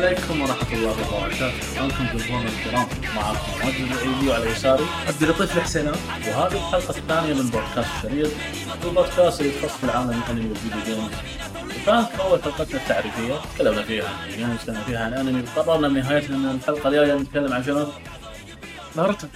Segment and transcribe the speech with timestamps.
[0.00, 4.84] السلام عليكم ورحمة الله وبركاته، أنتم جمهورنا الكرام، معكم ماجد العيدي وعلى يساري.
[5.08, 5.94] عبد اللطيف الحسينان
[6.28, 8.30] وهذه الحلقة الثانية من بودكاست الشريط،
[8.84, 11.10] البودكاست اللي يخص بالعالم الأنمي وال video games.
[11.82, 16.28] وكانت أول حلقتنا التعريفية، تكلمنا فيها عن ال games، تكلمنا فيها عن أنمي، وقررنا بنهاية
[16.28, 17.86] أن الحلقة الجاية نتكلم عن شنو؟
[18.96, 19.26] ناروتو.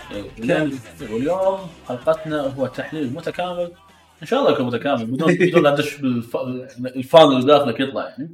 [1.10, 1.58] واليوم
[1.88, 3.72] حلقتنا هو تحليل متكامل.
[4.22, 8.30] إن شاء الله يكون متكامل بدون بدون لا ندش بال fan اللي داخلك يطلع يعني.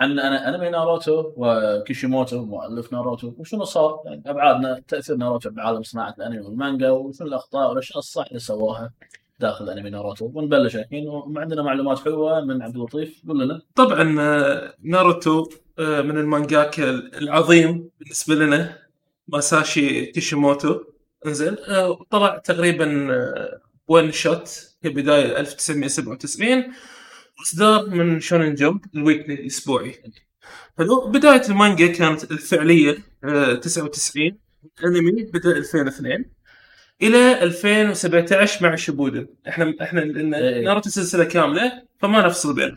[0.00, 6.14] عن أنا انمي ناروتو وكيشيموتو مؤلف ناروتو وشنو صار؟ يعني أبعادنا تأثير ناروتو بعالم صناعة
[6.18, 8.92] الأنمي والمانجا وشنو الأخطاء والأشياء الصح اللي سواها
[9.40, 13.62] داخل انمي ناروتو؟ ونبلش الحين وعندنا معلومات حلوة من عبد اللطيف قول لنا.
[13.74, 18.78] طبعا آه، ناروتو آه، من المانجاكا العظيم بالنسبة لنا
[19.28, 20.80] ماساشي كيشيموتو.
[21.26, 23.08] انزين آه، طلع تقريبا
[23.88, 24.48] one shot
[24.82, 26.72] في بدايه 1997
[27.42, 29.94] اصدار من شونن جمب ال weekly الأسبوعي.
[30.78, 34.38] حلو بداية المانجا كانت الفعلية آه، 99
[34.80, 36.24] الأنمي بدأ 2002
[37.02, 40.64] إلى 2017 مع شيبودن إحنا إحنا إيه.
[40.64, 41.87] ناروتو سلسله كاملة.
[41.98, 42.76] فما نفصل بينهم.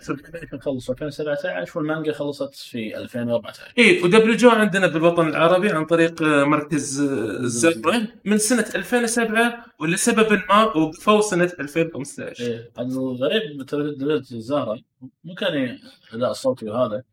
[0.59, 7.01] خلص 2017 والمانجا خلصت في 2014 اي ودبلجو عندنا بالوطن العربي عن طريق آه، مركز
[7.01, 14.79] آه، الزهره من سنة 2007 ولسبب ما وقفوا سنة 2015 إيه الغريب بتلفزيون الزهره
[15.23, 15.77] مو كان
[16.13, 17.03] الأداء الصوتي وهذا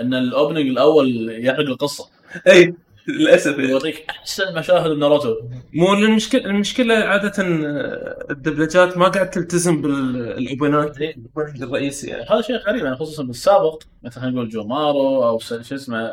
[0.00, 2.08] إن ال opening الأول يحرق القصة.
[2.46, 2.74] اي
[3.08, 3.68] للأسف إيه.
[3.70, 5.34] يوريك أحسن مشاهد ناروتو
[5.74, 7.32] مو المشكلة المشكلة عادة
[8.30, 12.22] الدبلجات ما قاعد تلتزم بال اوبنات ال opening الرئيسي يعني.
[12.30, 16.10] هذا شيء غريب يعني خصوصا بالسابق مثلا نقول جومارو أو س- شو اسمه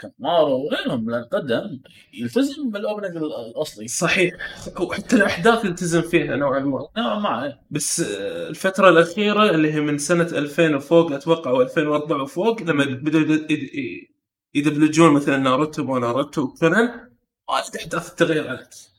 [0.00, 1.80] كامارو وغيرهم لأن قدم
[2.14, 3.88] يلتزم بال opening الأصلي.
[3.88, 4.34] صحيح.
[4.80, 6.88] وحتى الأحداث يلتزم فيها نوعا ما.
[6.98, 7.60] نوعا ما إيه.
[7.70, 8.00] بس
[8.50, 13.24] الفترة الأخيرة اللي هي من سنة 2000 وفوق أتوقع أو 2004 وفوق لما بدأوا
[14.56, 17.10] يدبلجون مثلا ناروتو مو ناروتو وكونان
[17.48, 18.90] وايد أحداث تغيرت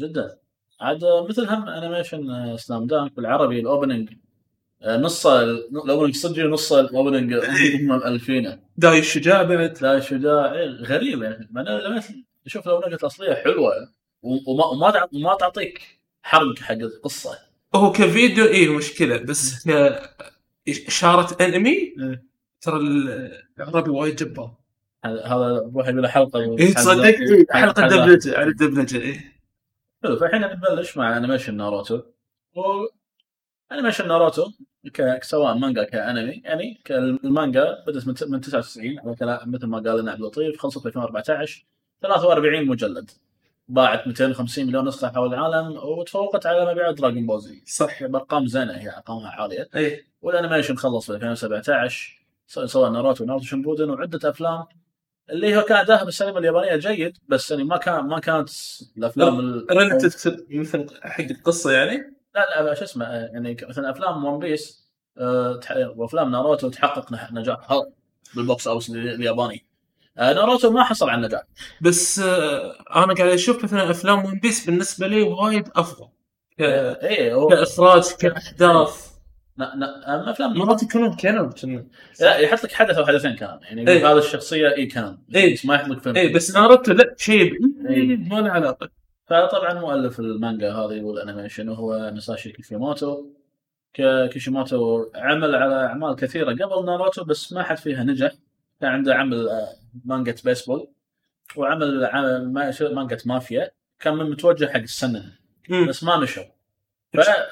[0.00, 0.38] جدا.
[0.80, 4.08] عاد مثل هم animation سلام دانك بالعربي ال opening
[4.82, 9.78] آه، نص الاوبننج صدقي ونص ال opening هم مالفينه داي الشجاع بعد.
[9.82, 11.48] لا شجاع إيه، غريب يعني.
[11.50, 12.02] ما أنا
[12.46, 13.72] أشوف ال opening الاصليه حلوة
[14.22, 15.82] وما وما تع- وما تعطيك
[16.22, 17.38] حرق حق القصة.
[17.74, 19.16] هو كفيديو إيه مشكلة.
[19.16, 20.00] بس ك
[20.68, 22.24] إشارة أنمي إيه.
[22.60, 22.76] ترى
[23.58, 24.54] العربي وايد جبار.
[25.04, 27.96] هذا هذا روح يبي له حلقة إيه تصدق؟ إيه، حلقة حلقة.
[28.06, 29.32] دبلجة على الدبلجة إيه.
[30.02, 32.00] حلو فالحين نبلش مع animation ناروتو.
[32.54, 32.60] و
[33.72, 34.50] animation ناروتو
[34.94, 35.22] ك...
[35.24, 39.98] سواء مانجا كأنمي يعني المانجا بدأت من, ت- من 99 على كلام مثل ما قال
[40.00, 41.64] لنا عبد اللطيف خلصت في 2014
[42.02, 43.10] 43 مجلد.
[43.68, 48.04] باعت 250 مليون نسخة حول العالم وتفوقت على مبيعات دراجون بول زي صح.
[48.04, 49.68] بأرقام زينة هي أرقامها عالية.
[49.74, 50.06] إيه.
[50.22, 54.64] وال animation خلص في 2017 س- سواء ناروتو وناروتو شيبودن وعدة أفلام
[55.30, 58.50] اللي هو كان اداها بالسينما اليابانية جيد بس يعني ما كان ما كانت
[58.98, 61.96] الأفلام ال- related مثل حق القصة يعني؟
[62.34, 64.86] لا لا شو اسمه يعني مثلا أفلام ون بيس
[65.18, 65.60] آه،
[65.96, 67.68] وأفلام ناروتو تحقق نجاح.
[68.36, 69.66] بال box office ال- الياباني.
[70.18, 71.42] آه، ناروتو ما حصل على النجاح.
[71.80, 76.08] بس آه، أنا قاعد أشوف مثلا أفلام ون بيس بالنسبة لي وايد أفضل.
[76.58, 76.62] ك-
[77.02, 79.15] إيه كإخراج كأحداث.
[79.58, 81.86] لا افلام مرات يكونون كانوا كنا
[82.20, 84.12] لا يحط لك حدث أو حدثين كان يعني يقول إيه.
[84.12, 85.54] هذا الشخصية اي كان إيه.
[85.54, 87.52] بس ما يحط لك فيلم اي بس ناروتو لا شيء
[87.88, 88.16] إيه.
[88.16, 88.90] ما له علاقة
[89.26, 93.26] فطبعا مؤلف المانجا هذه وال animation وهو ماساشي كيشيموتو
[94.30, 98.32] كيشيموتو عمل على أعمال كثيرة قبل ناروتو بس ما حد فيها نجح
[98.80, 99.68] كان عنده عمل آه،
[100.04, 100.88] مانجا بيسبول
[101.56, 102.10] وعمل
[102.80, 105.32] مانجا مافيا كان من متوجه حق السنة.
[105.88, 106.44] بس ما مشوا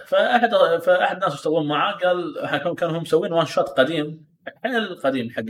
[0.07, 0.51] فاحد
[0.83, 4.27] فأحد الناس يشتغلون معاه قال حكون- كانوا هم مسوين one shot قديم.
[4.65, 5.43] حيل قديم حق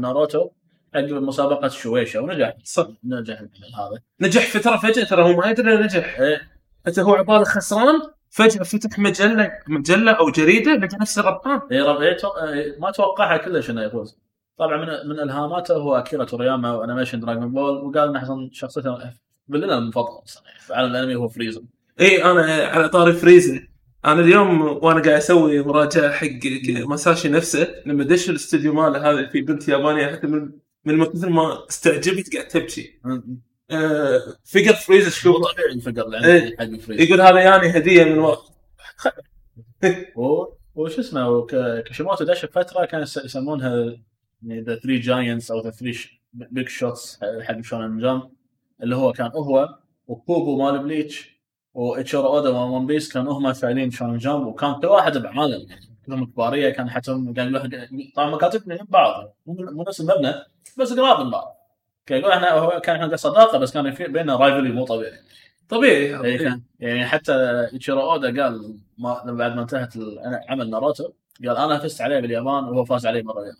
[0.00, 0.50] ناروتو.
[0.94, 2.54] حق مسابقة شويشا ونجح.
[2.64, 2.86] صح.
[3.04, 4.00] نجح هذا.
[4.20, 6.20] نجح فتره فجاه ترى هو ما يدري نجح.
[6.20, 6.40] إيه.
[6.86, 8.00] حتى هو عباله خسران
[8.30, 12.16] فجأة فتح مجله مجلة أو جريدة لقى نفسه ربحان اي إيه.
[12.52, 14.18] إيه ما توقعها كلش إنه يفوز.
[14.58, 18.98] طبعا من من ألهاماته هو أكيرا تورياما و animation دراجون بول وقال إنه أحسن شخصيته
[19.48, 20.58] بالله المفضل صراحة.
[20.58, 21.62] في عالم الأنمي هو فريزر.
[22.00, 23.68] اي أنا على طاري فريزر.
[24.04, 26.26] أنا اليوم وأنا قاعد أسوي مراجعة حق
[26.66, 30.50] مساشي نفسه لما دش الاستوديو ماله هذا في بنت يابانية حتى من
[30.84, 33.00] من كثر ما استعجبت قاعد تبكي.
[33.70, 36.56] آه figure فريزر هو شوف طبيعي ال figure إيه.
[36.56, 38.52] حق يقول هذا يعني هدية من وقت.
[40.74, 41.46] وش اسمه
[41.82, 43.96] كيشيموتو دش بفتره كانوا يس- يسمونها
[44.46, 45.96] the three giants أو the three
[46.32, 48.30] big shots حق شونن جامب
[48.82, 51.39] اللي هو كان هو وكوبو مال بليتش.
[51.74, 55.90] واتشيرو اودا مال ون بيس كانوا هم فاعلين شونن جامب وكان كل واحد بعالم يعني
[56.06, 60.34] كلهم كبارية كان حتى قال له طبعا مكاتبنا من بعض مو نفس المبنى
[60.78, 61.56] بس قراب من بعض.
[62.06, 65.12] كان يقول إحنا هو كان إحنا صداقة بس كان في بيننا rivalry مو طبيعي.
[65.68, 67.32] طبيعي كان يعني حتى
[67.72, 69.94] ايتشيرو اودا قال ما بعد ما انتهت
[70.48, 71.12] عمل ناروتو
[71.46, 73.56] قال أنا فزت عليه باليابان وهو فاز علي مرة باليابان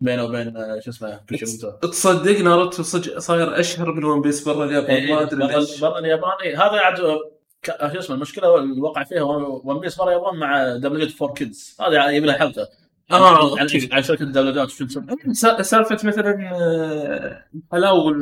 [0.00, 2.82] بينه وبين آه، شو اسمه كيشيموتو تصدق ناروتو
[3.18, 5.80] صاير أشهر من ون بيس برا اليابان؟ إيه، ما أدري برا ليش.
[5.80, 7.00] برا اليابان هذا عاد
[7.66, 12.06] شو اسمه المشكلة اللي وقع فيها ون بيس برا اليابان مع دبليو فور كيدز هذا
[12.06, 12.68] يبي لها حلقة.
[13.10, 13.88] آه عن okay.
[13.92, 14.86] عن شركه الدبلجات شو
[15.62, 18.12] سالفة مثلا آه، حلاوه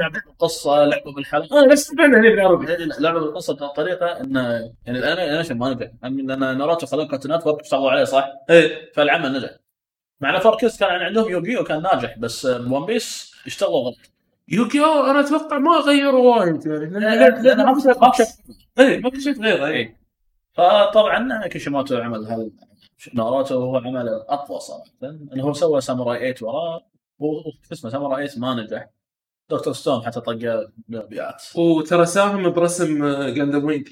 [0.00, 1.62] لعبه القصة لعبة بالحلقة.
[1.62, 2.66] آه نفس فعلا هني بالعربي
[2.98, 4.40] لعبة بالقصة بطريقة انه
[4.86, 8.92] يعني ال animation ما نجح لأن ناروتو خلوه كارتون نتورك اشتغلوا عليه صح؟ إيه.
[8.94, 9.50] فالعمل نجح.
[10.20, 14.13] مع إن فور كيدز كان عندهم يوغيو كان ناجح بس ون بيس اشتغلوا غلط.
[14.48, 19.42] يوكيو أنا أتوقع ما غيروا وايد يعني لأن- لأن ما في شيء ما في شيء
[19.42, 19.72] غيره إيه.
[19.74, 20.00] إيه.
[20.54, 22.50] فطبعا كيشيموتو عمل هال
[23.14, 24.84] ناروتو هو عمل أقوى صراحة.
[25.02, 26.86] انه هو سوى ساموراي 8 وراه
[27.18, 28.88] و- اسمه ساموراي 8 ما نجح.
[29.50, 30.38] دكتور ستون حتى طق
[30.88, 33.04] مبيعات وترى ساهم برسم
[33.34, 33.88] جاندم وينج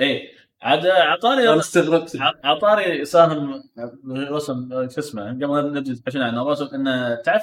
[0.00, 0.28] اي
[0.62, 2.18] عاد اعطاني أنا استغربت.
[2.44, 3.62] اعطاني ساهم
[4.08, 7.42] رسم شو اسمه قبل نبدا عشان عن ناروتو إنه تعرف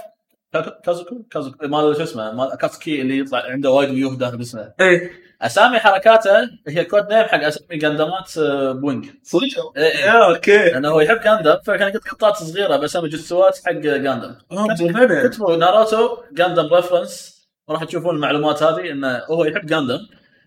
[0.85, 4.73] كازوكو كازوكو مال شو اسمه؟ مال كاتسكي اللي يطلع عنده وايد ويوه داخل اسمه.
[4.81, 5.11] إيه.
[5.41, 9.43] أسامي حركاته هي code name حق أسامي جندمات آه، بوينج صدق؟
[9.77, 10.09] إيه، إيه.
[10.09, 10.57] okay.
[10.57, 14.35] لأنه هو يحب جاندم فكان يقط قطات صغيرة باسامي جتسوات حق جاندم
[14.79, 15.27] بالفعل.
[15.29, 19.99] كتبوا ناروتو جاندم reference راح تشوفون المعلومات هذه إنه هو يحب جاندم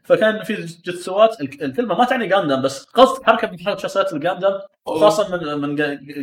[0.04, 0.54] فكان في
[0.84, 5.58] جتسوات الك- الكلمة ما تعني جاندم بس قصد حركة من حركه شخصيات الجاندم خاصة من
[5.60, 5.80] من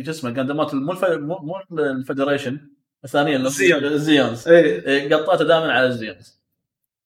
[0.08, 0.92] اسمه جاندمات مو
[1.38, 2.60] مو ال Federation
[3.04, 3.48] الثانية اللي.
[3.94, 6.40] الزيونز إيه، قطاته دائما على الزيونز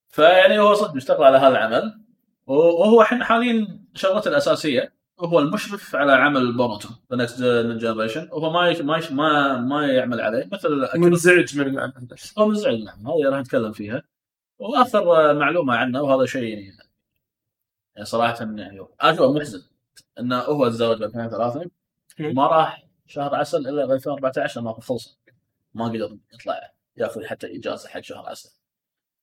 [0.09, 2.01] فيعني هو صدق اشتغل على هذا العمل.
[2.47, 8.69] وهو الحين حاليا شغلته الأساسية هو المشرف على عمل بوروتو the next generation وهو ما
[8.69, 13.07] يش ما يش ما ما يعمل عليه مثل منزعج من العمل بس هو منزعج نعم
[13.07, 14.03] هذه راح نتكلم فيها.
[14.59, 16.77] واخر معلومة عنه وهذا شيء يعني
[17.95, 19.63] يعني صراحة يعني اشوفه محزن
[20.21, 21.71] إنه هو تزوج ب 2003
[22.21, 25.19] وما راح شهر عسل إلا ب 2014 لما خلص
[25.75, 28.51] ما قدر يطلع ياخذ حتى إجازة حق شهر عسل.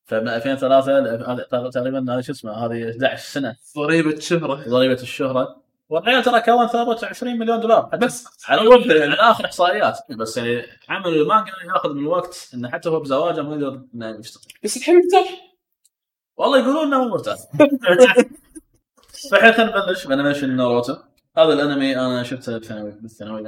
[0.06, 3.56] فمن 2003 ل- هذا تقريبا شو اسمه هذه 11 سنة.
[3.78, 4.70] ضريبة شهرة.
[4.70, 5.62] ضريبة الشهرة.
[5.90, 7.86] والريال ترى كون ثروته 20 مليون دولار.
[7.86, 9.04] بس على يعني.
[9.04, 10.00] على اخر إحصائيات.
[10.10, 14.44] بس يعني عمل المانجا ياخذ من الوقت إنه حتى هو بزواجه ما يقدر إنه يشتغل.
[14.64, 15.56] بس الحين مرتاح
[16.38, 17.38] والله يقولون إنه مرتاح
[19.32, 20.96] فالحين خلينا نبلش ب animation ناروتو.
[21.38, 23.42] هذا الأنمي أنا شفته بالثانوي بالثانوي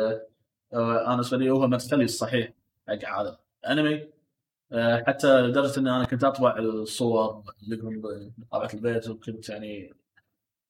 [0.74, 2.50] آه، أنا بالنسبة لي هو مدخلي الصحيح
[2.90, 3.40] هذا
[3.70, 4.08] انمي
[5.08, 7.44] حتى لدرجة إن أنا كنت أطبع الصور
[8.52, 9.94] طابعه البيت وكنت يعني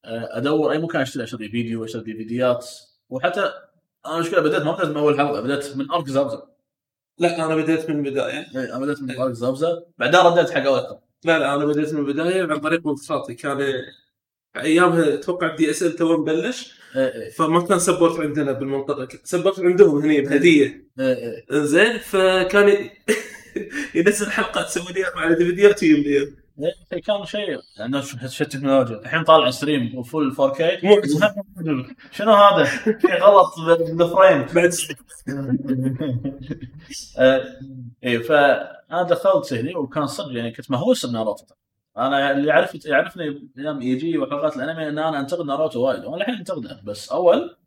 [0.06, 2.70] آه، أدور أي مكان أشتري أشتري فيديو أشتري ديفيديات
[3.10, 3.52] وحتى
[4.06, 6.48] أنا مشكله بديت ما بديت من اول حلقة بديت من arc زابزا
[7.20, 8.40] لا أنا بديت من البداية.
[8.56, 11.00] إيه، أنا بديت من arc زابزا بعدين رديت حق اول.
[11.26, 13.84] لا لا أنا بديت من البداية عن طريق ملصقاتي كان
[14.56, 16.77] أيامها أتوقع DSL توه مبلش إيه، إيه،
[17.38, 19.08] فما كان support عندنا بالمنطقة.
[19.24, 20.88] support عندهم هني بهدية.
[21.00, 21.46] إيه، إيه.
[21.52, 22.90] زين فكان
[23.96, 26.34] ينزل حلقة تسوي لي على ديفيديات ويملي
[26.94, 28.96] إيه، كان شيء لأنه شو شو التكنولوجيا.
[28.96, 31.36] الحين طالع stream و full 4K معجزة.
[32.12, 34.74] شنو هذا؟ في غلط بال frame بعد
[38.06, 41.46] اي فأنا دخلت هني وكان صدق يعني كنت مهووس بناروتو.
[41.98, 46.06] أنا اللي يعرف يعرفني أيام يجي وحلقات الأنمي إن أنا أنتقد ناروتو وايد.
[46.06, 46.82] وأنا الحين أنتقده.
[46.84, 47.58] بس أول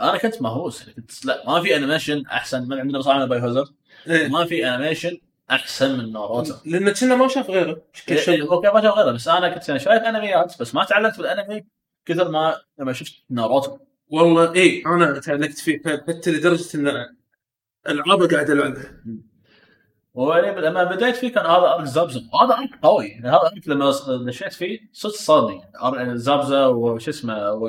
[0.00, 0.80] أنا كنت مهووس.
[0.80, 3.68] يعني كنت لا ما في animation أحسن من عندنا صراحة by hazard
[4.06, 4.28] إيه.
[4.28, 5.18] ما في animation
[5.50, 6.54] أحسن من ناروتو.
[6.66, 7.82] لأن كنا ما شاف غيره.
[8.08, 9.12] إيه، شيء okay ما شاف غيره.
[9.12, 11.64] بس أنا كنت يعني شايف انميات بس ما تعلقت بالأنمي
[12.06, 13.78] كثر ما لما شفت ناروتو.
[14.10, 17.06] والله اي أنا تعلقت فيه حتى لدرجة إن
[17.88, 19.02] العابه قاعد ألعبها.
[20.18, 23.06] ويعني لما بديت فيه كان هذا arc زابزا وهذا arc قوي.
[23.08, 23.90] يعني هذا arc لما
[24.26, 27.66] دشيت فيه صدق صادني أر- زابزا وش اسمه و-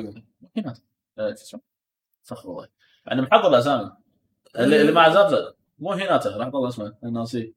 [0.56, 0.74] هنا
[1.18, 1.60] آه، شو اسمه؟
[2.24, 2.68] استغفر الله
[3.06, 3.90] يعني محضر الأسامي.
[4.58, 7.52] اللي, اللي مع زابزا مو هيناتا راح اطلع اسمه ناسيه.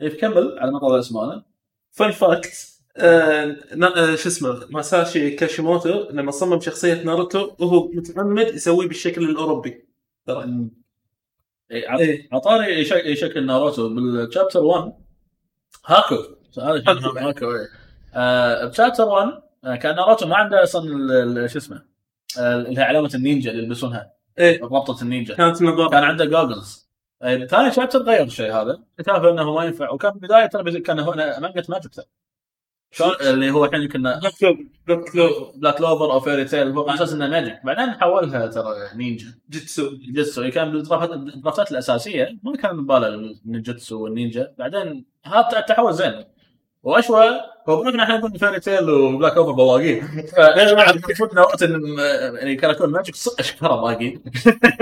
[0.00, 1.44] إيه، كمل على ما اطلع اسمه أنا
[1.92, 2.76] fun fact.
[2.96, 3.56] آه
[3.96, 9.86] آه شو اسمه ماساشي كاشيموتو لما صمم شخصية ناروتو وهو متعمد يسويه بالشكل الأوروبي.
[10.26, 10.68] ترى.
[11.70, 12.28] إيه، إيه.
[12.32, 14.92] عطاري يشك- يشكل ناروتو بال chapter 1
[15.86, 16.16] هاكو.
[16.62, 17.50] هذا شكل هاكو.
[17.54, 17.66] إيه.
[18.14, 21.82] آه، ب chapter 1 آه، كان ناروتو ما عنده أصلا شو اسمه
[22.38, 24.12] آه، اللي هي علامة النينجا اللي يلبسونها.
[24.38, 24.62] إيه.
[24.62, 25.34] ربطة النينجا.
[25.34, 26.86] كانت نظاره كان عنده goggles
[27.22, 28.78] ثاني chapter غير الشيء هذا.
[28.98, 29.90] كتب إنه ما ينفع.
[29.90, 30.46] وكان بداية
[30.80, 31.92] كان هنا مانجا ماجيك
[32.96, 34.32] شلون اللي هو الحين يمكن بلاك
[35.12, 39.96] كلوفر بلاك كلوفر أو فيري تيل على أساس إنه ماجيك بعدين حولها ترى نينجا جيتسو
[40.14, 42.38] جيتسو كان بالدرافات الدرافتات الأساسية.
[42.42, 46.24] ما كان بباله النينجتسو والنينجا بعدين هذا تحول زين.
[46.86, 47.24] وأشوى
[47.68, 50.00] هو بنقول إحنا نقول فيري تيل وبلاك أوفر بواقي
[50.90, 51.82] المفروض نوعت إن
[52.38, 54.18] يعني كراكون ماجيك صدق اشكره باقي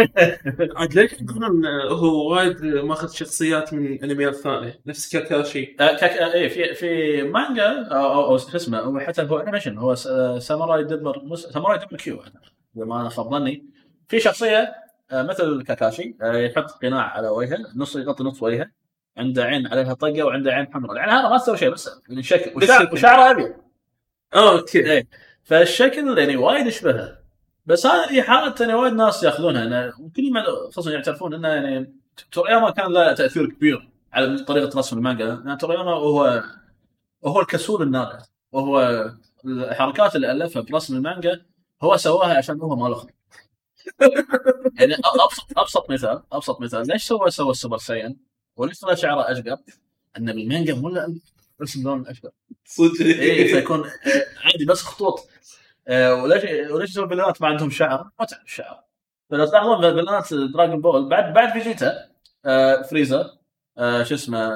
[0.76, 5.76] عاد ليش يقولون هو وايد ماخذ شخصيات من انميات ثانية نفس كاكاشي.
[5.80, 10.38] آه، كاك اي في في مانجا أو شو اسمه هو حتى هو انيميشن هو آه،
[10.38, 12.22] ساموراي دبر مس- ساموراي دبر كيو
[12.76, 13.64] إذا ما خاب ظني
[14.08, 14.74] في شخصية
[15.10, 18.83] آه، مثل كاكاشي آه، يحط قناع على وجهه نص يغطي نص وجهه.
[19.16, 20.96] عنده عين عليها طقة وعنده عين حمراء.
[20.96, 23.54] يعني هذا ما تسوي شيء بس يعني شكل وشعر- وشعره أبيض.
[24.34, 24.92] آه أوكي.
[24.92, 25.08] إيه.
[25.44, 27.18] فالشكل يعني وايد يشبهه.
[27.66, 29.62] بس هذه حالة يعني وايد ناس يأخذونها.
[29.64, 31.94] أنا وكل ما خصوصا يعترفون إنه يعني
[32.32, 35.24] تورياما كان له تأثير كبير على طريقة رسم المانجا.
[35.46, 36.42] يعني تورياما هو
[37.26, 38.18] هو الكسول النابع.
[38.52, 39.04] وهو
[39.44, 41.42] الحركات اللي ألفها برسم المانجا
[41.82, 43.10] هو سواها عشان هو ما له خلق.
[44.80, 46.86] يعني أبسط أبسط مثال أبسط مثال.
[46.86, 49.56] ليش سوى سوى ال Super Saiyan وليش طلع شعره أشقر؟
[50.16, 51.18] إنه بالمانجا مو
[51.62, 52.30] رسم لون أشقر.
[52.64, 53.00] صدق.
[53.06, 53.90] اي فيكون آه،
[54.44, 55.28] عادي بس خطوط.
[55.88, 58.84] آه، وليش وليش يسوي villain ات ما عندهم شعر؟ ما تعرف الشعر
[59.30, 62.08] فلو تلاحظون villain ات Dragon Ball بعد بعد فيجيتا
[62.90, 63.38] فريزا
[63.78, 64.48] آه، شو اسمه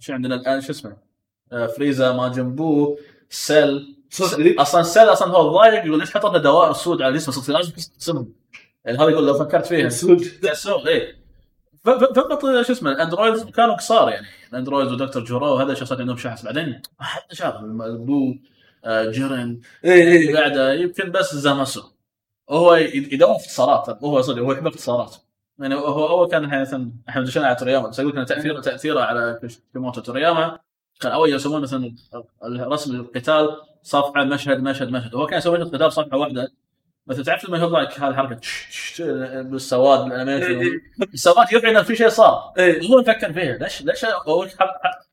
[0.00, 0.96] شو عندنا الآن؟ شو اسمه
[1.76, 2.98] فريزا ماجن بو
[3.30, 3.96] سيل
[4.58, 8.32] أصلا سيل أصلا هو ضايق يقول ليش لنا دوائر سود على جسمه صدق لازم اسمهم
[8.84, 9.78] يعني هذا يقول لو فكرت فيها.
[9.78, 11.17] إيه ف- ف-
[12.16, 14.26] فقط شو اسمه الاندرويد كانوا قصار يعني.
[14.52, 18.34] الاندرويد ودكتور جورو هذا شخصيات عندهم شعر بعدين حد شاف بو
[18.84, 21.82] آه، جيرن اي اي قاعدة يمكن بس زاماسو.
[22.48, 25.16] وهو ي- يدور اختصارات هو صدق هو يحب اختصارات.
[25.58, 27.88] يعني هو اول كان مثلا إحنا دشينا على تورياما.
[27.88, 29.40] بس أقول لك إن تاثير تأثيره على
[29.72, 30.58] كيشيموتو تورياما
[31.00, 31.94] كان أول يرسمون مثلا
[32.44, 35.14] رسم القتال صفحة مشهد مشهد مشهد.
[35.14, 36.52] وهو كان يسوي مشهد قتال صفحة واحدة.
[37.08, 39.02] مثلا تعرف لما يطلع لك هذه الحركه تش- تش-
[39.42, 40.80] بالسواد بال animation
[41.14, 42.52] السواد يوحي إنه في شيء صار.
[42.58, 43.56] اي هو نفكر فيها.
[43.58, 44.52] ليش ليش أوريك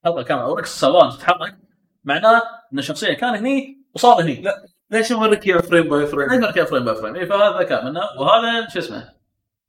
[0.05, 1.55] حلقه كاملة؟ أوريك السواد تتحرك
[2.03, 2.41] معناه
[2.73, 4.41] إن الشخصية كان هني وصار هني.
[4.41, 4.65] لا.
[4.91, 8.01] ليش اوريك اياه frame by frame؟ نقدر كيف frame by frame؟ إيه، فهذا ذكاء منه.
[8.19, 9.09] وهذا شو اسمه؟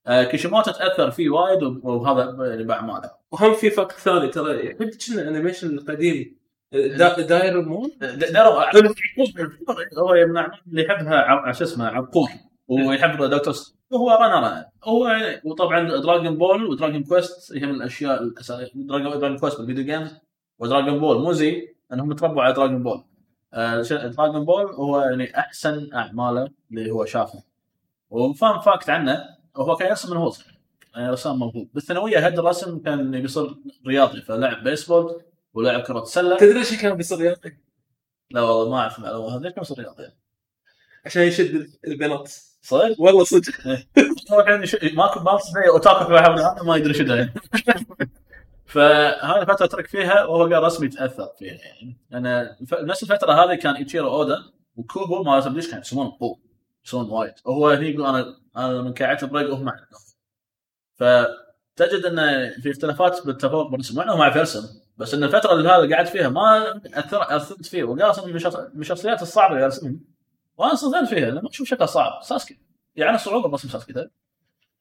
[0.07, 2.25] آه كيشيموتو تأثر فيه وايد وهذا
[2.63, 6.37] باعماله وهم في فك ثاني ترى يحب كنا أنيميشن قديم
[6.99, 7.91] دا- داير مون
[8.33, 8.51] دارو
[9.99, 12.29] هو يمنع اللي يحبها شو اسمه عبقور
[12.69, 13.55] ويحب دكتور
[13.95, 19.85] هو رنر هو وطبعا دراجون بول ودراجون كويست هي من الأشياء الاساسيه دراجون كويست بالفيديو
[19.85, 20.15] جيمز
[20.59, 23.05] ودراجون بول مو زي انهم تربوا على دراجون بول
[23.55, 23.83] آه،
[24.17, 27.43] دراجون بول هو يعني أحسن أعماله اللي هو شافه.
[28.11, 29.25] و fun fact عنه
[29.57, 30.59] هو كان يرسم من هو صغير.
[30.97, 31.69] يعني رسام موهوب.
[31.75, 33.55] بالثانوية هد الرسم كان بيصير
[33.87, 35.23] رياضي فلعب بيسبول
[35.57, 36.37] ولعب كره سلة.
[36.37, 37.57] تدري إيش كان بيصير رياضي؟
[38.31, 39.37] لا والله ما أعرف المعلومة.
[39.37, 40.13] هذه ليش كان يصير رياضي
[41.07, 42.33] عشان يشد البنات.
[42.63, 43.53] صدق؟ والله صدق.
[44.95, 47.35] ماكو ما زي أوتاكو في واحد هذا ما يدري يعني.
[48.67, 51.53] فهذه الفترة ترك فيها وهو قال رسمي تاثر فيها.
[51.53, 54.37] يعني أنا نفس الفترة هذه كان ايتشيرو أودا
[54.77, 56.39] وكوبو ما ليش كانوا يسمون بو
[56.87, 57.35] يسمون وايد.
[57.47, 60.01] هو هني يقول أنا أنا من كعبت بريق وهم عندهم
[60.95, 65.69] فتجد إنه في اختلافات بالتفوق بالرسم مع انه ما يعرف يرسم بس إن الفترة اللي
[65.69, 67.85] هذا قعدت فيها ما اثر أثرت فيه.
[67.85, 69.93] وقال أصلا من الشخص- من الشخصيات الصعبة اللي ارسمها
[70.59, 72.23] وأنا صدمت فيها لما أشوف شكله صعب.
[72.23, 72.59] ساسكي.
[72.97, 74.11] يعني صعوبة برسم ساسكي ده.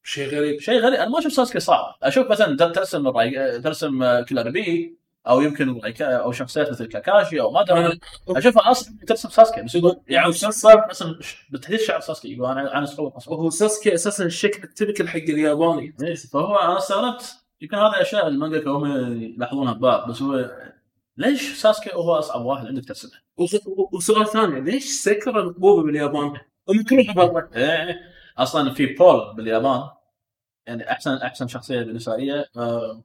[0.03, 0.59] شيء غريب.
[0.59, 0.93] شيء غريب.
[0.99, 1.95] أنا ما أشوف ساسكي صعب.
[2.03, 3.59] أشوف مثلا تر- ترسم الراي...
[3.61, 7.99] ترسم كلر بي أو يمكن رايكا أو شخصيات مثل كاكاشي أو ما أدري.
[8.29, 9.61] أشوفها أصلا ترسم ساسكي.
[9.61, 12.33] بس يقول يعني صار رسم ش- بالتحديد شعر ساسكي.
[12.33, 13.15] يقول أنا أنا صعوبة.
[13.27, 15.95] وهو ساسكي أساسا الشكل ال typical حق الياباني.
[16.33, 17.44] فهو أنا استغربت.
[17.61, 18.85] يمكن هذه أشياء المانجا هم
[19.23, 20.51] يلاحظونها ببعض بس هو
[21.17, 23.11] ليش ساسكي هو اصعب واحد عندك ترسمه؟
[23.93, 26.33] وسؤال ثاني ليش ساكورا محبوبة باليابان؟
[27.15, 27.99] برا إيه،
[28.37, 29.81] أصلا في poll باليابان
[30.67, 33.03] يعني أحسن أحسن شخصية نسائيه آه،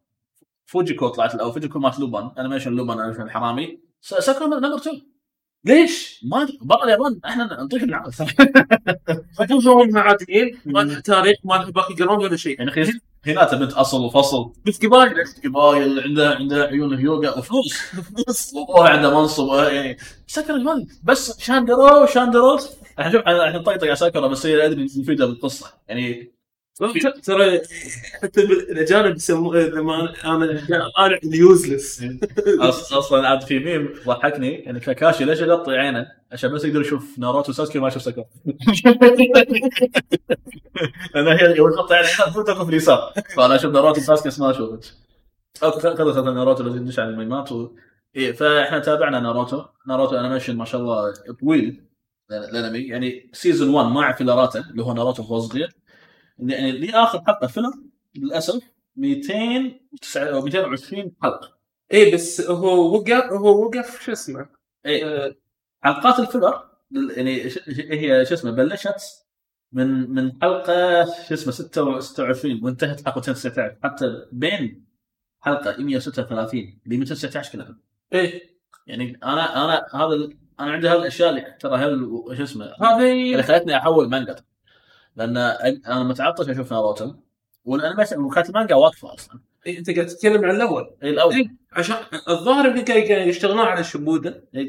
[0.66, 5.02] فوجيكو طلعت أو فوجيكو مات لوبان انيميشن لوبان انيميشن حرامي س- ساكورا نمبر 2
[5.64, 8.10] ليش؟ ما برا اليابان إحنا نطيح العالم
[9.38, 12.70] حطوهم عاديين ما تاريخ ما باقي قرون ولا شيء يعني
[13.24, 14.52] هيناتا بنت أصل وفصل.
[14.66, 17.38] بس قبايل قبايل عندها عندها عيون هيوغا.
[17.38, 19.96] وفلوس فلوس وابوها عنده منصب آه،
[20.26, 22.58] ساكورا بس شاندرو شاندرو.
[23.00, 25.66] إحنا شوف إحنا نطيطق على ساكورا بس هي أدري مفيدة بالقصة.
[25.88, 26.32] يعني
[27.22, 27.60] ترى
[28.22, 30.60] حتى الاجانب يسموه لما أنا
[30.98, 32.04] أنا ال useless
[32.92, 37.50] أصلا عاد في ميم ضحكني يعني كاكاشي ليش يغطي عينه؟ عشان بس يقدر يشوف ناروتو
[37.50, 38.26] وساسكي ما يشوف ساكورا
[41.14, 43.12] لأن هي يوم تغطي عينه المفروض تقف في اليسار.
[43.36, 44.84] فأنا أشوف ناروتو وساسكي بس ما اشوفك
[45.62, 47.70] أو خذ خذ ناروتو لازم يدش على الميمات و...
[48.16, 49.62] إيه فإحنا تابعنا ناروتو.
[49.88, 51.90] ناروتو animation ما شاء الله طويل
[52.32, 55.68] الانمي يعني season 1 مع filler اته اللي هو ناروتو وهو صغير
[56.42, 57.72] يعني لي آخر حلقة filler
[58.14, 58.62] للأسف
[58.96, 61.58] 209 أو 220 حلقة.
[61.92, 64.46] اي بس هو وقف هو وقف شو اسمه؟
[64.86, 65.34] اي آه،
[65.82, 66.70] حلقات ال filler
[67.16, 69.24] يعني هي شو اسمه بلشت
[69.72, 74.86] من من حلقة شو اسمه 26 وانتهت حلقة 219 حتى بين
[75.40, 77.76] حلقة 136 ل 219 كلها.
[78.12, 78.50] إيه.
[78.86, 80.14] يعني أنا أنا هذا
[80.60, 81.98] أنا عندي هالاشياء اللي ترى هل
[82.36, 84.36] شو اسمه اللي هذه خلتني أحول مانجا.
[85.20, 85.36] لأن
[85.86, 87.14] أنا متعطش أشوف ناروتو.
[87.64, 89.40] وال animation وكانت المانجا واقفه أصلا.
[89.66, 90.90] إيه، أنت قاعد تتكلم عن الأول.
[91.02, 91.34] إيه الأول.
[91.34, 91.96] إيه، عشان
[92.28, 94.68] الظاهر قاعد قاعد يشتغلون على شيبودن إيه،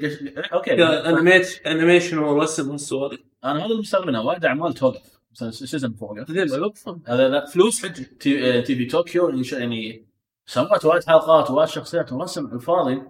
[0.54, 0.84] أوكي.
[0.84, 5.22] animate animation ورسم والسوالف أنا هذا اللي مستغرب وايد أعمال توقف.
[5.34, 5.96] season
[6.34, 7.82] يوقفون هذا فلوس
[8.20, 10.06] تي, آه، تي في طوكيو يعني
[10.46, 13.02] سوت وايد حلقات ووايد شخصيات ورسم الفاضي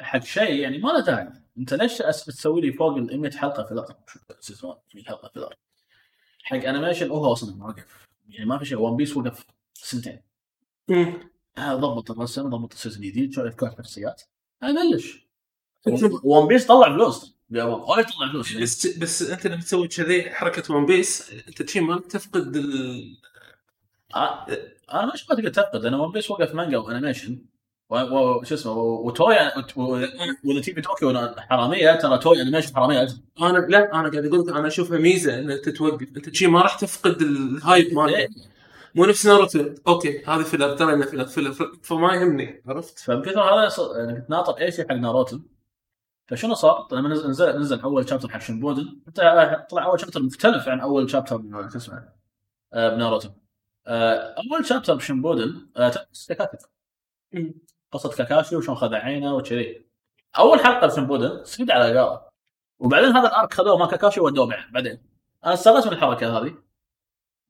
[0.00, 1.28] حق شيء يعني ما له داعي.
[1.58, 3.94] أنت ليش تسوي لي فوق ال 100 حلقة في الأرض؟
[4.40, 5.56] season 100 حلقة في الأرض.
[6.42, 10.22] حق animation هو أصلا واقف يعني ما في شيء ون بيس وقف سنتين.
[11.58, 14.22] آه، ضبط الرسم ضبط ال season الجديد شوي افكار شخصيات
[14.62, 15.26] بلش.
[16.24, 17.34] ون بيس طلع فلوس.
[17.50, 18.56] وايد طلع فلوس.
[18.56, 23.16] بس بس أنت لما تسوي كذي حركة ون بيس أنت شي ما تفقد ال...
[24.14, 24.46] آه،
[24.92, 27.38] أنا مش ما تقدر تفقد؟ أنا ون بيس وقف مانجا و animation
[27.90, 29.36] وشو اسمه وتوي
[29.76, 33.08] وإذا تي في طوكيو حرامية ترى توي انيميشن حرامية.
[33.40, 36.62] أنا لا أنا قاعد أقول لك أنا أشوفها ميزة ان انت توقف أنت شي ما
[36.62, 38.14] راح تفقد ال hype مالك.
[38.14, 38.28] إيه.
[38.94, 39.74] مو نفس ناروتو.
[39.88, 42.62] أوكي هذه filler ترى إنه filler filler فما يهمني.
[42.66, 45.38] عرفت؟ فبكثر هذا ص- يعني كنت ناطر أي شيء حق ناروتو.
[46.28, 49.00] فشنو صار؟ لما نزل نزل, نزل أول chapter حق شيبودن.
[49.06, 49.22] حتى
[49.70, 52.08] طلع أول chapter مختلف عن أول chapter شو اسمه
[52.72, 53.28] آه، بناروتو.
[53.86, 55.92] آه، أول chapter بشيبودن آه،
[56.28, 56.60] كاكاشي
[57.92, 59.86] قصة كاكاشي وشلون خذ عينه وكذي.
[60.38, 62.28] أول حلقة بشيبودن سيدا على غارا
[62.78, 65.02] وبعدين هذا ال arc خذوه ما كاكاشي ودوه بعد بعدين.
[65.44, 66.54] أنا استغربت من الحركة هذه.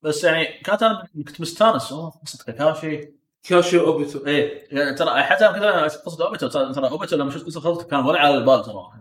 [0.03, 1.93] بس يعني كانت أنا كنت مستانس.
[1.93, 3.15] أوه قصة كاكاشي.
[3.43, 6.49] كاكاشي اوبيتو إيه يعني ترى حتى أنا كنت أنا أشوف قصة أوبيتو.
[6.49, 8.93] ترى أوبيتو لما شفت قصة خلصت كان ولا على البال ترى.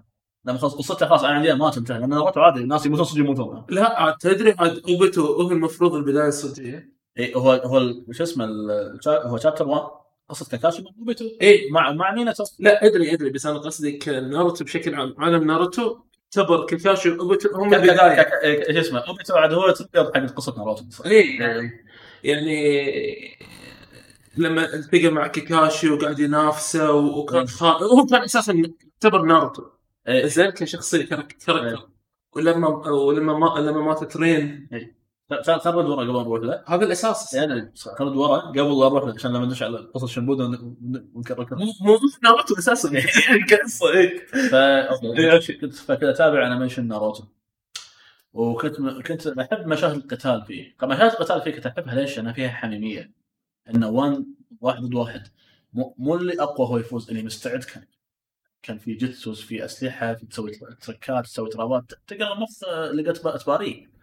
[0.46, 2.00] لما خلص قصته خلاص أنا عندي ما تنتهي.
[2.00, 3.66] لأن ناروتو عادي الناس يموتون صدق يموتون.
[3.70, 7.80] لا عاد تدري عاد أوبيتو هو المفروض البداية الصجيه إيه هو هو
[8.12, 8.48] شو اسمه
[9.08, 11.72] هو chapter 1 قصه كاكاشي مع اوبيتو إيه.
[11.72, 15.16] مع مع ميناتو لا أدري أدري بس أنا قصدي ناروتو بشكل عام.
[15.18, 15.98] عالم ناروتو
[16.38, 20.84] يعتبر كاكاشي واوبيتو هم البدايه إيه، شو اسمه أوبيتو عاد هو trigger حق قصة ناروتو.
[21.06, 21.40] إيه.
[22.24, 23.40] يعني
[24.38, 27.66] لما التقى مع كاكاشي وقاعد ينافسه وكان خا...
[27.68, 29.64] هو كان أساسا يعتبر ناروتو.
[30.08, 30.26] إيه.
[30.26, 31.10] زين كشخصية charac-
[31.50, 31.56] إيه.
[31.56, 31.90] character
[32.36, 34.70] ولما ولما ما لما ماتت رين
[35.30, 36.64] خل- خل نرد ورا قبل نروح له.
[36.68, 37.34] هذا الأساس.
[37.34, 40.44] يعني خل نرد ورا قبل لا نروح له عشان لما ندش على قصة شيبودن
[41.14, 42.90] ونكرر مو مو ناروتو أساسا.
[43.36, 45.54] القصة إيه فا أوكي.
[45.58, 47.24] كنت فكنت اتابع animation ناروتو.
[48.34, 48.76] وكنت
[49.08, 50.76] كنت أحب مشاهد القتال فيه.
[50.84, 53.12] مشاهد القتال فيه كنت أحبها ليش؟ لأن فيها حميمية.
[53.70, 54.26] إنه one
[54.62, 55.28] واحد ضد واحد.
[55.74, 57.84] مو, مو اللي أقوى هو يفوز اللي مستعد كان.
[58.64, 61.92] كان في جيتسوس في أسلحة في تسوي تركات تسوي ترابات.
[62.08, 62.64] تقرأ نص
[62.94, 63.99] لقيت تباريه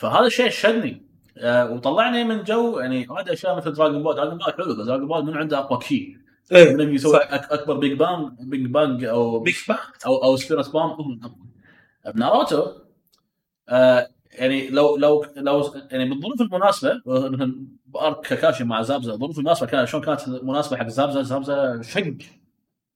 [0.00, 1.02] فهذا الشيء شدني.
[1.38, 5.08] آه، وطلعني من جو يعني وايد أشياء مثل دراجون بول دراجون بول حلو بس دراجون
[5.08, 6.16] بول من عنده أقوى كي
[6.52, 11.20] إيه من يسوي أكبر بيج بانج بيج بانج أو بيج بانج أو أو سبيرت بام.
[12.14, 12.66] بناروتو
[13.68, 19.66] آه يعني لو لو لو يعني بالظروف المناسبة مثلا بأرك كاكاشي مع زابزا الظروف المناسبة
[19.66, 22.16] كانت شلون كانت مناسبه حق زابزا؟ زابزا شق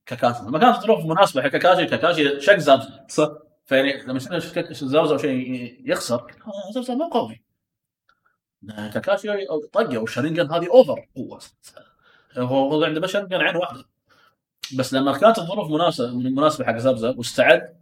[0.05, 0.39] كاكاشي.
[0.47, 3.05] لما كانت الظروف مناسبة حق كاكاشي كاكاشي شق زابزا.
[3.09, 3.44] صح.
[3.65, 4.39] فيعني لما شفنا
[4.71, 6.31] زابزا أو شيء يخسر
[6.73, 7.43] زابزا مو قوي.
[8.67, 9.27] كاكاشي
[9.73, 11.39] طقه والشارينجان هذه over قوة.
[12.37, 13.85] هو هو عنده بس شارينجان عين واحدة.
[14.77, 17.77] بس لما كانت الظروف مناسبة مناسبة حق زابزا واستعد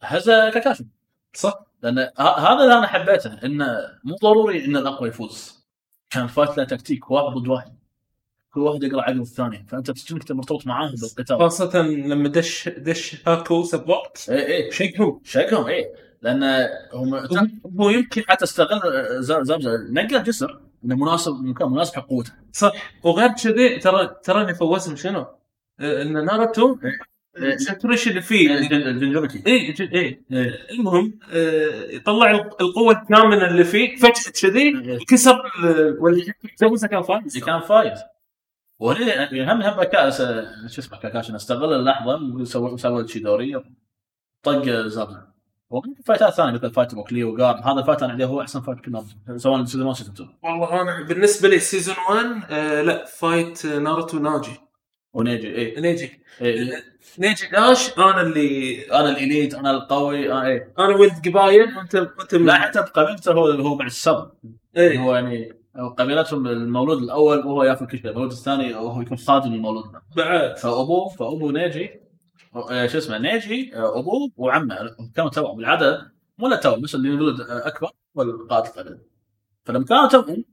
[0.00, 0.86] هزم كاكاشي
[1.34, 1.66] صح.
[1.82, 5.64] لأن هذا اللي أنا حبيته إنه مو ضروري إن الأقوى يفوز.
[6.10, 7.78] كان fight له تكتيك واحد ضد واحد.
[8.54, 9.66] كل واحد يقرأ عقل الثاني.
[9.68, 11.38] فأنت انك مرتبط معاه بالقتال.
[11.38, 14.26] خاصة لما دش دش هاكو سبورت.
[14.30, 15.90] اي اي شيكهم شقهم اي
[16.22, 17.14] لأن هم
[17.80, 18.80] هو يمكن حتى استغل
[19.20, 20.60] ز- زبزه نقل جسر.
[20.84, 22.72] إنه مناسب مكان مناسب حق قوته صح.
[23.04, 25.26] وغير كذي ترى ترى اللي فوزهم شنو؟
[25.80, 27.56] آه، إن ناروتو إيه.
[27.70, 28.58] التريش اللي فيه.
[28.58, 30.20] الجنجوكي اي اي
[30.70, 31.18] المهم
[31.90, 33.96] يطلع القوة الكامنه اللي فيه.
[33.96, 35.42] فجأة كذي كسر
[35.98, 37.38] ولا كان فايز.
[37.38, 37.98] كان فايز.
[38.78, 40.22] وهنا هم هم كاس
[40.66, 43.62] شو اسمه كاكاشي استغل اللحظة وسوى وسوى تشيدوري
[44.42, 44.62] طق
[45.70, 49.04] وممكن فايتات ثانية مثل فايت بوكلي وجارد هذا الفايت أنا عندي هو أحسن فايت كنا
[49.36, 53.78] سواء سيزون 1 سيزون 2 والله أنا بالنسبة لي سيزون 1 آه لا فايت آه،
[53.78, 54.60] ناروتو ناجي.
[55.14, 56.20] ونيجي اي نيجي.
[56.40, 56.84] إيه.
[57.18, 60.74] نيجي داش أنا اللي أنا الإليت أنا القوي أنا إيه.
[60.78, 64.30] أنا ولد قبايل وأنت انت لا حتى بقبيلته هو هو مع السب.
[64.76, 64.98] إيه.
[64.98, 69.84] هو يعني قبيلتهم المولود الأول وهو يأكل كل شيء المولود الثاني وهو يكون خادم المولود.
[70.16, 70.56] بعد.
[70.58, 72.00] فأبوه فأبوه نيجي
[72.54, 74.96] آه، شو اسمه نيجي آه، أبوه وعمه.
[75.14, 79.00] كانوا توأم بالعاده مو لا توأم بس اللي يولد أكبر والقائد القبيله
[79.64, 80.44] فلما كانوا توأم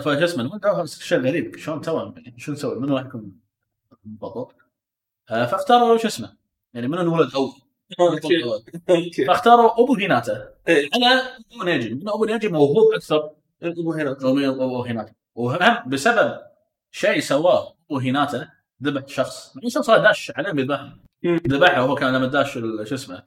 [0.00, 1.56] فشو اسمه شيء غريب.
[1.56, 3.32] شلون توأم يعني شو نسوي؟ منو راح يكون
[4.04, 4.54] بالضبط؟
[5.30, 6.36] آه، فاختاروا شو اسمه؟
[6.74, 7.52] يعني منو الولد اول
[9.26, 10.88] فاختاروا أبو هيناتا إيه.
[10.94, 11.20] على
[11.54, 13.30] أبو نيجي أبو نيجي موهوب أكثر.
[13.62, 16.40] ابو هنا من ابو هيناتا وهم بسبب
[16.90, 18.48] شيء سواه ابو هيناتا
[18.82, 19.56] ذبح شخص.
[19.56, 20.98] يعني شخص هذا داش عليه بيذبحه.
[21.24, 23.22] ذبحه وهو كان لما داش شو اسمه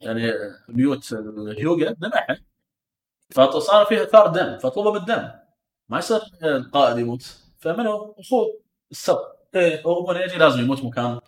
[0.00, 0.32] يعني
[0.68, 2.36] بيوت الهيوغا ذبحه.
[3.30, 5.28] فصار فيه أثار دم فطلبوا بالدم.
[5.88, 7.38] ما يصير القائد يموت.
[7.58, 9.18] فمنو؟ أخوه السب
[9.54, 9.86] إيه.
[9.86, 11.20] وابو نيجي لازم يموت مكان.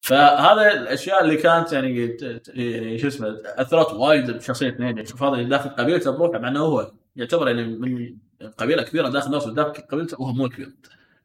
[0.00, 2.16] فهذا الأشياء اللي كانت يعني
[2.48, 6.60] يعني شو اسمه أثرت وايد بشخصية نيجي شوف هذا اللي داخل قبيلته بروحه مع إنه
[6.60, 8.16] هو يعتبر يعني من
[8.58, 10.76] قبيلة كبيرة داخل نفسه داخل قبيلته وهو مو كبير.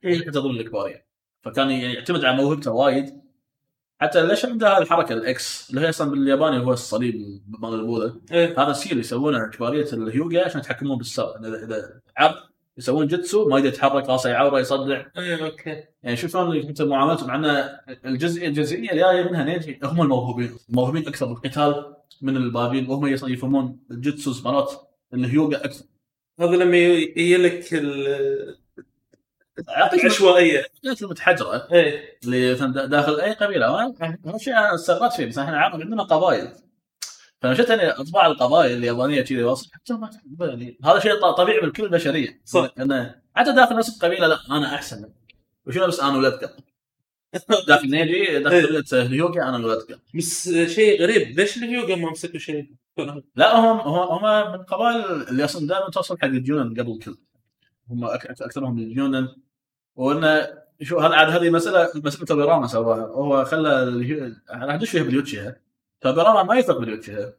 [0.03, 0.19] إيه.
[0.19, 1.07] حتى ضمن الكبار يعني
[1.43, 3.21] فكان يعني يعتمد على موهبته وايد.
[4.01, 8.15] حتى ليش عنده هذه الحركه ال X اللي هي أصلا بالياباني هو الصليب مال البوذا
[8.31, 8.63] إيه.
[8.63, 12.35] هذا اللي يسوونه كبارية الهيوغا عشان يتحكمون بالسر اذا إذا عرض
[12.77, 15.05] يسوون jutsu ما يقدر يتحرك راسه يعوره يصدع.
[15.17, 15.83] إيه أوكي.
[16.03, 17.69] يعني شوف شلون معاملتهم مع أن
[18.05, 20.57] الجزئيه الجزئية اللي جاية منها نيجي هم الموهوبين.
[20.69, 22.89] موهوبين أكثر بالقتال من الباقيين.
[22.89, 24.71] وهم يفهمون الجتسوز مرات
[25.13, 25.85] الهيوغا أكثر.
[26.39, 28.57] هذا لما ي- يجيلك ال-
[29.69, 30.65] اعطيك العشوائيه
[31.01, 32.19] المتحجره إيه.
[32.23, 33.79] اللي دا- داخل أي قبيلة.
[34.25, 36.51] هذا شيء أنا استغربت فيه بس إحنا عندنا قبائل.
[37.41, 40.09] فلما شفت يعني أطباع القبائل اليابانية كذي واصل حتى ما.
[40.85, 42.73] هذا شيء طبيعي بالكل البشريه صح.
[42.79, 45.13] إنه حتى داخل نفس القبيلة لا أنا أحسن منك.
[45.67, 46.55] وشنو بس أنا ولد قط
[47.67, 48.65] داخل نيجي داخل إيه.
[48.65, 51.39] قبيله الهيوغا أنا قط بس شيء غريب.
[51.39, 52.71] ليش الهيوغا ما مسكوا شيء؟
[53.35, 57.17] لا هم هم من القبائل اللي أصلا دائما توصل حق الجنون قبل الكل
[57.89, 59.35] هم أكثرهم الجنون.
[59.95, 60.47] وإنه
[60.81, 63.83] شو هذا عاد هذه مسألة مسألة توبيراما سواها هو خلى
[64.53, 65.55] أنا ادش فيها باليوتشيها
[66.01, 67.33] توبيراما ما يثق باليوتشيها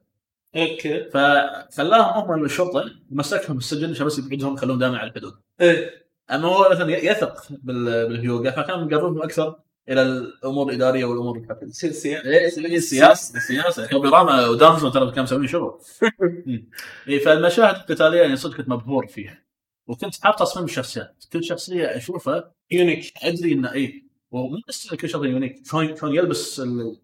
[0.57, 5.35] أوكي فخلاهم هم الشرطة مسكهم السجن عشان بس يبعدهم يخلوهم دائما على الحدود.
[5.61, 6.03] إيه.
[6.31, 9.57] أما هو مثلا يثق بال- بالهيوغا فكان يقربهم أكثر
[9.89, 11.73] إلى الأمور الإدارية والأمور الحكومية.
[11.73, 15.79] سلسله إيه، السياسة السياسة توبيراما ودانزو ترى كانوا مسوين شغل.
[17.09, 19.43] اي فالمشاهد القتالية يعني صدق كنت مبهور فيها.
[19.87, 21.25] وكنت حاط تصميم الشخصيات.
[21.33, 26.61] كل شخصية أشوفها unique أدري إنه اي ومو بس كل شخصية unique شلون شلون يلبس
[26.61, 26.97] ال-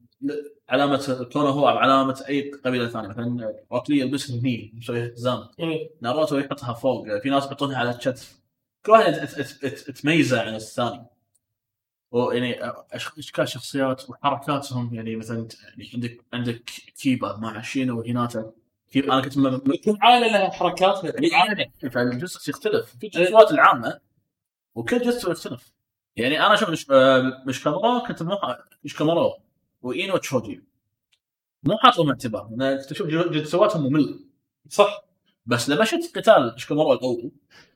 [0.68, 3.08] علامة كونوها وعلامة أي قبيلة ثانية.
[3.08, 5.90] مثلا روك لي يلبس هني مسوي التزام إيه.
[6.02, 7.18] ناروتو يحطها فوق.
[7.22, 8.38] في ناس يحطونها على الكتف
[8.86, 9.26] كل واحد
[10.02, 11.06] تميزه عن الثاني.
[12.10, 12.54] ويعني
[12.94, 16.70] أش- اشكال شخصيات وحركاتهم؟ يعني مثلا يعني عندك عندك
[17.02, 18.52] كيبا مع شينو وهيناتا
[18.92, 21.12] كيبا أنا كنت م- كل عائلة لها حركاتها
[21.90, 22.96] فالجثث يختلف.
[23.00, 24.00] في الجثثات العامة
[24.74, 25.72] وكل جثه يختلف.
[26.16, 26.90] يعني أنا شوف مش
[27.66, 29.32] آه، كنت مو ح- مش كاميرا.
[29.82, 30.62] وإينو تشوجي
[31.62, 32.48] مو حاط لهم اعتبار.
[32.56, 34.24] لأن تشوف جثواتهم ممل
[34.68, 35.04] صح.
[35.46, 37.30] بس لما شفت قتال شكامورا الأول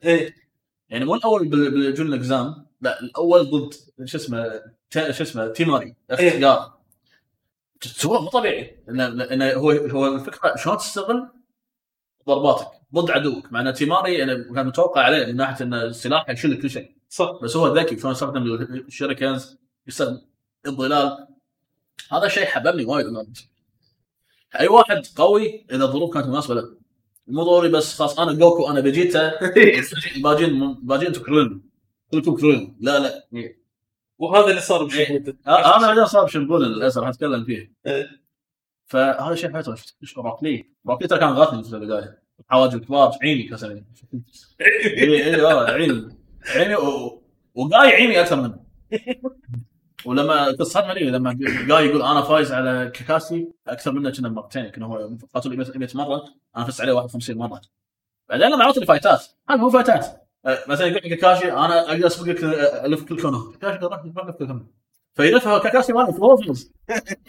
[0.04, 0.34] إيه.
[0.88, 2.66] يعني مو الأول بال- بالجون الإكزام.
[2.82, 6.82] لا الأول ضد شو اسمه شو اسمه تيماري اختيار
[7.82, 8.82] تسوى مو طبيعي.
[8.88, 11.28] لأن هو هو الفكرة شلون تستغل
[12.28, 12.66] ضرباتك.
[12.94, 13.52] ضد عدوك.
[13.52, 16.96] مع إن تيماري يعني كان متوقع عليه من ناحية إن السلاح يشيل كل شيء.
[17.08, 17.38] صح.
[17.42, 18.42] بس هو ذكي شلون يستخدم
[18.88, 20.20] الشركنز يستخدم
[20.66, 21.26] الظلال.
[22.12, 23.06] هذا شيء حببني وايد.
[24.60, 26.76] أي واحد قوي إذا الظروف كانت مناسبة له.
[27.26, 29.32] مو ضروري بس خلاص أنا جوكو أنا فيجيتا
[30.16, 31.71] الباجين الباجين أنتم كرولين
[32.12, 33.24] كلكم كرولين لا لا.
[34.18, 37.72] وهذا اللي صار بشهوده ه- هذا بعدين صار شنبول للأسف حنتكلم فيه.
[37.86, 38.08] إيه.
[38.86, 43.70] فهذا شيء شفت؟ إيش روكلي روكلي ترى كان غاثني في البدايه حواجب كبار عيني كسر
[43.70, 43.84] اي
[45.34, 46.18] اي والله عيني.
[46.46, 47.22] عيني و-
[47.54, 48.62] وقاي عيني أكثر منه.
[50.04, 51.38] ولما قصتنا لي لما
[51.74, 56.24] قاي يقول أنا فايز على كاكاسي أكثر منه كنا مرتين كان هو قاتل 100 مرة
[56.56, 57.60] أنا فزت عليه 51 مرة.
[58.28, 60.21] بعدين لما عرفت الفايتات هذا مو فايتات.
[60.68, 64.66] مثلا يقول كاكاشي أنا أقدر اسبقك أه، ألف كل كونه كاكاشي راح يلف كل كونه
[65.14, 66.72] فيلفها كاكاشي ما هو فوز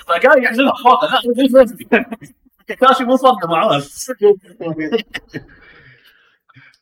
[0.07, 2.05] فقاي يعزلها فوق لا.
[2.67, 3.79] كاكاشي مو فاضي معاه.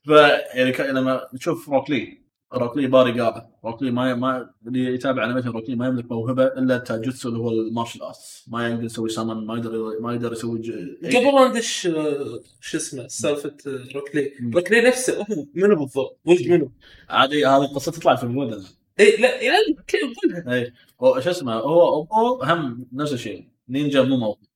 [0.05, 0.09] ف
[0.53, 2.20] يعني ك- لما تشوف روكلي
[2.53, 7.29] روكلي باري قاعدة روكلي ما ما اللي يتابع أنيميشن روكلي ما يملك موهبة إلا التاجوتسو
[7.29, 8.45] اللي هو المارشال آرتس.
[8.47, 12.77] ما يقدر يسوي سامن ما يقدر ما يقدر يسوي ج- قبل ما ندش آه، شو
[12.77, 14.31] اسمه سالفة آه، روكلي.
[14.53, 16.71] روكلي نفسه هو منو بالضبط؟ ولد منو؟
[17.09, 18.65] عادي هذه القصة تطلع في الموديل
[18.99, 20.73] إي لا كيف قولها إي.
[21.21, 23.47] شو اسمه هو هو هم نفس الشيء.
[23.69, 24.47] نينجا مو موجود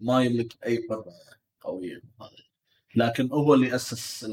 [0.00, 1.04] ما يملك أي قدره
[1.60, 2.02] قوية.
[2.20, 2.30] هذا.
[2.96, 4.26] لكن هو اللي أسس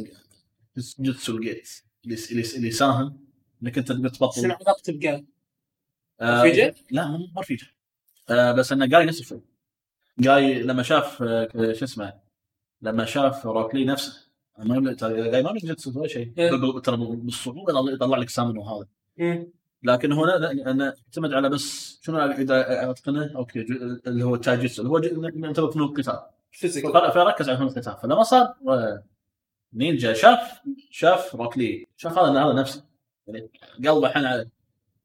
[0.99, 1.69] جوتسو الجيت
[2.05, 3.17] اللي اللي, اللي ساهم
[3.63, 5.25] إنك أنت تقدر شنو تبطل علاقته بقال؟
[6.21, 7.67] آه، رفيجة؟ لا مو رفيجه
[8.29, 9.41] آه بس إنه جاي نفس الشيء
[10.19, 12.13] جاي لما شاف آه، شو اسمه
[12.81, 14.31] لما شاف روكلي نفسه.
[14.57, 15.63] ما يملك جاي ما يملك
[15.95, 16.33] ولا شيء.
[16.37, 16.79] إيه.
[16.79, 18.87] ترى بالصعوبة يطلع- لك سامن وهذا.
[19.17, 19.47] مم.
[19.83, 23.61] لكن هنا أنا أعتمد على بس شنو إذا أتقنه؟ أوكي
[24.07, 24.97] اللي هو تاجيتسو اللي هو
[25.45, 26.19] يعتبر فنون القتال
[27.11, 29.03] فركز على فنون القتال فلما صار آه،
[29.73, 32.83] نينجا شاف شاف روكلي شاف هذا هذا نفسه.
[33.27, 33.49] يعني
[33.87, 34.49] قلبه حن عليه.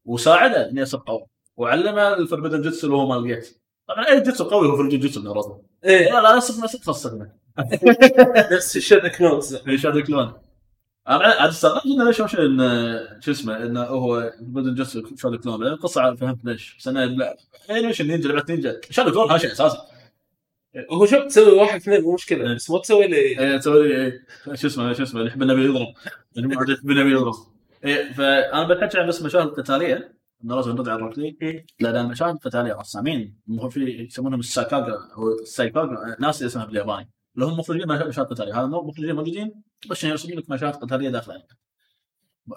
[0.05, 1.25] وساعده إنه يصير قوي.
[1.57, 5.57] وعلمه الفربدن جيتسو اللي هو مال جيت طبعا أي جيتسو قوي هو في جيتسو ناروتو
[5.83, 6.13] إيه.
[6.13, 7.27] لا لا لا صدق صدق
[8.51, 10.33] نفس الشد كنوز في شادو كلون.
[11.07, 15.67] أنا عاد استغربت إنه ليش انه شو اسمه إنه هو بدل جس شادو كلون.
[15.67, 16.75] القصة فهمت ليش.
[16.79, 17.37] بس أنا لا.
[17.69, 18.81] انيميشن نينجا لعبة نينجا.
[18.89, 19.77] شادو كلون هذا شيء أساسي.
[20.91, 22.49] هو شوف تسوي واحد اثنين مو مشكلة.
[22.49, 22.55] إيه.
[22.55, 25.87] بس ما تسوي لي إيه، تسوي لي إيه، شو اسمه شو اسمه يحب النبي يضرب.
[26.35, 27.33] يحب النبي يضرب.
[27.85, 30.17] إيه، فأنا بتحكي عن بس مشاهد قتالية.
[30.43, 31.65] نرجع نرد على الركلي.
[31.79, 33.37] لأن المشاهد القتاليه رسامين
[33.69, 37.11] في يسمونهم الساكاغا أو السايكاغا ناس اسمها بالياباني.
[37.35, 38.59] اللي هم مخرجين مشاهد قتالية.
[38.59, 41.43] هذا مو مخرجين موجودين بس يرسمون لك مشاهد قتالية داخل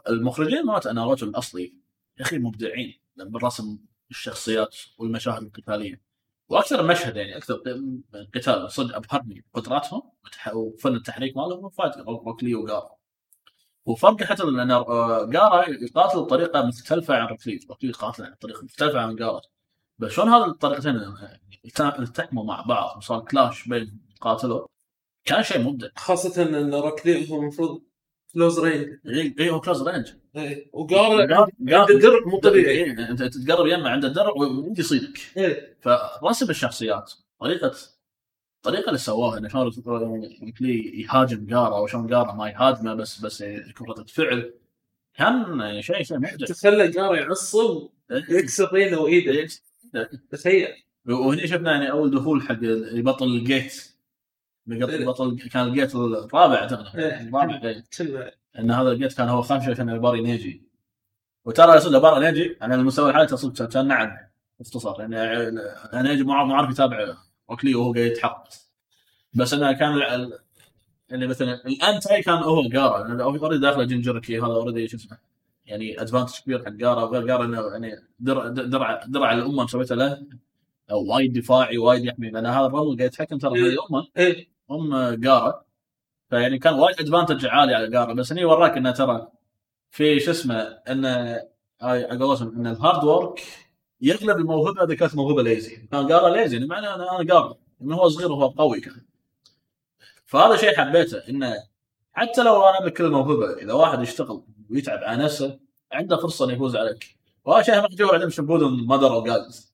[0.08, 1.74] المخرجين مالت ناروتو الأصلي.
[2.18, 3.00] يا أخي مبدعين.
[3.16, 3.78] بالرسم
[4.10, 6.09] الشخصيات والمشاهد القتالية.
[6.50, 7.54] وأكثر مشهد يعني أكثر
[8.34, 12.90] قتال صدق أبهرني قدراتهم وتح- وفن التحريك مالهم فايت روكلي وجارا
[13.86, 19.16] وفرق حتى لأن آه، جارا يقاتل بطريقة مختلفة عن روكلي روكلي يقاتل بطريقه مختلفة عن
[19.16, 19.40] جارا
[19.98, 24.66] بس شلون هذه الطريقتين آه، التحموا مع بعض وصار كلاش بين قاتلوا؟
[25.24, 25.88] كان شيء مبدع.
[25.96, 27.82] خاصة إن روكلي هو المفروض
[28.34, 30.70] close range اي هو close range إيه.
[30.72, 32.70] وقال جار- جار- عنده درع مو طبيعي.
[32.70, 35.18] إيه، أنت تتقرب يمه عنده درع ويجي يصيدك.
[35.36, 35.76] إيه.
[36.20, 37.72] فرسم الشخصيات طريقه
[38.56, 39.72] الطريقة اللي سواها إنه شلون
[40.42, 44.54] روك لي يهاجم جارا وشلون جارا ما يهاجمه بس بس يكون رده فعل
[45.14, 49.48] كان شيء شيء مبدع تخلى جارا يعصب يكسر ريله وإيده.
[50.30, 50.68] تخيل.
[51.08, 52.58] وهنا شفنا يعني أول دخول حق
[52.92, 53.89] يبطل الجيت
[54.72, 55.06] إيه.
[55.06, 56.96] بطل كان الجيت الرابع أعتقد.
[56.96, 57.20] إيه.
[57.20, 57.84] الرابع إيه.
[58.58, 60.62] إن هذا الجيت كان هو خامس عشان باري نيجي.
[61.44, 64.16] وترى صدق باري نيجي على المستوى الحالي تصدق كان نعم
[64.60, 67.14] اختصار يعني نيجي مو مو عارف يتابع
[67.50, 68.48] أوكلي وهو قاعد يتحقق.
[69.34, 70.02] بس إنه كان
[71.12, 75.18] اللي مثلا الانتاي كان هو جارا اوريدي داخله جنجركي هذا اوريدي شو اسمه
[75.66, 80.26] يعني ادفانتج كبير حق جارا وغير جارا إنه يعني درع درع درع الأمة مسويته له.
[80.90, 84.08] وايد دفاعي وايد يحمي لأن هذا الرجل قاعد يتحكم ترى في الأمة.
[84.70, 85.64] ام جارا
[86.30, 89.28] فيعني كان وايد advantage عالي على جارا بس هني وراك إنه ترى
[89.90, 90.54] في شو اسمه
[90.88, 91.42] إنه
[91.82, 93.42] على قولتهم إن ال hard work
[94.00, 97.92] يغلب الموهبة إذا كانت موهبة lazy كان جارا lazy يعني معناه أنا أنا جارا من
[97.92, 99.02] هو صغير وهو قوي كان.
[100.26, 101.54] فهذا شيء حبيته إنه
[102.12, 105.60] حتى لو أنا بكل الموهبة إذا واحد يشتغل ويتعب على نفسه
[105.92, 107.16] عنده فرصة إنه يفوز عليك.
[107.44, 109.69] وهذا شيء محجوب عندهم شبودهم مادر وجايز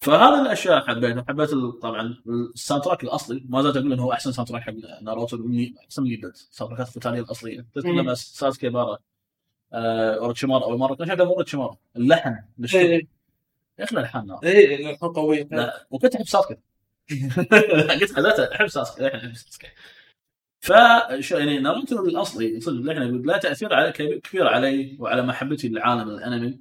[0.00, 1.50] فهذه الأشياء حبيتها حبيت
[1.82, 2.16] طبعا
[2.54, 5.36] الساوند تراك الأصلي ما زلت أقول إنه هو أحسن ساوند تراك حق ناروتو
[5.84, 7.66] أحسن من الساوند تراكات القتاليه الاصليه.
[7.76, 8.98] لما ساسكي بارا.
[9.72, 10.94] آه، اوروتشيمارا أول مرة.
[10.94, 12.36] كان شكله اوروتشيمارا اللحن
[12.74, 13.08] إيه.
[13.78, 14.40] يا أخي الحان نار.
[14.44, 16.56] إيه الحين قويه لا وكنت أحب ساسكي.
[18.00, 19.66] قلت خذيت أحب ساسكي الحين أحب ساسكي.
[20.60, 20.70] ف
[21.30, 26.58] يعني ناروتو الأصلي صدق له تأثير على كبير علي وعلى محبتي للعالم الأنمي.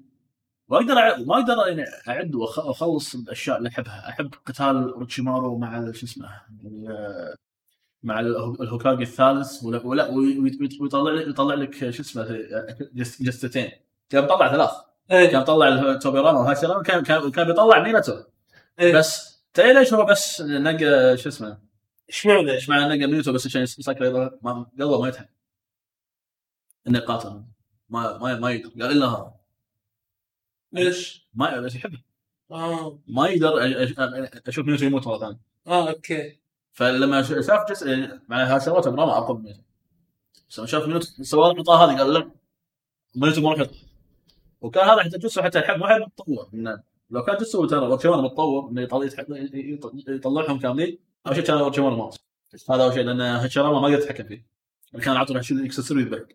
[0.68, 4.10] واقدر أع- ما أقدر يعني اعد واخلص الأشياء اللي أحبها.
[4.10, 7.36] أحب قتال اوروتشيمارو مع شو اسمه ال-
[8.04, 12.24] مع ال- الهوكاجي الثالث ولا ولا وي- وي- ويطلع لك يطلع لك شو اسمه
[12.94, 13.72] جثت- جثتين.
[14.10, 14.72] كان بيطلع ثلاث.
[15.12, 15.32] إيه.
[15.32, 18.24] كان طلع توبيراما وهاشيراما كان كان كان بيطلع ميناتو
[18.80, 18.94] إيه.
[18.98, 21.58] بس تدري ليش هو بس نقى شو اسمه
[22.10, 25.28] إيش معنى؟ إيش معنى نقى ميناتو بس عشان يسكر ما- قلبه ما يتحمل
[26.88, 27.44] إنه يقاتل
[27.90, 28.70] ما ما ما يقدر.
[28.84, 29.34] قال إلا هذا
[30.74, 32.02] ليش؟ ما بس يحبه
[32.52, 33.00] آه.
[33.08, 33.54] ما يقدر
[34.48, 36.40] أشوف ميناتو يموت مره ثانية آه أوكي.
[36.72, 39.62] فلما شاف جزء مع هاشيراما براما اقوى من ميناتو
[40.50, 42.32] بس لما شاف ميناتو سوى القطاع هذه قال لا
[43.16, 43.78] ميناتو ما راح يطلع
[44.62, 46.50] وكان هذا حتى جوسو حتى الحين حيل متطور.
[47.10, 51.96] لو كان جوسو ترى اوروتشيمارا متطور إنه يطلع يطلع- يطلعهم كاملين أول شيء كان اوروتشيمارا
[51.96, 52.18] مات
[52.70, 54.46] هذا أول شيء لأن هاشيراما ما يقدر يتحكم فيه.
[55.02, 56.20] كان عطوا شيء يكسر ويذبح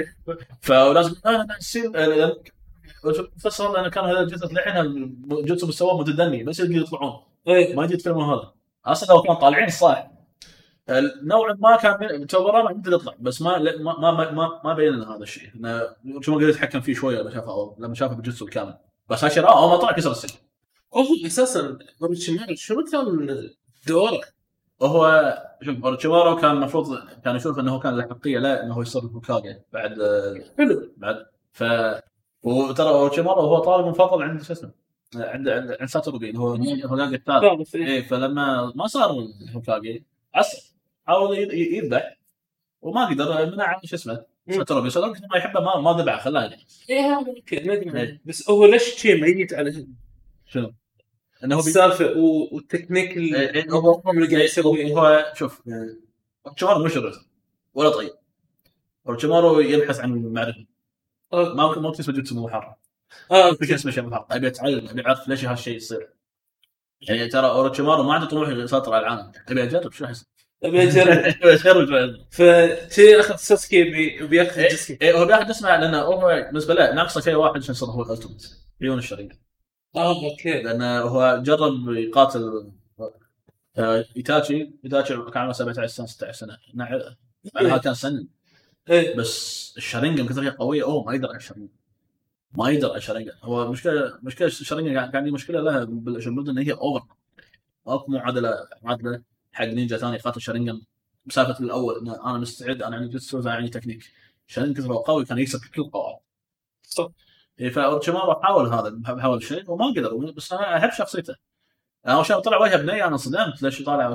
[0.62, 2.42] فلازم لا لا
[3.38, 7.22] فسر لأن كان هذا الجثث للحين جوتسو مستواه متدني بس يقدروا يطلعون.
[7.48, 7.74] إيه.
[7.74, 8.52] ما يجي يتكلمون هذا.
[8.86, 10.10] أصلا لو كانوا طالعين صح.
[11.22, 15.22] نوعا ما كان توبراما يقدر يطلع بس ما ما ما ما, ما بين لنا هذا
[15.22, 15.50] الشيء.
[15.54, 18.74] انه شو قدر يتحكم فيه شوية لما شافه لما شافه بالجثه الكامل.
[19.10, 20.34] بس هاشيرا آه ما طلع كسر السجن.
[20.94, 23.28] هو أساسا أوروتشيمارو شنو كان
[23.86, 24.20] دوره؟
[24.80, 28.82] وهو شوف اورتشيمارو كان المفروض كان يشوف إنه هو كان له حقيه لا إنه هو
[28.82, 29.94] يصير هوكاجي بعد
[30.58, 30.92] حلو.
[30.96, 31.26] بعد.
[31.52, 31.64] ف
[32.42, 34.70] وترى اورتشيمارو هو طالب مفضل عند شو اسمه؟
[35.16, 37.86] عند عند عند ساتورو اللي هو هوكاجي الثالث ثالث إيه.
[37.86, 40.74] إيه فلما ما صار هوكاجي عصب
[41.06, 42.18] حاول ي- ي- يذبح
[42.82, 44.80] وما قدر منع شو اسمه بس كثر
[45.30, 48.20] ما يحبه ما ما ذبحه خلاه يعني إيه هذا أوكي ندري إيه.
[48.24, 49.86] بس هو ليش شيء ميت على
[50.46, 50.72] شنو؟
[51.44, 51.58] إنه هو.
[51.60, 52.12] السالفة
[52.52, 55.62] والتكنيك إيه، اللي هو اللي قاعد يسويه هو شوف
[56.46, 57.12] اورتشيمارو مش شرير
[57.74, 58.10] ولا طيب.
[59.08, 60.66] اورتشيمارو يبحث عن المعرفة.
[61.32, 62.74] ما ممكن جوتسو مو محرم
[63.30, 66.10] آه، في شيء اسمه شيء محرم أبي أتعلم أبي أعرف ليش هالشيء يصير.
[67.00, 69.32] يعني ترى اورتشيمارو ما عنده طموح يسيطر على العالم.
[69.48, 70.24] أبي أجرب شو احس
[70.64, 71.08] أبي أجرب.
[71.42, 72.16] أبي أجرب.
[72.30, 76.94] فشي أخذ ساسكي بي- بياخذ إيه، ساسكي إيه، هو بياخذ اسمه لأنه هو بالنسبة له
[76.94, 79.32] ناقصه شيء واحد عشان يصير هو ال ultimate عيون الشارينغان
[79.96, 80.62] آه أوكي.
[80.62, 82.70] لأنه هو جرب يقاتل
[83.78, 86.56] آه، ايتاتشي ايتاتشي كان عمره 17 سنة 16 سنة.
[86.74, 87.14] نع-
[87.54, 88.26] معناها كان سن
[88.88, 89.16] إيه.
[89.16, 91.68] بس الشرينجن كثر هي قوية أوه ما يقدر على الشرينجن
[92.52, 96.72] ما يقدر على الشرينجن هو مشكلة مشكلة الشرينجن كان عندي مشكلة لها بالشيبودن إن هي
[96.72, 97.06] over
[97.86, 100.82] اكو معادلة معادلة حق نينجا ثاني يقاتل شرينجن
[101.26, 104.04] مسافة الأول إن أنا مستعد أنا عندي جوتسو أنا عندي تكنيك.
[104.46, 106.18] شرينجن كثر قوي كان يكسب كل القواعد
[106.82, 107.08] صح.
[107.60, 111.36] إيه، فاورتشيمارو حاول هذا حاول الشيء وما قدر بس أنا أحب شخصيته.
[112.06, 114.14] أول شيء طلع وجهه بنيه أنا صدمت ليش طالع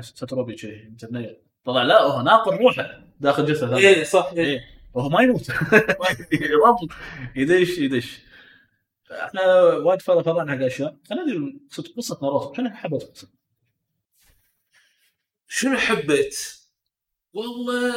[0.00, 3.00] ستروبي شيء إنت بنيه طلع لا هو ناقل روحه.
[3.20, 4.64] داخل ثانية إيه صح إيه.
[4.94, 5.46] وهو ما يموت.
[7.36, 8.18] يدش يدش.
[9.10, 10.96] إحنا وايد فرق فرقنا حق أشياء.
[11.10, 11.60] خلينا ندري
[11.96, 12.54] قصه ناروتو.
[12.54, 13.28] شنو حبيت القصة؟
[15.48, 16.36] شنو حبيت؟
[17.32, 17.94] والله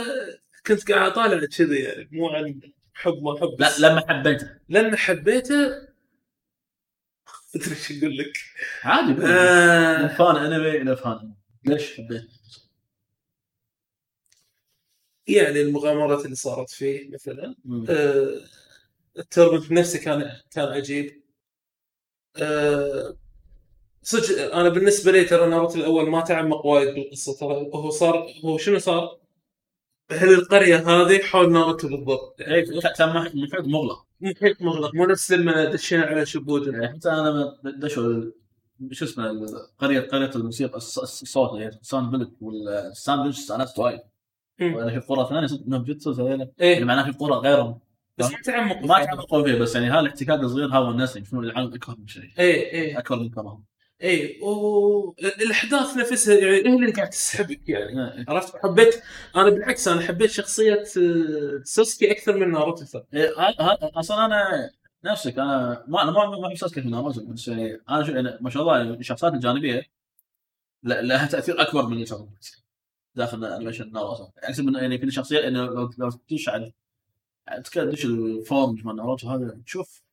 [0.68, 2.60] كنت قاعد أطالع كذي يعني مو عن
[2.94, 4.50] حب ما حب لا لما حبيته.
[4.70, 5.66] لأن حبيته
[7.56, 8.38] أدري إيش أقول لك.
[8.84, 10.08] عادي آه.
[10.08, 11.34] فان انمي إلى فان
[11.66, 12.39] ليش حبيت؟
[15.38, 17.56] يعني المغامرات اللي صارت فيه مثلا.
[17.90, 18.42] آه
[19.20, 21.24] ال tournament نفسه كان كان عجيب
[22.38, 23.16] آه
[24.04, 28.58] صدق أنا بالنسبة لي ترى ناروتو الأول ما تعمق وايد بالقصة ترى هو صار هو
[28.58, 29.20] شنو صار؟
[30.12, 32.66] أهل القرية هذه حول ناروتو بالضبط إيه
[32.98, 37.30] كان مح- محيط مغلق محيط مغلق مو نفس لما دشينا على شيبودن يعني حتى أنا
[37.30, 38.32] لما دشوا
[38.92, 39.48] شو اسمه
[39.80, 44.00] قرية قرية الموسيقى الص- الص- الصوت اللي هي sound village وال sound village استانست وايد.
[44.62, 46.84] وأنا في قرى ثانية صدق إنهم جتسو هذول اللي إيه.
[46.84, 47.80] معناه في قرى غيرهم.
[48.18, 51.74] بس ما تعمق ما تعمقوا فيه بس يعني هذا الاحتكاك الصغير هذا ونسني شنو العالم
[51.74, 52.30] أكبر من شيء.
[52.40, 53.00] إيه إيه.
[53.00, 53.64] أكبر من كرم
[54.02, 58.14] إيه والاحداث نفسها يعني هي اللي قاعد تسحبك يعني.
[58.14, 58.26] إيه.
[58.28, 59.04] عرفت؟ حبيت
[59.36, 63.34] أنا بالعكس أنا حبيت شخصية آه، ساسكي أكثر من ناروتو إيه،
[63.82, 64.70] أصلا أنا
[65.04, 68.50] نفسك أنا ما أنا ما ما أحب ساسكي في ناروتو بس يعني أنا يعني ما
[68.50, 69.84] شاء الله يعني الشخصيات الجانبية
[70.84, 72.59] لها تأثير أكبر من الشخصيات
[73.20, 76.72] داخل animation ناروتو احسب من يعني كل شخصية إنه لو لو تدش على
[77.74, 80.04] تدش ال forum مال ناروتو هذا؟ تشوف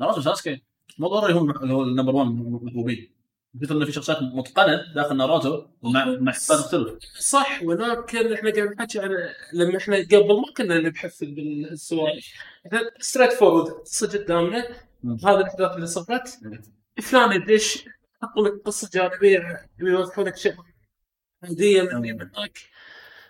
[0.00, 0.62] ناروتو ساسكي
[0.98, 3.10] مو ضروري هو ال number 1 محبوبين
[3.54, 8.68] مثل إنه في شخصيات متقنة داخل ناروتو مع مع حسابات تختلف صح ولكن إحنا قاعد
[8.68, 9.10] نحكي عن
[9.52, 12.26] لما إحنا قبل ما كنا نبحث بالسوالف.
[12.66, 14.68] إحنا straightforward قصة قدامنا.
[15.04, 16.38] هذه الأحداث اللي صارت.
[17.02, 17.84] فلان يدش
[18.22, 19.66] حطوا لك قصة جانبية.
[19.78, 20.54] يوضحوا لك شيء.
[21.44, 22.58] هديه من هني من هناك.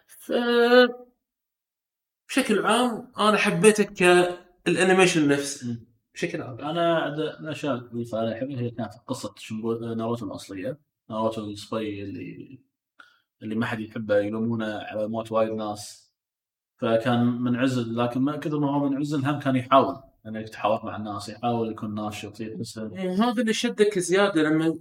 [0.07, 0.33] ف
[2.29, 5.81] بشكل عام أنا حبيته كال animation نفسه.
[6.15, 6.61] بشكل عام.
[6.61, 10.79] أنا عند الاشياء اللي أنا احبها هي كانت قصة شنبو ناروتو الأصلية.
[11.11, 12.59] ناروتو الصبي اللي
[13.43, 16.13] اللي ما حد يحبه يلومونه على موت وايد ناس.
[16.79, 20.14] فكان منعزل لكن ما كثر ما هو منعزل هم كان يحاول.
[20.27, 23.41] انه يتحاور مع الناس يحاول يكون ناشط يحس هذا.
[23.41, 24.79] اللي شدك زيادة لما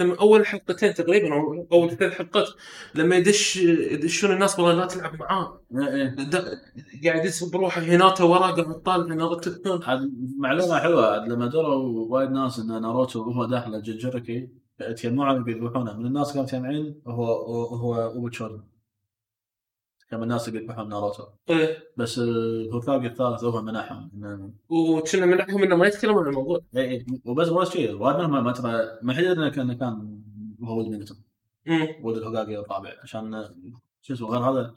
[0.00, 2.48] لما أول حلقتين تقريبا أو أول ثلاث حلقات
[2.94, 6.04] لما يدش يدشون الناس والله لا تلعب معاه إيه.
[6.08, 6.58] د-
[7.04, 9.50] قاعد يسب بروحه هيناتا وراه قاعد طالع ناروتو
[10.38, 14.48] معلومة حلوة لما دروا وايد ناس إن ناروتو وهو داخل الجنشوريكي
[14.96, 17.24] تجمعوا بيذبحونه من الناس كانوا مجتمعين هو
[17.76, 18.60] هو اوبوتشورن
[20.10, 21.24] كان من الناس اللي يذبحون ناروتو.
[21.50, 21.78] إيه.
[21.96, 26.60] بس الهوكاجي الثالث هو منعهم إنه- وكنا منعهم انه ما يتكلمون عن الموضوع.
[26.76, 27.92] اي اي وبس بس شيء.
[27.94, 30.20] وايد منهم ما ترى ما حد يدري إنه كان
[30.62, 31.16] هو ولد ميناتو.
[32.02, 33.44] ولد الهوكاجي الرابع عشان
[34.02, 34.74] شو اسمه غير هذا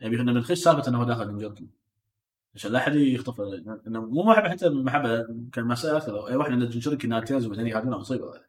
[0.00, 1.68] يعني كنا بنخش سالفة إنه هو داخل جنشوريكي
[2.54, 3.40] عشان لا أحد يخطف.
[3.86, 7.98] إنه مو محبه حتى المحبه كان مسألة أكثر اي واحد عنده جنشوريكي ناتيز وبعدين يهاجمونه
[7.98, 8.40] مصيبه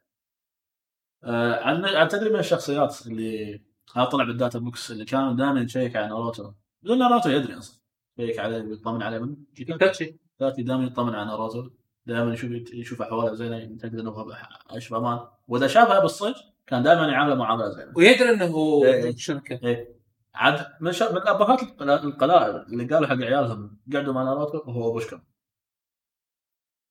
[1.24, 1.54] آه
[1.98, 3.60] عن تدري من الشخصيات اللي
[3.94, 7.80] هذا طلع بال data books اللي كان دائما يشيك على ناروتو بدون ناروتو يدري أصلا.
[8.18, 9.18] يشيك عليه ويطمن عليه.
[9.18, 11.70] ايتاتشي ذاتي دائما يطمن على ناروتو
[12.06, 14.32] دائما يشوف يشوف احواله زينه يتاكد إنه هو
[14.70, 15.20] عايش بأمان.
[15.48, 16.34] وإذا شافها بالصج
[16.66, 17.92] كان دائما يعامله معاملة زينة.
[17.96, 19.16] ويدري إنه هو إيه.
[19.16, 19.60] شركة.
[19.68, 19.96] إيه.
[20.34, 21.12] عاد من شا...
[21.12, 25.20] من ابهات القلا- القلائل اللي قالوا حق عيالهم قعدوا مع ناروتو وهو بوشكا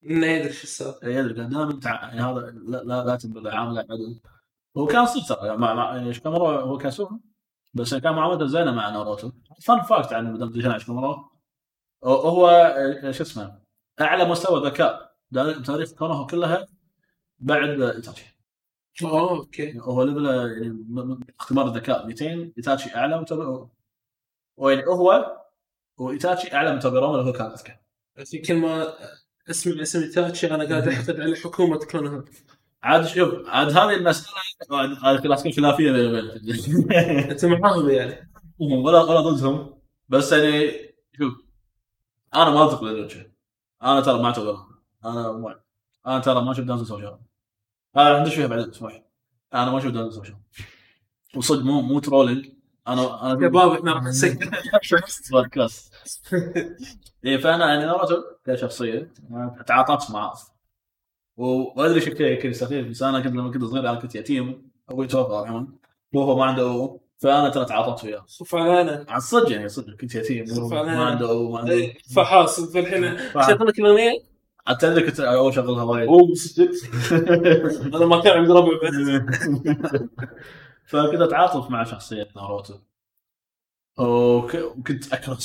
[0.10, 2.02] انه يدري شو السالفه يدري دائما تع...
[2.04, 4.20] يعني هذا لا لا, لا تنبذ عامله عدل
[4.78, 7.22] هو كان صدق ترى مع مع شكامورو هو كسول
[7.74, 9.32] بس كان معاملته زينة مع ناروتو.
[9.62, 11.30] fun fact عن مدام ديجان شكامورو
[12.06, 12.48] هو
[13.04, 13.60] آه، شو اسمه؟
[14.02, 15.16] أعلى مستوى ذكاء
[15.66, 16.68] تاريخ كونوه كلها
[17.40, 18.36] بعد إيتاتشي.
[19.04, 19.80] أوكي.
[19.80, 20.86] هو level ه يعني
[21.40, 23.26] اختبار الذكاء 200 إيتاتشي أعلى
[24.58, 25.38] ويعني هو
[25.98, 27.74] وإيتاتشي أعلى من توبيروما اللي هو كان أذكى.
[28.48, 28.94] كل ما
[29.50, 32.24] اسم تاتشي أنا قاعد أحقد على حكومة كونها.
[32.86, 34.36] عاد شوف عاد هذه المساله
[35.22, 36.92] كل خلافية بيني وبينك
[37.32, 38.32] انت معاهم يعني.
[38.60, 39.82] ولا ولا ضدهم.
[40.10, 40.72] بس يعني
[41.18, 41.34] شوف
[42.36, 43.34] أنا ما أثق بالوجه
[43.84, 44.58] أنا ترى ما اعتبر
[45.06, 45.60] أنا ما
[46.08, 47.20] أنا ترى ما أشوف دانزو سوي شغل.
[47.98, 49.04] أنا ندش فيها بعدين اسمح
[49.54, 50.38] أنا ما أشوف دانزو سوي شغل.
[51.36, 52.50] وصدق مو مو trolling.
[52.88, 54.50] أنا أنا شباب إحنا راح نسكر
[55.32, 55.94] بودكاست.
[57.26, 58.16] اي فأنا يعني ناروتو
[58.46, 59.14] كشخصية.
[59.68, 60.34] تعاطفت معاه
[61.38, 64.70] و- وادري شو كذا كذا سخيف بس أنا كنت لما كنت صغير أنا كنت يتيم
[64.90, 65.68] أبوي توفى الله يرحمه
[66.14, 67.00] وهو ما عنده أبو.
[67.18, 68.26] فأنا ترى تعاطفت وياه.
[68.40, 69.96] خف علينا على الصدق يعني صدق.
[69.96, 71.06] كنت يتيم ما.
[71.06, 73.18] عنده أبو ما عنده إيه، فحاس انت الحين.
[73.18, 74.12] فا- شغل لك الأغنية؟
[74.68, 76.08] حتى اذا كنت أول شغلها وايد.
[76.08, 76.70] أوه صدق.
[77.96, 78.96] أنا ما كان عندي ربع بس.
[80.90, 82.74] فكنت أتعاطف مع شخصية ناروتو.
[83.98, 85.38] وكنت أكره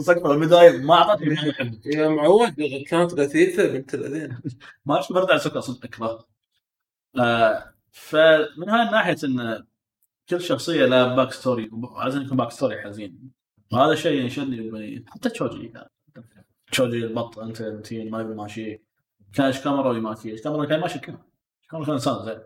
[0.00, 2.54] صقر البداية ما أعطتني ما يحب يا معود
[2.88, 4.38] كانت غثيثة بنت الذين
[4.86, 6.26] ما إيش برد على سكر صدق أكره.
[7.18, 9.66] آه فمن هاي الناحية إن
[10.28, 13.30] كل شخصية لها back story وعايزين يكون back story حزين.
[13.72, 15.86] وهذا شيء ينشدني ب- حتى تشوجي كان
[16.72, 18.82] تشوجي البط أنت متين ما يبي ماشي
[19.34, 21.18] كان شكامرو اللي ماشي كان ماشي كذا
[21.70, 22.38] كان إنسان زين.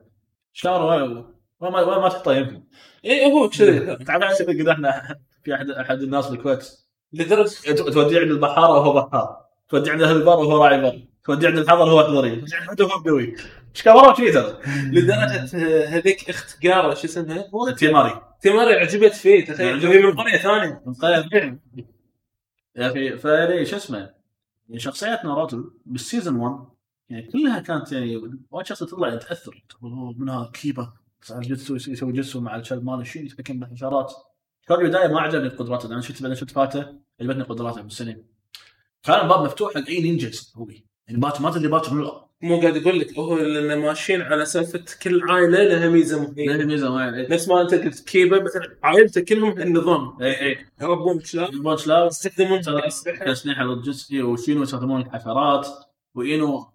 [0.52, 2.62] شكامرو ما, ما تحطه يمكن.
[3.04, 6.68] اي إيه، هو كذي تعرف قد إحنا في احد أحد الناس بالكويت.
[7.12, 9.36] لدرجه توديه عند البحاره وهو بحار.
[9.68, 12.36] توديه عند أهل البر وهو راعي بر عند الحضر وهو حضري.
[12.36, 13.36] توديه عند وهو بدوي
[13.74, 15.44] شكامرو كذي ترى؟ لدرجة
[15.88, 18.22] هذيك اخت جاره شو اسمها؟ تيماري.
[18.42, 19.86] تماري عجبت فيه تخيل.
[19.86, 20.82] هي من قرية ثانية.
[21.02, 21.58] طيب
[22.76, 23.98] يا أخي فلي شو اسمه؟
[24.68, 26.66] يعني شخصيات ناروتو بال season 1
[27.08, 29.64] يعني كلها كانت يعني وايد شخصية تطلع تأثر.
[29.68, 30.92] تقول أوه، من هذا كيبا.
[31.30, 34.12] جتسو يسوي جتسو مع الكلب ماله شيء يتحكم بالحشرات
[34.68, 36.86] كان البدايه ما عجبني قدراته لأن شفت بعدين شفت فاته
[37.20, 38.24] عجبتني قدراته بالسنين
[39.02, 42.76] كان الباب مفتوح حق اي نينجا يسوي يعني بات ما تدري بات منو مو قاعد
[42.76, 47.28] أقول لك هو لأن ماشيين على سالفة كل عائله لها ميزه معينه ميزه ما يعني
[47.28, 52.06] نفس ما أنت قلت كيبا مثلا عائلته كلهم النظام اي اي يربون كلاب البونش لا
[52.06, 55.66] يستخدمون اسلحه ضد جسدي وشينو يستخدمون الحشرات
[56.14, 56.66] واينو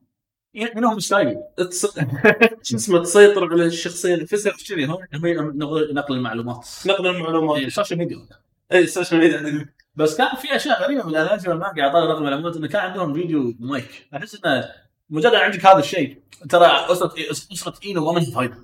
[0.55, 1.99] انهم ستايل تص-
[2.67, 6.67] شو اسمه تسيطر على الشخصية نفسها كذي نقل المعلومات.
[6.85, 7.57] نقل المعلومات.
[7.57, 8.27] إيه، سوشيال ميديا
[8.71, 12.55] اي ال social media بس كان في أشياء غريبة من الانمي على طاري نقل المعلومات
[12.55, 14.07] إنه كان عندهم فيديو مايك.
[14.15, 14.69] أحس إنه
[15.09, 18.57] مجرد عندك هذا الشيء ترى اسره أسرة اينو ما من فايدة.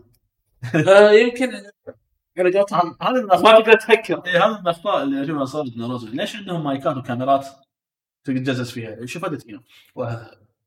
[0.87, 1.51] آه، يمكن
[2.37, 6.05] علاقاتهم هذا من ما الاخطاء تقدر تفكر إيه، هذا من الاخطاء اللي اشوفها صارت ناروتو
[6.07, 7.45] ليش عندهم مايكات وكاميرات
[8.23, 9.61] تتجسس فيها؟ شوف فائده اينو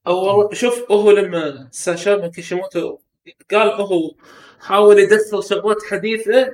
[0.06, 2.98] أو شوف هو لما ماساشي كيشيموتو
[3.50, 4.14] قال هو
[4.60, 6.52] حاول يدخل شغلات حديثة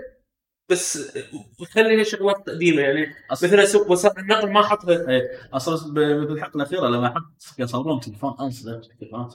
[0.68, 1.16] بس
[1.60, 3.14] يخليها شغلات قديمة يعني.
[3.30, 5.06] مثلا سوق وسائل النقل ما حطها.
[5.52, 9.34] أصلا ب- بالحلقة الاخيره لما حط يصورون تليفون انس تليفونات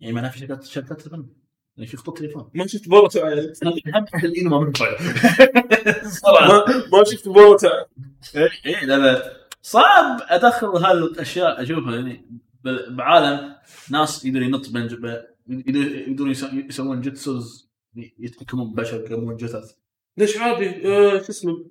[0.00, 1.28] يعني معناها في شركات شركات تليفون.
[1.76, 2.50] يعني في خطوط تليفون.
[2.54, 3.52] ما شفت بوروتو عيل.
[3.94, 4.04] هم
[4.36, 4.98] اينو ما من فايده
[6.22, 6.64] صراحة.
[6.92, 7.84] ما, شفت بوروتو عيل.
[8.66, 9.32] اي إيه، لا لا.
[9.62, 12.26] صعب أدخل هالاشياء أشوفها يعني
[12.88, 13.56] بعالم
[13.90, 17.70] ناس يقدر ينط يقدر يقدرون يسو- يسوون جيتسوز
[18.18, 19.72] يتحكمون ببشر يقومون جثث
[20.18, 21.64] ليش عادي؟ آه شو اسمه؟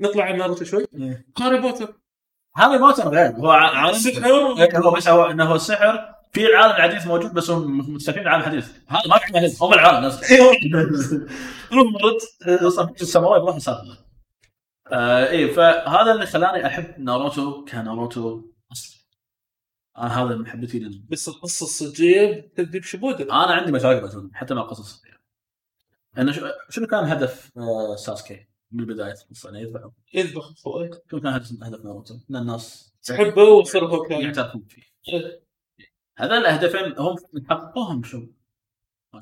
[0.00, 0.86] نطلع عن ناروتو شوي.
[1.38, 1.94] هاري بوتر.
[2.56, 3.30] هذا موتر غير.
[3.30, 7.94] هو عالم إيه، هو بس هو إنه هو السحر في العالم الحديث موجود بس هم
[7.94, 8.68] مستفيدين العالم الحديث.
[8.88, 10.36] هذا ما في عالم حديث هم العالم نفسه
[11.72, 13.98] روح مرت أصلا في السماوات ما سالفه
[14.92, 19.03] آه إيه فهذا اللي خلاني أحب ناروتو كناروتو اصلي
[19.98, 21.02] أنا هذا محبتي لل...
[21.10, 25.02] بس القصة الصجيه تبدي بشبوده أنا عندي مشاكل حتى مع قصص
[26.18, 31.32] انه شو- شنو كان هدف آه ساسكي بالبدايه القصة انه يذبحه يذبح أخوي شنو كان
[31.32, 34.82] هدف هدف ناروتو؟ ان الناس تحبه ويصير هو كان يعترفون فيه
[36.16, 37.16] هذول الهدفين هم
[37.50, 38.26] حققوهم شو
[39.14, 39.20] ما.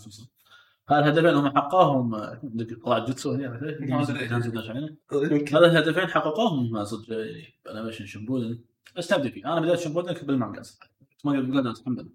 [0.89, 2.16] هالهدفين هم حققهم
[2.85, 3.61] طلع جوتسو هنا.
[5.57, 7.12] هذا الهدفين حققوهم صدق
[7.70, 8.64] انيميشن شمبودن
[8.99, 9.45] استبدل فيه.
[9.53, 10.90] أنا بديت شمبودن بالمانجا صراحة
[11.24, 12.09] قبل اتحمل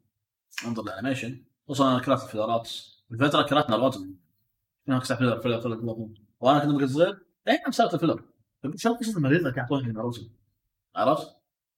[0.65, 1.43] أنظر الأنيميشن.
[1.67, 2.69] خصوصا أنا كرهت الفيلرات
[3.11, 3.99] الفترة كرهت ناروتو
[4.88, 6.09] هناك ساعه فيلر فيلر فيلر
[6.39, 8.23] وأنا كنت بقى صغير دائما مسافه الفيلر
[8.75, 10.32] شو قصه المريضه كانت يعطوني
[10.95, 11.36] عرفت؟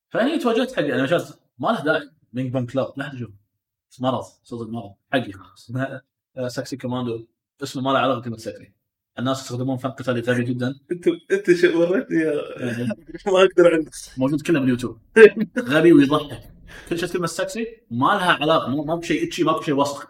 [0.09, 1.27] فهني توجهت حق انيميشنات
[1.59, 2.09] ما له داعي.
[2.33, 3.29] بينج بانج كلاب لا احد يشوف
[3.99, 4.23] مرض.
[4.43, 4.93] صدق مرض.
[5.13, 5.31] حقي.
[6.37, 7.27] آه، سكسي كوماندو
[7.63, 8.73] اسمه ما له علاقة بكلمه سكسي
[9.19, 10.79] الناس يستخدمون فن قتالي غبي جدا.
[10.91, 12.87] انت أنت شو وريتني يا-
[13.33, 14.97] ما أقدر عندك موجود كله باليوتيوب.
[15.59, 16.41] غبي ويضحك.
[16.89, 20.07] كل شيء كلمه سكسي ما لها علاقة مو ماكو شيء اتشي ماكو شيء وسخ.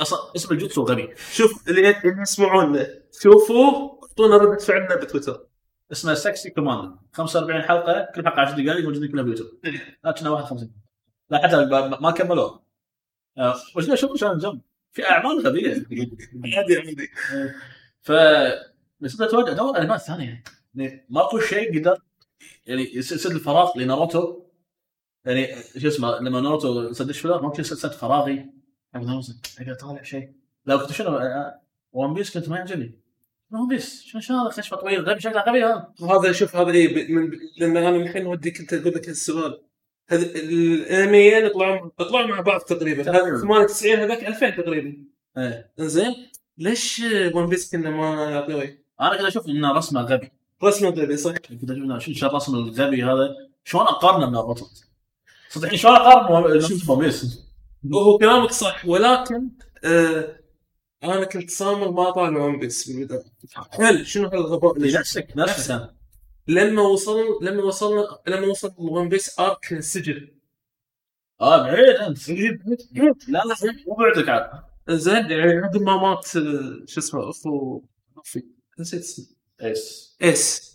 [0.00, 1.08] أصلا اسم ال jutsu غبي.
[1.32, 2.86] شوف اللي يسمعونا
[3.22, 5.46] شوفوا أعطونا ردة فعلنا بتويتر.
[5.92, 9.48] اسمه Sexy Commando 45 حلقة كل حلقة 10 دقائق موجودين كلها باليوتيوب
[10.04, 10.70] لكنها 51
[11.30, 12.62] لا حتى ما ما كملوها
[13.38, 14.60] آه، وش لا شوف شلون جنب
[14.92, 15.86] في أعمال غبية.
[16.56, 17.10] عادي عندي
[18.02, 18.12] ف
[19.00, 20.44] بس انت تواجه دور انماء ثانية
[20.74, 21.98] يعني ماكو شيء قدر
[22.66, 24.42] يعني يس- يسد الفراغ لناروتو.
[25.24, 25.48] يعني
[25.78, 28.46] شو اسمه لما ناروتو سدش فيلر ماكو شيء سد فراغي.
[28.94, 29.22] أقدر
[29.72, 30.32] أطالع شيء.
[30.66, 31.20] لو كنت شنو؟
[31.92, 33.00] ون بيس كنت ما يعجبني.
[33.52, 37.10] ون بيس شنو شنو هذا؟ خشبه طويل غبي شكله غبي هذا هذا شوف هذا ب-
[37.10, 39.62] من لأن أنا الحين وديك انت أقول لك السؤال.
[40.08, 43.02] هذا الأنميين يطلعون يطلعون مع بعض تقريباً.
[43.02, 45.04] 98 هذاك 2000 تقريبا.
[45.38, 45.72] إيه.
[45.78, 46.14] زين
[46.58, 47.02] ليش
[47.34, 50.32] One Piece كنا ما يعطيه أنا كنت أشوف إنه رسمه غبي.
[50.64, 51.32] رسمه غبي صح.
[51.36, 54.66] كنت أشوف إنه شو الرسم الغبي هذا؟ شلون أقارنه بناروتو
[55.48, 56.52] صدق يعني شلون اقارن One
[57.00, 57.42] Piece
[57.92, 59.48] وهو كلامك صح ولكن
[59.84, 60.36] آه
[61.04, 63.24] أنا كنت صامل ما طالع One Piece بالبدايه
[63.70, 65.90] هل شنو هالغباء اللي نفسك نفسك.
[66.48, 70.28] لما وصل لما وصلنا لما وصل One Piece arc السجن
[71.40, 72.28] آه بعيد أنت.
[73.28, 73.54] لا لا
[73.86, 74.71] مو بعدك عاد.
[74.96, 77.82] زين يعني قبل ما مات آه، شو اسمه أخو
[78.78, 79.26] نسيت اسمه.
[79.62, 80.72] Ace Ace.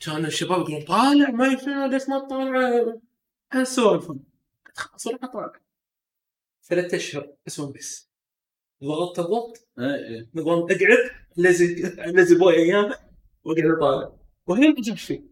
[0.00, 2.94] كان الشباب يقولون طالع ما شنو ليش ما تطالع؟
[3.52, 4.20] هالسوالف قلت
[4.74, 5.52] خلاص روح أطالع.
[6.64, 8.10] ثلاث أشهر بس One Piece.
[8.84, 9.68] ضغطت الضغط.
[9.78, 10.30] إيه إيه.
[10.34, 12.96] نظام أقعد lazy lazy boy ايامه
[13.44, 14.12] وأقعد أطالع.
[14.46, 15.22] وهي ما جاب فيه.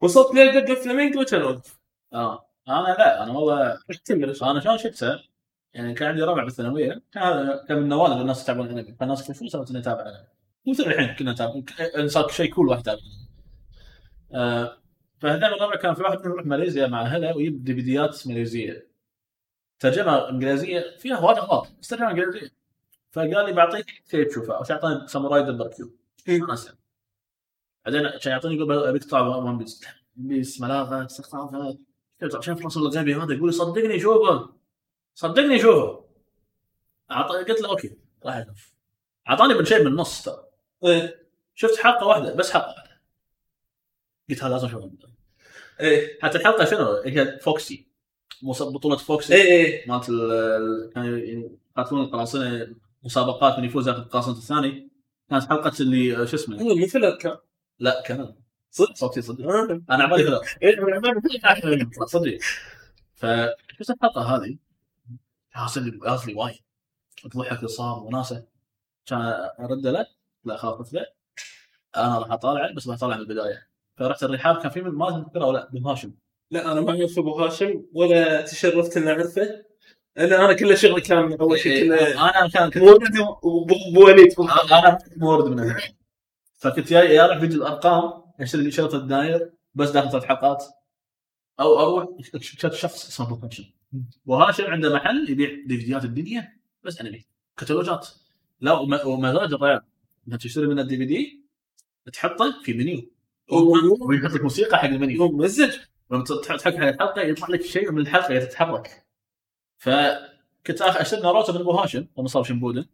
[0.00, 1.78] وصلت لدوفلامينجو كان أوقف.
[2.12, 2.48] آه.
[2.68, 3.78] أنا لا أنا والله
[4.42, 5.20] أنا شلون شفته؟
[5.74, 7.02] يعني كان عندي ربع بالثانوية.
[7.12, 10.26] كان هذا كان من النوادر اللي الناس يتابعون انمي فالناس cool صارت اني اتابع انمي
[10.66, 11.62] مثل الحين كنا نتابع.
[12.06, 13.00] صار شيء cool واحد يتابع.
[14.34, 14.78] آه
[15.18, 18.88] فهذا الربع كان في واحد يروح ماليزيا مع أهله ويجيب DVD ات ماليزية.
[19.78, 22.50] ترجمة إنجليزية فيها وايد اغلاط بس ترجمه إنجليزية.
[23.10, 24.56] فقال لي بعطيك شيء تشوفه.
[24.56, 25.68] أو اعطاني ساموراي دبر
[26.24, 26.74] كيو اسلم
[27.84, 29.84] بعدين كان يعطيني يقول أبيك تطلع ون بيس
[30.16, 31.78] بيس ملاغة سخافه
[32.40, 34.57] شايف الرسول الغبي هذا يقول صدقني شوفه
[35.18, 36.04] صدقني شوفه.
[37.10, 37.32] أعط...
[37.32, 38.72] قلت له أوكي راح أشوف.
[39.28, 40.44] أعطاني من شيء من النص ترى.
[40.84, 41.26] إيه.
[41.54, 43.00] شفت حلقة واحدة بس حلقة واحدة.
[44.30, 44.90] قلت هذا لازم أشوفه.
[45.80, 46.18] إيه.
[46.22, 47.86] حتى الحلقة شنو؟ هي فوكسي.
[48.42, 49.88] بطولة فوكسي؟ إيه إيه.
[49.88, 54.88] مالت ال- كانوا يقاتلون القراصنة مسابقات من يفوز ياخذ القراصنة الثاني.
[55.30, 57.36] كانت حلقة اللي شو اسمه؟ مو filler كان
[57.78, 58.34] لا كان
[58.70, 59.44] صدق؟ صوتي صدق.
[59.44, 59.82] آه.
[59.90, 60.76] أنا عبالي كذا إيه،
[62.06, 62.38] صدق.
[63.14, 64.67] فشفت الحلقة هذه.
[65.58, 65.90] حاصل لي
[66.26, 66.58] لي وايد
[67.36, 68.44] ضحك صار وناسه.
[69.06, 69.20] كان
[69.60, 70.06] أرد له
[70.44, 71.06] لا خاف له
[71.96, 73.68] أنا راح أطالع بس راح أطالع من البداية.
[73.96, 76.12] فرحت الرحاب كان في من ما اذكر ولا ابن هاشم.
[76.50, 79.64] لا أنا ما اعرف ابو هاشم ولا تشرفت إني أعرفه.
[80.18, 85.44] أنا أنا كله شغلي كان أول شيء كله أنا كان كنت مولد وبوليد أنا مورد
[85.44, 85.80] من هنا.
[86.56, 90.64] فكنت جاي يا أروح فيديو الأرقام اشتري شرط الدناير بس داخل ثلاث حلقات.
[91.60, 92.06] أو أروح
[92.72, 93.64] شخص اسمه هاشم.
[94.26, 97.24] وهاشم عنده محل يبيع ديفيديات الدنيا بس انمي
[97.56, 98.08] كتالوجات.
[98.60, 99.80] لا وم- ومزاج الريال
[100.28, 101.44] انك تشتري من ال DVD
[102.12, 103.10] تحطه في منيو.
[104.08, 105.28] ويحط لك موسيقى حق المنيو.
[105.32, 105.76] مزج
[106.10, 109.06] لما تحط حق الحلقة يطلع لك شيء من الحلقة تتحرك
[109.78, 112.84] فكنت اشتري ناروتو من أبو هاشم لما صار شيبودن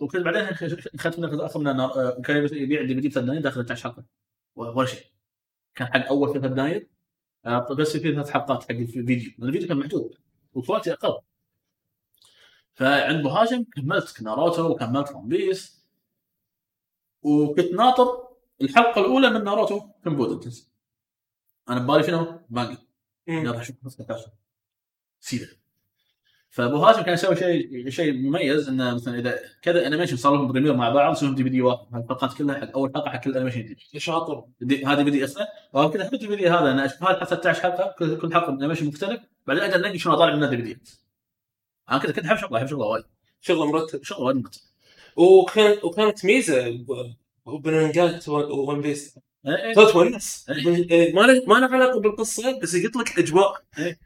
[0.00, 4.04] وكنت بعدين اخذت منه اخذ منه نار- آه، كان يبيع DVD بدينارين داخل 12 حلقة.
[4.56, 5.04] ولا شيء.
[5.74, 6.86] كان حق أول ثلاث دناير
[7.46, 9.30] آه، بس في ثلاث حلقات حق الفيديو.
[9.42, 10.14] الفيديو كان محدود.
[10.54, 11.20] و quality أقل.
[12.74, 15.82] فعند أبو هاشم كملت ناروتو وكملت One Piece.
[17.22, 18.28] وكنت ناطر
[18.62, 20.66] الحلقة الأولى من ناروتو تنزل
[21.68, 22.78] أنا ببالي شنو؟ مانجا.
[23.28, 24.20] يلا أشوف بس نقاش.
[25.20, 25.48] سيدة.
[26.50, 30.76] فأبو هاشم كان يسوي شيء شيء مميز إنه مثلا إذا كذا animation صار لهم premiere
[30.76, 31.86] مع بعض يسوون DVD واحد.
[31.94, 34.44] الحلقات كلها حق أول حلقة حق كل animation جديد شاطر.
[34.60, 38.20] دي- هذا فيديو أصلا وكذا احب ال DVD هذا أنا أشوف هذا 13 حلقة كل
[38.20, 39.20] كل حلقة animation مختلف.
[39.46, 40.78] بعدين أقدر انقي شنو أطالع منها DVD
[41.90, 43.04] أنا كذا كنت أحب شغلة أحب شغلة وايد.
[43.40, 44.04] شغلة مرتب.
[44.04, 44.60] شغلة وايد مرتب.
[45.16, 46.84] وكان وكانت ميزة
[47.46, 49.74] بمانجات One Piece إيه، إيه.
[49.74, 50.90] تونس إيه.
[50.90, 53.62] إيه، ما له ما له علاقة بالقصة بس يقط لك أجواء.
[53.78, 53.98] إيه.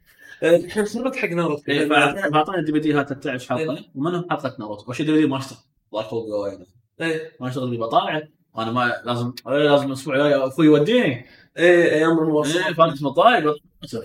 [0.43, 5.01] الحين خربت حق ناروتو؟ إيه، فاعطاني ال DVD هات 13 حلقه ومنهم حلقه ناروتو وش
[5.00, 5.59] ال DVD ما اشتغل
[5.93, 6.03] الله
[6.49, 6.66] يخلق
[7.01, 7.32] إيه.
[7.41, 8.22] ما اشتغل بطالعه؟
[8.55, 11.26] وأنا ما لازم إيه، لازم الأسبوع الجاي أخوي يوديني.
[11.57, 13.57] إيه أيام إيه المواصلات فانا متضايق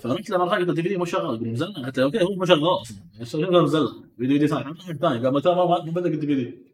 [0.04, 1.36] فرحت لما رجعت الدي في دي مو شغال.
[1.36, 2.98] يقول مزلنا قلت له أوكي هو مو شغال أصلا
[3.62, 6.72] مزلنا فيديو دي ثاني ثاني قال متى ما بدك الدي في دي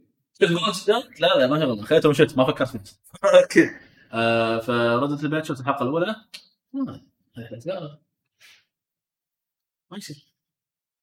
[1.19, 2.79] لا لا ما شغال خليته ومشيت ما فكرت فيه.
[3.43, 3.69] أوكي.
[4.13, 6.15] آه فردت البيت شفت الحلقة الأولى.
[6.75, 7.01] آه،
[9.91, 10.33] ما يصير.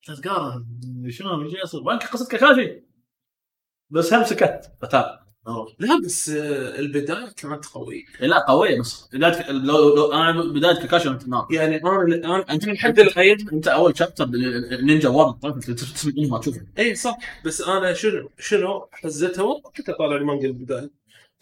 [0.07, 0.67] تذكارة
[1.09, 2.83] شلون بيجي يصير وين قصه كاكاشي
[3.91, 4.73] بس هم سكت.
[4.83, 5.24] فتاب.
[5.79, 8.05] لا بس آه، البداية كانت قوية.
[8.21, 12.65] لا قوية بس بداية لو, لو أنا بداية كاكاشي انت نار يعني أنا أنا أنت
[12.69, 14.27] لحد الحين أنت أول شابتر
[14.83, 16.67] نينجا وورد طيب أنت تسمع ما تشوفه.
[16.79, 17.19] اي صح.
[17.45, 20.91] بس أنا شنو شنو حزتها؟ والله كنت أطالع المانجا البداية.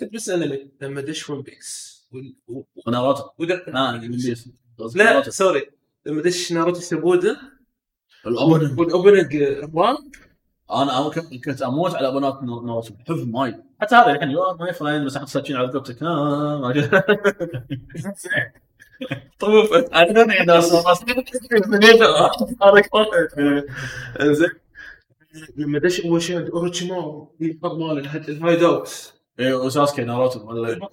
[0.00, 1.92] كنت بس انمي لما دش ون بيس
[2.86, 3.22] وناروتو
[4.94, 5.70] لا سوري
[6.06, 7.36] لما دش ناروتو سيبودن
[8.26, 8.80] الأبونة.
[8.80, 9.96] والأوبننج الراب
[10.72, 11.08] أنا
[11.44, 15.28] كنت أموت على ابونات ناروتو حفظ ماي حتى هذا الحين يو ماي فريند بس أحط
[15.28, 16.72] سكين على رقبتك آه،.
[19.38, 19.72] طوف
[24.20, 24.48] أنا زين
[25.56, 30.88] لما دش اول شيء عند اوروتشيماو يحط مال الهايد- الهايد اوت إيه وساسكي ناروتو ولا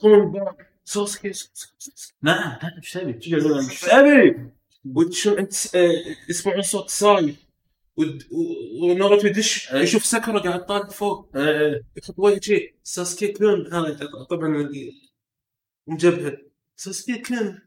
[0.86, 2.14] سوسكي سوسكي- سوسكي.
[2.22, 4.50] نعم نعم إيش تبي؟ إيش تبي؟
[4.96, 5.92] وشو انت آه،
[6.30, 7.49] يسمعون صوت ساي ود- و-
[8.82, 9.82] وناروتو يدش إيه.
[9.82, 11.32] يشوف سكرة قاعد طالع فوق.
[11.98, 12.76] يحط وجهه شي.
[12.84, 13.74] ساسكي كلون.
[13.74, 14.70] هذا طبعا
[15.88, 16.42] مجبهر
[16.76, 17.60] ساسكي كلون.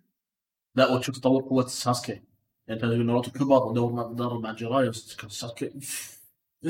[0.74, 2.22] لا وتشوف تطور قوة ساسكي.
[2.68, 5.70] يعني ناروتو كبر ودور مع دور مع جرايا بس ساسكي.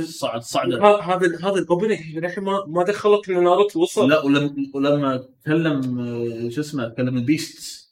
[0.04, 4.10] صعد صعد هذا هذا الأوبننج للحين ما ما دخلك ان ناروتو وصل.
[4.10, 7.82] لا ولما ولما كلم آه، شو اسمه كلم البيست.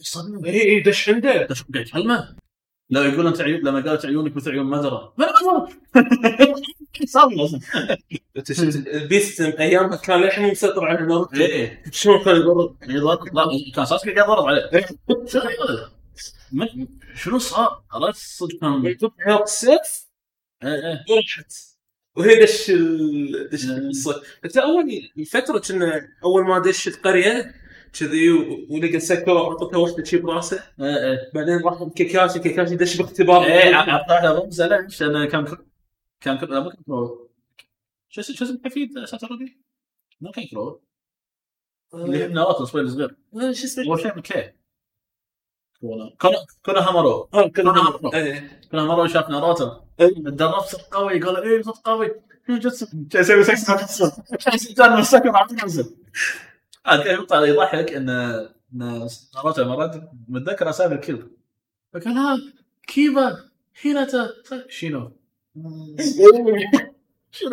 [0.00, 1.50] صدمه اي اي دش عنده.
[1.50, 2.36] إيش قاعد يكلمه؟
[2.90, 5.14] لا يقول انت عيون لما قالت عيونك مثل عيون مزرعه؟
[7.06, 7.60] صدمه أصلا
[8.94, 11.82] ال beast ايامها كان للحين مسيطر على ناروتو إيه.
[11.92, 14.70] شلون كان يضرب؟ يضرب لا كان ساسكي قاعد يضرب عليه.
[15.26, 15.42] شنو؟
[16.52, 20.06] من- شنو صار؟ عرفت صدق كان يطب حلق السيف
[20.64, 21.04] إيه.
[21.10, 21.52] ورحت
[22.16, 24.84] وهي دش ال- دش القصة انت أول
[25.18, 27.54] الفترة كنا أول ما دش القرية
[27.92, 28.30] كذي
[28.70, 33.74] ولقى سكره وعطته واحدة شي براسه إيه إيه بعدين راح كيكاشي كيكاشي دش باختبار إيه
[33.74, 35.56] اعطاه له رمزه ليش؟ لأنه كان
[36.20, 37.30] كان لا مو كان كرو
[38.08, 39.56] شو اسمه شو اسمه الحفيد ساتورودي؟
[40.20, 40.82] مو كان كرو
[41.94, 43.08] اللي ناروتو صغير صغير
[43.52, 44.52] شو اسمه هو شيء من كي
[46.64, 49.70] كونا هامارو آه كنا كنا- إيه كونا هامارو شاف ناروتو.
[50.00, 52.14] الدرب صوت قوي قال إيه صوت قوي
[52.46, 54.12] شو جسم يسوي سكس نفسه
[54.80, 55.52] عاد
[56.86, 61.30] كان يقطع يضحك إن إن ناروتو مرات متذكر أسامي الكيل
[61.92, 62.38] فقال ها
[62.86, 63.38] كيبا
[63.82, 64.30] هيناتا
[64.68, 65.12] شينو.
[67.30, 67.50] شنو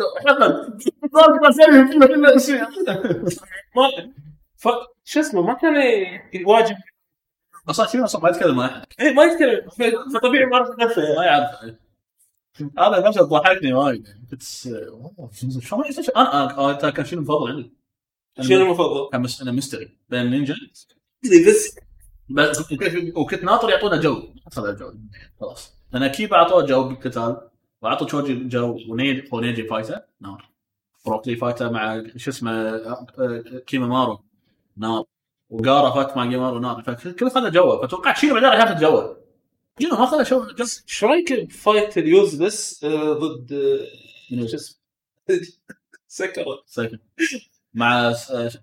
[1.14, 1.98] ضرب أسامي.
[5.04, 5.74] شو اسمه؟ ما كان
[6.34, 6.78] يواجه
[7.68, 8.86] أصلا شنو؟ أصلا ما يتكلم مع أحد.
[9.00, 9.68] إيه ما يتكلم.
[10.14, 11.76] فطبيعي ما عرف نفسه ما يعرف.
[12.78, 14.08] هذا نفسه ضحكني وايد.
[15.60, 15.84] شلون
[16.16, 17.83] أنا كان شنو المفضل عندي؟
[18.40, 19.42] شنو المفضل؟ كان مس...
[19.42, 20.54] أنا mystery بين نينجا
[21.24, 21.76] بس
[22.28, 22.72] بس
[23.14, 24.28] وكنت- ناطر يعطونا جو.
[24.58, 24.92] هذا الجو
[25.40, 25.72] خلاص.
[25.92, 27.48] لأن كيبا أعطوه جو بالقتال؟
[27.82, 30.50] وأعطوا تشوجي جو ونيجي ونيجي fight ه نار.
[31.06, 34.24] روك لي fight ه مع شو اسمه آه، آه، كيمامارو.
[34.76, 35.04] نار.
[35.50, 36.82] وقارا فات مع جيمارو نار.
[36.82, 37.86] فكل هذا جوه.
[37.86, 39.24] فتوقعت شيلو بعدين راح ياخذ جوه.
[39.80, 44.76] جينو ما اخذ شو إيش رأيك بفايت اليوزلس آه، ضد آه، شو اسمه؟
[46.08, 46.62] سكرة.
[46.66, 46.98] ساكن
[47.74, 48.14] مع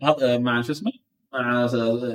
[0.04, 0.92] آه، مع شو اسمه؟
[1.34, 1.68] مع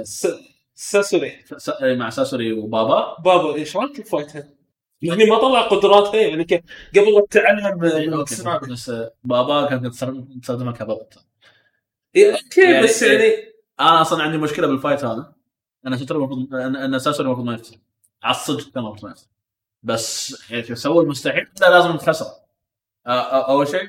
[0.03, 0.27] س-
[0.75, 1.33] ساسوري.
[1.57, 3.17] س- مع ساسوري وبابا.
[3.25, 4.49] بابا إيش رايك بفايتها؟
[5.03, 6.65] يعني ما طلع قدراته يعني ك-
[6.97, 8.23] قبل لا تتعلم إيه،.
[8.23, 8.93] السنابل بس
[9.25, 11.07] بابا كان تستخدم- تستخدمها كبابا.
[12.17, 13.33] إيه، okay يعني- بس يعني
[13.81, 15.33] أنا أصلا عندي مشكلة بال fight هذا.
[15.87, 17.77] أنا شفت المفروض ان ساسوري المفروض ما يخسر.
[18.23, 19.27] على الصدق كان المفروض ما يخسر.
[19.83, 22.27] بس يعني سووا المستحيل؟ لا لازم تخسر
[23.07, 23.89] أول شيء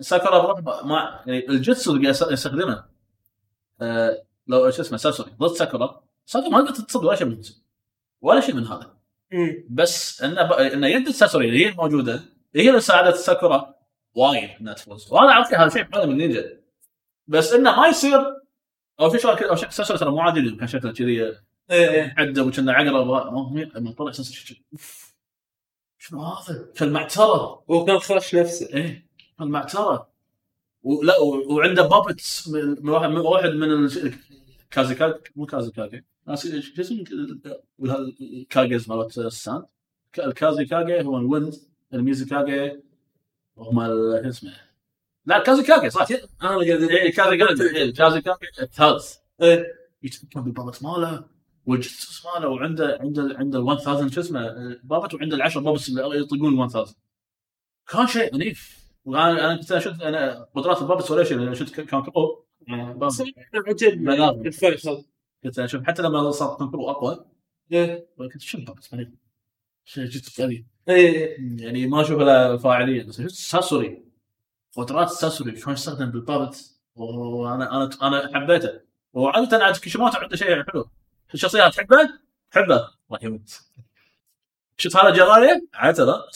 [0.00, 2.84] ساكورا برغم ما يعني ال jutsu اللي قاعد يستخدمه
[3.80, 6.02] آه، لو شو اسمه ساسوري ضد ساكورا.
[6.26, 7.60] ساكورا ما قدرت تصد ولا شيء من ال jutsu.
[8.20, 8.96] ولا شيء من هذا.
[9.70, 10.52] بس إنه ب...
[10.52, 12.22] ان يد ساسوري اللي هي الموجودة.
[12.56, 13.74] هي اللي ساعدت ساكورا
[14.14, 15.12] وايد إنها تفوز.
[15.12, 16.60] وهذا على فكره هذا شيء بعد من نينجا.
[17.26, 18.20] بس إنه ما يصير
[19.00, 21.40] أو في شغله كذا- أو شكل ساسوري ترى مو عادي كان شكله كذي إيه
[21.70, 22.14] إيه.
[22.18, 24.12] عدة وكنا عقرب ما- طلع.
[25.98, 28.66] شنو هذا؟ كان معتره وكان خاش نفسه.
[28.74, 29.05] إيه.
[29.38, 30.08] كان معتره
[30.82, 34.14] ولا و- وعنده بابتس من واحد من واحد من ال-
[34.70, 37.04] كازيكاجي مو كازيكاجي ناسي شو اسمه؟
[38.20, 39.64] ال Kages مالت ال sand
[40.18, 41.54] الكازيكاجي هو ال wind
[41.94, 42.80] الميزوكاجي
[43.58, 44.52] هم ال- شو اسمه؟
[45.26, 46.06] لا الكازيكاجي صح.
[46.42, 49.14] أنا قاعد الكازيكاجي إيه، الكازيكاجي الثالث.
[49.42, 49.66] إيه.
[50.02, 51.24] يتفكر بال puppet ماله
[51.66, 56.94] والجثث ماله وعنده عنده عنده 1000 شو اسمه puppet وعنده العشر puppets اللي يطقون 1000
[57.88, 58.85] كان شيء عنيف.
[59.06, 64.44] وأنا أنا كنت أشوف أنا قدرات ال puppets ولا شيء لأن شفت كانكورو عجبني.
[65.42, 67.24] كنت أشوف حتى لما صار كانكورو أقوى.
[67.72, 68.08] إيه.
[68.18, 68.58] كنت شو
[68.92, 69.08] عنيف
[69.84, 70.66] شيء جد غريب.
[70.88, 73.04] إيه يعني ما أشوف له فاعلية.
[73.04, 74.04] بس شفت ساسوري.
[74.76, 78.80] قدرات ساسوري شلون يستخدم بال puppet وأنا أنا أنا حبيته.
[79.12, 80.90] وعادة عاد كيشيموتو عنده شيء حلو.
[81.34, 82.08] الشخصيات تحبه؟
[82.50, 82.88] تحبه.
[83.12, 83.60] راح يموت
[84.76, 86.28] شفت هذا جيرايا عاد لا.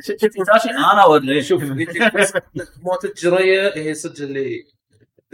[0.00, 1.62] شفت ايتاشي أنا اوريه شوف
[2.82, 4.64] موت جيرايا هي صدق اللي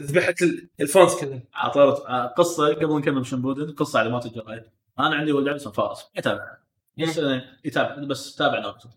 [0.01, 2.01] ذبحت ال- ال fans كلهم عطرت
[2.37, 4.63] قصة قبل نكمل شيبودن قصة على مات جيرايا
[4.99, 6.11] أنا عندي ولد عمي فارس.
[6.17, 6.57] يتابع.
[6.99, 7.21] بس
[7.65, 8.89] يتابع بس تابع ناروتو.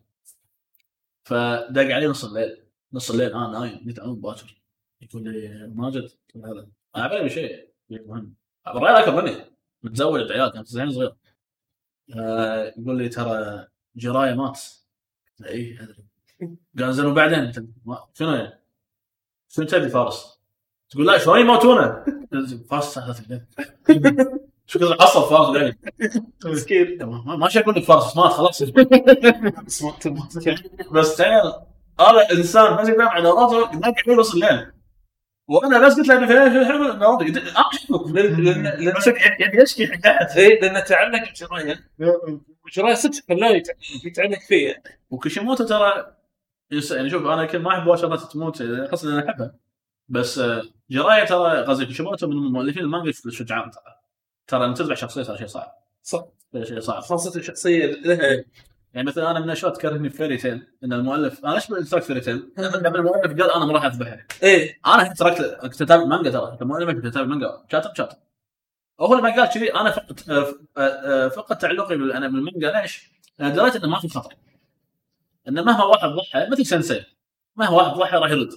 [1.24, 2.58] فدق علي نص الليل.
[2.94, 3.86] نص الليل أنا نايم.
[4.00, 4.62] انام باكر
[5.02, 6.02] يقول لي ماجد
[6.36, 7.70] قلت هذا أنا علي شيء.
[7.90, 8.36] مهم.
[8.68, 9.36] الرجال أكبر مني.
[9.84, 11.16] متزوج عيال كان زين صغير.
[12.16, 14.60] آه، يقول لي ترى جيرايا مات.
[14.60, 14.85] قلت
[15.46, 16.06] إي أدري.
[16.80, 17.52] قال زين وبعدين
[17.86, 18.60] ما- شنو يعني؟
[19.50, 20.40] شنو تبي فارس؟
[20.90, 22.04] تقول لا شلون يموتونه؟
[22.70, 23.42] فارس الساعة 3
[23.90, 25.78] الليل شو كثر عصب فارس يعني
[26.46, 27.04] مسكين.
[27.06, 28.64] ما ما أقول لك فارس مات خلاص.
[28.64, 31.54] بس ما تخيل
[32.00, 34.72] هذا إنسان ماسك دام على راسه قاعد يحكي نص الليل
[35.48, 37.26] وأنا بس قلت له في حلو ناروتو
[38.98, 41.90] اشوفك لأن يشكي حق احد إيه، لأنه تعلق بجرايه
[42.66, 46.16] وجيرايا صدق خلاه يتع- يتعلق فيه وكيشيموتو ترى
[46.92, 49.56] يعني شوف أنا كل ما أحب شغلات تموت خاصه أنا أحبها.
[50.10, 53.84] بس آه، جيرايا ترى قصدي كيشيموتو من مؤلفين المانجا شجعان ترى
[54.48, 55.72] ترى ان تذبح شخصية ترى شيء صعب.
[56.04, 56.26] صح.
[56.64, 57.02] شيء صعب.
[57.02, 58.44] خاصة الشخصية لها
[58.94, 62.20] يعني مثلا أنا من الأشياء تكرهني في فيري تيل إن المؤلف أنا ليش تركت فيري
[62.20, 64.80] تيل؟ لما المؤلف قال أنا ما راح اذبحها إيه.
[64.88, 67.64] أنا تركت كنت أتابع مانجا ترى كمؤلف كنت أتابع مانجا.
[67.72, 68.18] شاطر شاطر
[69.00, 73.76] هو لما قال كذي أنا فقدت آه، آه، فقدت تعلقي أنا بالمانجا ليش؟ أنا دريت
[73.76, 74.36] إنه ما في خطر
[75.48, 77.04] ان مهما واحد ضحى مثل سensei
[77.56, 78.50] مهما واحد ضحى راح يرد.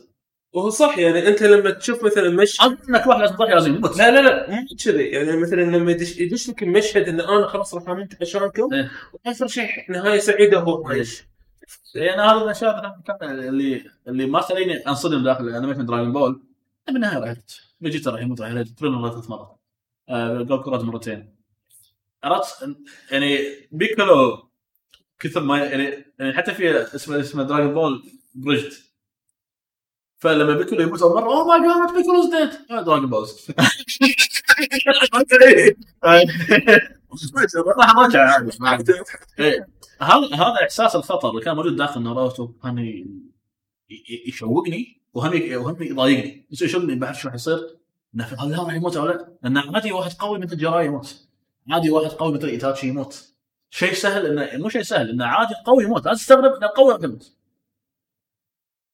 [0.52, 3.98] وهو صح يعني أنت لما تشوف مثلا مشهد انك واحد لازم تضحي لازم يموت.
[3.98, 5.04] لا لا لا مو كذي.
[5.04, 8.90] يعني مثلا لما يدش, يدش لك المشهد إن أنا خلاص راح أموت عشانكم إيه.
[9.12, 11.24] وآخر شيء نهاية سعيدة هو عايش
[11.94, 16.42] يعني هذا الأشياء اللي اللي ما تخليني أنصدم داخل animation دراجون بول
[16.86, 19.57] بالنهاية راح يموت فيجيتا راح يموت راح يموت كريلين ثلاث مرات.
[20.08, 21.34] آه، جوكو رد مرتين.
[22.24, 22.76] عرفت؟
[23.10, 23.38] يعني
[23.72, 24.48] بيكولو
[25.18, 28.02] كثر ما يعني, يعني حتى في اسمه اسمه دراجون بول
[28.34, 28.72] Abridged
[30.18, 32.50] فلما بيكولو يموت أول مرة oh my God Piccolo's dead
[32.84, 33.28] دراجون بول.
[40.00, 43.04] هذا هذا إحساس الخطر اللي كان موجود داخل ناروتو كان
[44.26, 46.46] يشوقني وهم وهم يضايقني.
[46.52, 47.36] بس يشوقني بعد شو راح
[48.16, 51.28] هل راح يموت أو لا؟ لأن عادي واحد قوي مثل جراي يموت.
[51.70, 53.34] عادي واحد قوي مثل إيتاتشي يموت.
[53.70, 56.06] شيء سهل انه مو شيء سهل إنه عادي قوي يموت.
[56.06, 57.32] لا تستغرب إنه قوي راح يموت.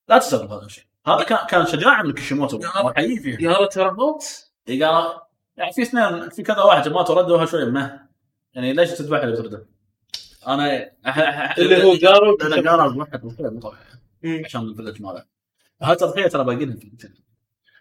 [0.09, 0.85] لا تستغرب هذا الشيء.
[1.07, 3.49] هذا كان كان شجاعة من كيشيموتو وحيي فيه.
[3.49, 4.25] يا ترى موت.
[4.69, 5.19] إيه قال
[5.57, 8.09] يعني في اثنين في كذا واحد ماتوا ردوها شوي ما.
[8.55, 9.67] يعني ليش تذبح اللي بترده؟
[10.47, 14.45] أنا أح- أح- اللي هو جارو أنا قارب واحد مو طبيعي.
[14.45, 15.25] عشان الفيلج ماله.
[15.83, 17.15] هاي تضحية ترى في الفيلم.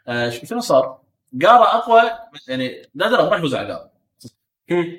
[0.07, 1.02] آه شنو صار؟
[1.41, 2.01] قارا أقوى
[2.47, 3.89] يعني ما راح يفوز على قارا
[4.71, 4.97] مم.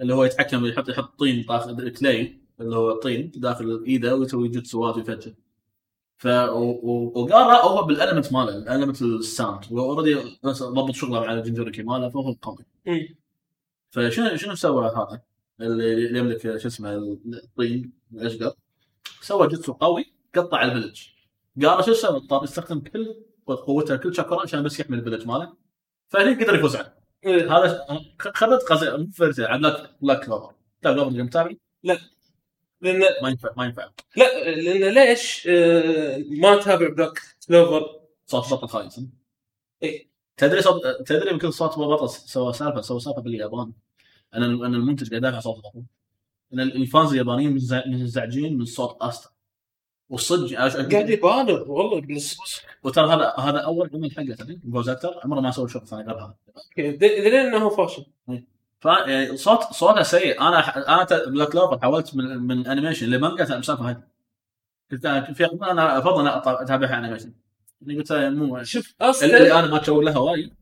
[0.00, 4.96] اللي هو يتحكم يحط يحط طين داخل كلي اللي هو طين داخل إيده ويسوي جوتسوات
[4.96, 5.34] ويفجر
[6.18, 12.08] ف و- و- وقارا هو بالالمنت ماله الالمنت الساوند واوريدي ضبط شغله مع الجنجوريكي ماله
[12.08, 12.34] فهو
[12.86, 13.16] مم.
[13.90, 15.22] فشنو شنو سوى هذا؟
[15.60, 18.52] اللي يملك شو اسمه الطين الأشقر
[19.20, 20.04] سوى جتسو قوي
[20.34, 21.02] قطع ال village
[21.64, 23.14] قارا شو سوى؟ اضطر يستخدم كل
[23.54, 25.56] قوته كل شاكرا عشان بس يحمي ال village ماله
[26.08, 26.92] فهني قدر يفوز عنه.
[27.26, 27.86] هذا
[28.18, 29.08] خذت قصدي مو
[29.40, 31.52] عاد لا لا Clover لا Clover اللي متابع
[32.80, 33.90] لأن ما ينفع ما ينفع.
[34.16, 39.00] لا لأن ليش آه، ما تابع Black Clover صوت بطل خايس.
[39.82, 40.08] إيه.
[40.36, 43.72] تدري صوت تدري يمكن صوت بطل سوى سالفه سوى سالفة باليابان
[44.34, 45.82] ان ان المنتج قاعد يدافع صوت بطل
[46.52, 49.30] إن ال fans اليابانيين منزع- منزعجين من صوت استا
[50.08, 50.56] والصدق
[50.92, 52.20] قاعد يبالغ والله
[52.82, 56.16] وترى هذا هذا أول عمل حقه تدري؟ voice actor عمره ما سوى شغل ثاني غير
[56.16, 56.34] هذا.
[56.56, 58.06] أوكي دليل إنه هو فاشل.
[58.80, 60.40] ف يعني صوت صوته سيء.
[60.40, 63.96] أنا أنا Black Clover حولت من من animation لمانجا المسافه
[64.90, 67.32] كنت كنت في أنا أفضل اتابعها animation
[67.82, 70.52] يعني قلت مو شوف اللي أصلا أنا ما اتشوق لها وايد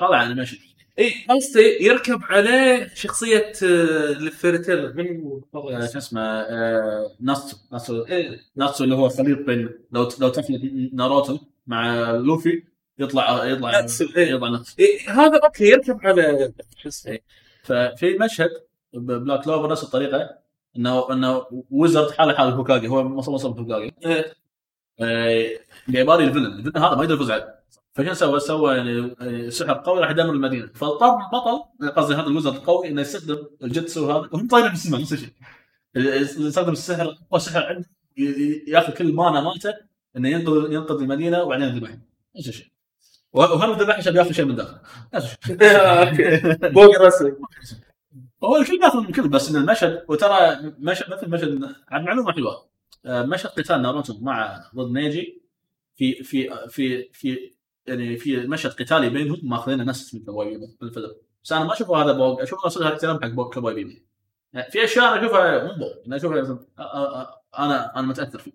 [0.00, 0.58] طلع animation
[0.98, 5.22] إي قصدي يركب عليه شخصية آه، ال Fairy Tail من
[5.54, 8.40] هو؟ آه، شو اسمه آه، ناتسو ناتسو إيه.
[8.56, 10.60] ناتسو اللي هو خليط بين لو لو تخلط
[10.92, 12.62] ناروتو مع لوفي
[12.98, 14.30] يطلع يطلع ناتسو، إيه.
[14.34, 14.74] يطلع ناتسو.
[14.78, 17.18] إيه، هذا أوكي يركب على شو اسمه؟
[17.62, 18.50] ففي مشهد
[18.94, 20.38] ب Black Clover نفس الطريقة
[20.76, 23.00] إنه إنه wizard حاله حال هوكاجي هو
[23.58, 23.94] هوكاجي.
[24.06, 24.34] إيه.
[25.00, 25.50] آه،
[25.88, 26.46] جايبالي ال villain.
[26.46, 27.61] ال villain هذا ما يقدر يفوز عليه.
[27.94, 30.66] فشو سوى؟ سوى يعني آه، سحر قوي راح يدمر المدينة.
[30.74, 34.28] فاضطر البطل قصدي هذا ال wizard القوي إنه يستخدم الجتسو هذا.
[34.32, 35.28] وهم طايرين بالسماء نفس الشيء.
[35.96, 37.86] يستخدم السحر أقوى سحر عنده
[38.68, 39.74] يأخذ كل mana مالته
[40.16, 42.02] إنه ينقذ ينقذ المدينة وبعدين يذبحهم
[42.36, 42.66] نفس الشيء.
[43.32, 44.78] وهم الذبح عشان بياخذ شيء من داخل؟
[45.14, 46.70] نفس الشيء.
[46.74, 46.96] بوق
[48.44, 52.68] هو الكل بياخذ من الكل بس إن المشهد وترى مشهد مثل مشهد عن معلومة حلوة.
[53.06, 55.42] آه، مشهد قتال ناروتو مع ضد نيجي
[55.96, 57.52] في في في في
[57.86, 61.12] يعني في مشهد قتالي بينهم ماخذينه نفس من Cowboy Bebop بالفيلم
[61.44, 64.06] بس أنا ما اشوفه هذا بوق اشوفه أصلا هذا الكلام حق بوق Cowboy Bebop
[64.52, 66.38] يعني في اشياء أنا اشوفها مو بوق أنا اشوفها
[66.78, 68.52] آه، آه، آه، أنا أنا متاثر فيه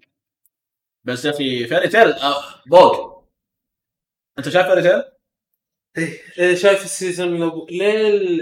[1.04, 3.24] بس يا أخي Fairy Tail آه، بوق
[4.40, 5.04] انت شايف Fairy Tail؟
[5.98, 8.42] إيه، إيه، شايف ال season لو ليل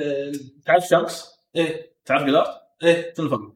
[0.66, 1.26] تعرف شانكس؟
[1.56, 2.48] إيه تعرف جلدارت؟
[2.84, 3.52] إيه شنو الفرق؟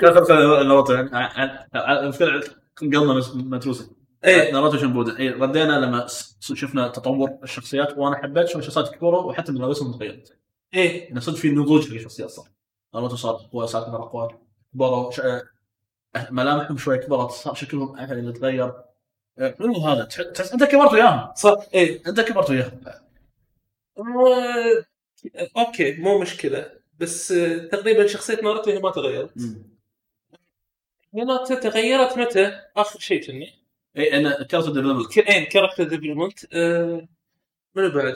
[0.00, 2.42] خلاص يعني ع- ع- المشكلة
[2.80, 3.90] قلنا متروسه
[4.24, 4.52] إيه.
[4.52, 6.06] ناروتو Shippuden اي ردينا لما
[6.40, 10.38] شفنا تطور الشخصيات وأنا حبيت شلون الشخصيات كبروا وحتى ملابسهم تغيرت
[10.74, 11.04] إيه.
[11.08, 12.48] يعني صدق في نضوج في الشخصيات صار.
[12.94, 14.28] ناروتو صار اقوى صار اكبر اقوى
[14.74, 15.42] كبروا ش- آه،
[16.30, 18.72] ملامحهم شوي كبرت صار شكلهم أحلى يتغير
[19.38, 20.04] آه، منو هذا.
[20.04, 21.34] تح- تحس أنت كبرت وياهم.
[21.34, 21.56] صح.
[21.74, 22.02] إيه.
[22.06, 22.80] أنت كبرت وياهم.
[23.98, 24.84] آه،
[25.58, 26.70] أوكي مو مشكلة.
[26.98, 29.32] بس آه، تقريبا شخصية ناروتو هي ما تغيرت.
[31.14, 33.52] ناروتو تغيرت متى؟ آخر شيء كني
[33.96, 36.54] إي أنا character development إيه character development
[37.74, 38.14] منو بعد؟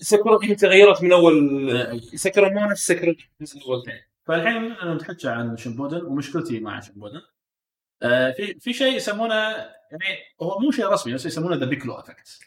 [0.00, 3.82] ساكورا هي تغيرت من اول ساكورا مو نفس الجزء الأول
[4.26, 7.20] فالحين أنا نتحكى عن Shippuden ومشكلتي مع Shippuden
[8.02, 10.04] آه في في شيء يسمونه يعني
[10.42, 12.38] هو مو شيء رسمي بس يسمونه the Piccolo effect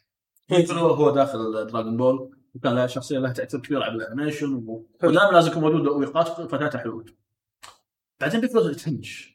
[0.49, 4.87] بيكلو هو داخل Dragon Ball وكان له شخصية لها تاثير كبير على ال animation و-
[5.03, 7.15] ودائما لازم يكون موجود ويقاتل fight اته حلوة
[8.19, 9.30] بعدين بيكلو تهنش.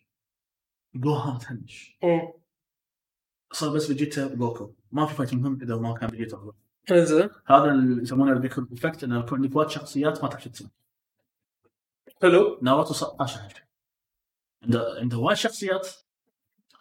[0.95, 1.99] جوهان تهنش
[3.53, 6.57] صار بس فيجيتا وجوكو ما في fight مهم إذا ما كان فيجيتا وجوكو.
[6.91, 7.31] انزين.
[7.47, 10.69] هذا اللي يسمونه ال Piccolo effect انه يكون عندك وايد شخصيات ما تعرف شو تسوي.
[12.23, 12.59] حلو.
[12.63, 13.49] ناروتو صار عشان.
[14.63, 15.89] عنده عنده وايد شخصيات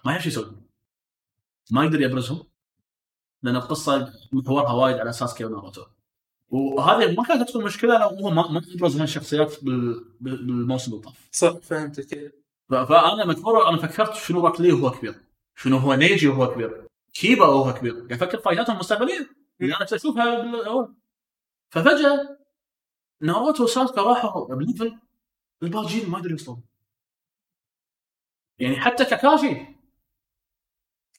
[0.06, 0.62] ما يعرف شو يسوي.
[1.72, 2.44] ما يقدر يبرزهم
[3.44, 5.86] لأن القصة محورها وايد على ساسكي وناروتو
[6.50, 11.04] وهذه ما كانت تكون مشكلة لو هو ما ما ابرز هالشخصيات بال- بال- بالموسم اللي
[11.04, 11.30] طاف.
[11.32, 12.45] صح فهمتك.
[12.70, 15.16] فأنا مكبر أنا فكرت شنو روك لي وهو كبير.
[15.56, 16.88] شنو هو نيجي وهو كبير.
[17.14, 17.94] كيبا وهو كبير.
[17.94, 19.30] قاعد أفكر fight اتهم المستقبلية.
[19.62, 20.96] اللي أنا اشوفها بالاول
[21.70, 22.38] ففجأة
[23.22, 25.00] ناروتو وساسكا راحوا ب level
[25.64, 26.64] الباجين ما يقدروا يوصلون
[28.60, 29.66] يعني حتى كاكاشي.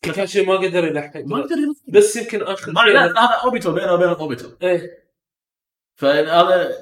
[0.02, 1.16] كاكاشي ما قدر يلحق.
[1.16, 4.56] ما يقدر يوصل بس يمكن آخر ما لا هذا أوبيتو بينه وبين أوبيتو.
[4.62, 5.08] إيه.
[5.96, 6.72] فهذا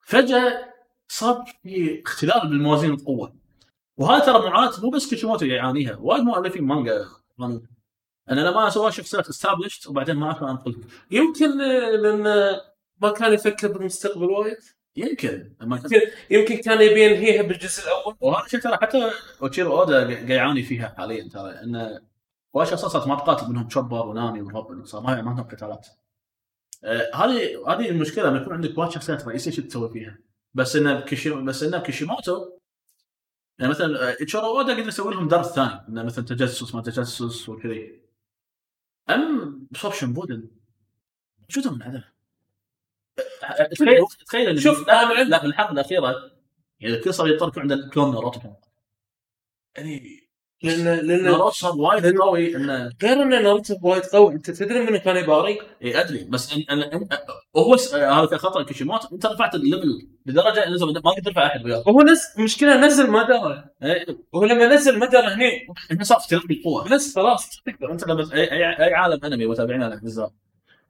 [0.00, 0.74] فجأة
[1.08, 3.36] صار في اختلال بالموازين القوة.
[3.96, 7.06] وهذا ترى معاناة مو بس كيشيموتو يعانيها وايد مؤلفين مانجا.
[8.30, 11.58] أنا لما أسوي شخصيات established وبعدين ما أكون أنقل يمكن
[12.02, 12.22] لأن
[13.02, 14.56] ما كان يفكر بالمستقبل وايد
[14.96, 19.10] يمكن يمكن يمكن كان يبي ينهيها بالجزء الأول وهذا شيء ترى حتى
[19.42, 22.00] إيتشيرو أودا قاعد يعاني فيها حاليا ترى انه
[22.52, 25.86] وايد شخصيات ما تقاتل منهم تشوبر ونامي وروبن صار ما عندهم قتالات.
[26.84, 30.18] آه، هذه هذه المشكلة لما يكون عندك وايد شخصيات رئيسية شو تسوي فيها؟
[30.54, 31.04] بس انه
[31.44, 32.50] بس انه بكيشيموتو
[33.58, 35.88] يعني مثلا اتشيرو اودا قدر يسوي لهم درس ثاني.
[35.88, 38.00] إنه مثلا تجسس ما تجسس وكذي.
[39.10, 40.50] أم بصوب شمبودن
[41.48, 42.04] شو من هذا؟
[43.44, 46.30] آه، تخيل تخيل إن- شوف، لا في الحلقة الأخيرة
[46.80, 48.40] يعني الكل صار يضطر يكون عنده clone ناروتو
[49.76, 50.20] يعني
[50.62, 54.34] لأن لأن ناروتو صار وايد قوي انه غير إن ناروتو وايد قوي.
[54.34, 56.24] أنت تدري منه كان يباري؟ إي أدري.
[56.24, 57.08] بس إن إن إن
[57.54, 61.26] وهو س- آه، هذا كان خطأ كيشيموتو أنت رفعت ال level لدرجة إنه ما قدر
[61.26, 61.84] يرفع احد وياه.
[61.88, 65.66] هو نزل مشكلة نزل مدره إيه، وهو لما نزل مدره هني.
[65.90, 66.88] انت صار اختلاف بالقوة.
[66.88, 67.60] بس خلاص.
[67.66, 67.92] تقدر.
[67.92, 70.32] أنت لما اي اي, أي عالم أنمي متابعين له بالذات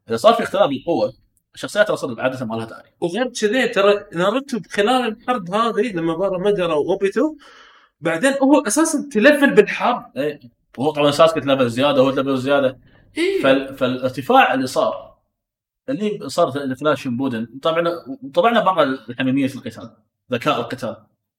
[0.08, 1.12] إذا صار في اختلاف بالقوة
[1.54, 6.38] الشخصيات أصلا عاده ما لها داعي وغير كذي ترى ناروتو خلال الحرب هذه لما بارى
[6.38, 7.36] مدره وأوبيتو
[8.00, 10.16] بعدين هو أساسا تلفل بالحرب.
[10.16, 10.40] اي
[10.78, 12.78] وهو طبعا ساسكي تلفل زيادة وهو تلفل زيادة.
[13.18, 13.42] إيه.
[13.42, 13.76] فال...
[13.76, 15.13] فالارتفاع اللي صار
[15.88, 17.84] اللي صار في خلال شمبودن طبعا
[18.34, 19.96] طبعنا برا الحميمية القتال
[20.32, 20.96] ذكاء القتال.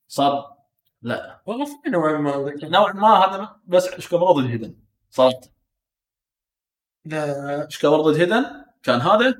[0.08, 0.56] صار؟
[1.02, 1.41] لا.
[1.46, 4.76] والله في نوعا ما نوعا ما هذا بس اشكابورد الهيدن
[5.10, 5.41] صراحة
[7.06, 7.68] لا.
[7.68, 8.46] اشكابورد الهيدن
[8.84, 9.36] كان هذا؟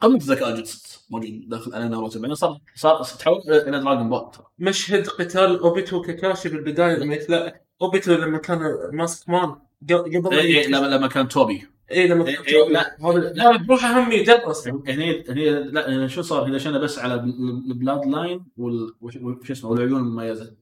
[0.00, 2.20] قمة الذكاء الجنسي موجود داخل أنا ناروتو.
[2.20, 8.12] بعدين صار صار تحول إلى دراجون بول مشهد قتال أوبيتو وكاكاشي بالبداية لما يتلاقى أوبيتو
[8.12, 8.58] لما كان
[8.92, 11.68] ماسك مان قبل إيه، إيه، لما لما كان توبي.
[11.90, 12.96] اي لما إيه، لا.
[13.34, 17.70] لا بروحه هم يدرس هني هني لا هني شو صار؟ هنا شنا بس على ال-
[17.70, 20.56] البلاد لاين وش اسمه والعيون المميزه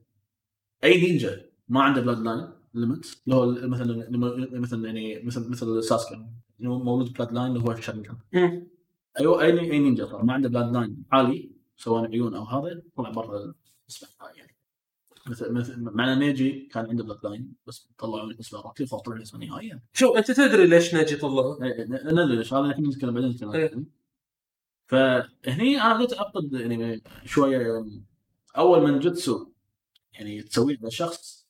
[0.85, 4.09] أي نينجا ما عنده bloodline limit اللي هو مثلا
[4.61, 6.29] مثلا يعني مثل مثل ساسكا
[6.61, 7.75] مولود bloodline اللي هو
[8.33, 8.67] مم.
[9.21, 13.55] أيوه اي أي نينجا ترى ما عنده bloodline عالي سواء عيون أو هذا طلع برا
[13.85, 14.58] النسبة يعني
[15.27, 20.17] مثل مثل مع نيجي كان عنده bloodline بس طلعوا النسبة راتي فطلع النسبة نهائيه شوف
[20.17, 23.99] أنت تدري ليش ناجي طلعه إيه، ندري ليش هذا الحين نتكلم بعدين نتكلم إيه.
[24.87, 27.85] فهني أنا بديت افقد يعني شوية
[28.57, 29.47] أول من جتسو
[30.13, 31.49] يعني تسويه للشخص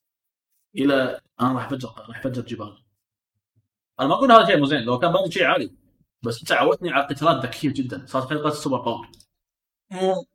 [0.76, 2.78] إلى أنا راح أفجر راح أفجر جبال.
[4.00, 5.72] أنا ما أقول هذا شيء مو زين لو كان باقي شيء عالي
[6.22, 9.08] بس انت عودتني على قتالات ذكية جدا صارت حلقه ال super power
[9.90, 10.26] مو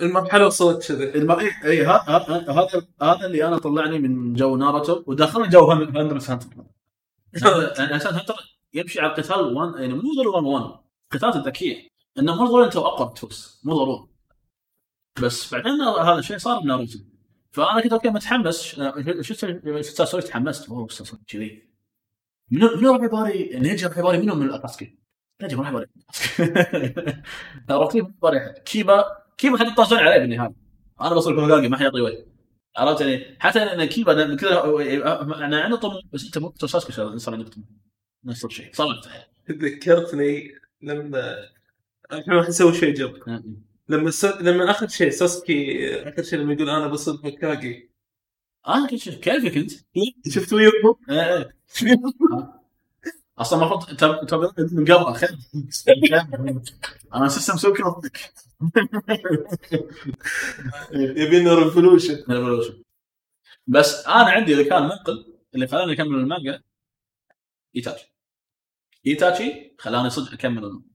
[0.00, 1.30] المرحلة وصلت كذا الم...
[1.32, 5.96] اي اي ه- ه- هذا هذا اللي أنا طلعني من جو ناروتو ودخلني جو هن-
[5.96, 6.46] هندر هانتر.
[7.78, 10.80] يعني هانتر يمشي على القتال 1 يعني مو ضروري 1 1
[11.12, 11.88] القتالات الذكية.
[12.18, 14.08] إنه مو ضروري أنت أقوى تفوز مو ضروري.
[15.22, 16.98] بس بعدين هذا الشيء صار بناروتو
[17.52, 18.62] فأنا كنت okay متحمس.
[19.20, 19.46] شفت
[19.80, 20.68] شفت سويت تحمست.
[20.68, 20.86] أوه
[21.28, 21.68] كذي.
[22.50, 24.98] منو منو راح يباري؟ نيجي راح يباري منو من الأكاتسكي؟
[25.42, 25.70] نيجي ما راح
[27.94, 28.58] يباري أحد.
[28.58, 30.54] كيبا كيبا حد يطازون عليه بالنهايه
[31.00, 32.26] أنا بصير هوكاجي ما حد يعطي وجه.
[32.76, 34.64] عرفت يعني؟ حتى ان كيبا أنا كذا
[35.44, 37.68] أنا عنده طموح بس أنت مو ساسكي صار عندك طموح.
[38.24, 39.00] نفس الشيء صراحة
[39.50, 41.36] ذكرتني لما
[42.12, 43.14] الحين راح نسوي شيء جب
[43.88, 44.24] لما س...
[44.24, 47.90] لما اخذ شيء ساسكي آخر شيء لما يقول أنا بصير هوكاجي
[48.66, 49.72] آه كيف كيفك أنت؟
[50.28, 50.98] شفت ويوكو؟
[53.38, 55.38] أصلا المفروض تب- تب- من قبل خير
[57.14, 58.32] أنا أساسا مسوي كذا ضدك
[60.92, 62.74] يبينا ريفولوشن Revolution.
[63.66, 66.62] بس أنا عندي إذا كان منقل اللي خلاني أكمل المانجا
[67.76, 68.14] إيتاتشي.
[69.06, 70.86] إيتاتشي خلاني صدق أكمل المانجا.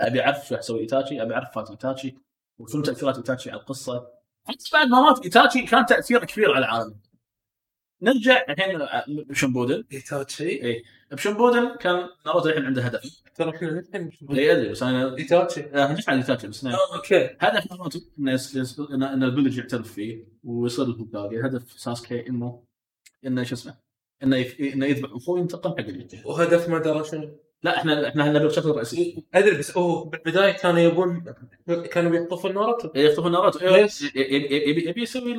[0.00, 2.14] أبي أعرف شو أسوي إيتاتشي أبي أعرف fate إيتاتشي
[2.58, 4.08] وشنو تأثيرات إيتاتشي على القصة.
[4.44, 7.00] حتى بعد ما مات إيتاتشي كان تأثيره كبير على العالم.
[8.02, 8.78] نرجع الحين
[9.08, 13.22] بشمبودن إيتاتشي؟ اي بشمبودن كان ناروتو الحين عنده هدف.
[13.34, 13.52] ترى
[14.30, 15.60] اي أدري بس أنا إيتاتشي.
[15.60, 17.30] آه، مش على إيتاتشي بس إنه آه، okay.
[17.40, 18.38] هدف ناروتو انه
[18.90, 22.62] إن إن ال village يعترف فيه ويصير الهوكاجي هدف ساسكي انه
[23.26, 23.74] إنه شو اسمه؟
[24.22, 24.60] إنه يف...
[24.60, 27.28] إنه يذبح اخوه ينتقم حق الجيش وهدف مدره شنو؟
[27.62, 31.24] لا إحنا إحنا نبي بشكل رئيسي أدري بس هو بالبداية كانوا يبون
[31.66, 32.88] كانوا بيخطفون ناروتو.
[32.94, 33.58] يخطف ناروتو.
[33.58, 35.34] ليش؟ ي- ي- يبي يبي يسوي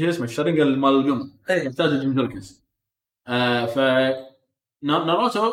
[0.00, 2.62] شو اسمه الشرنجة مال القمر اي يحتاج الجنجوريكيز
[3.28, 3.78] آه ف
[4.82, 5.52] ناروتو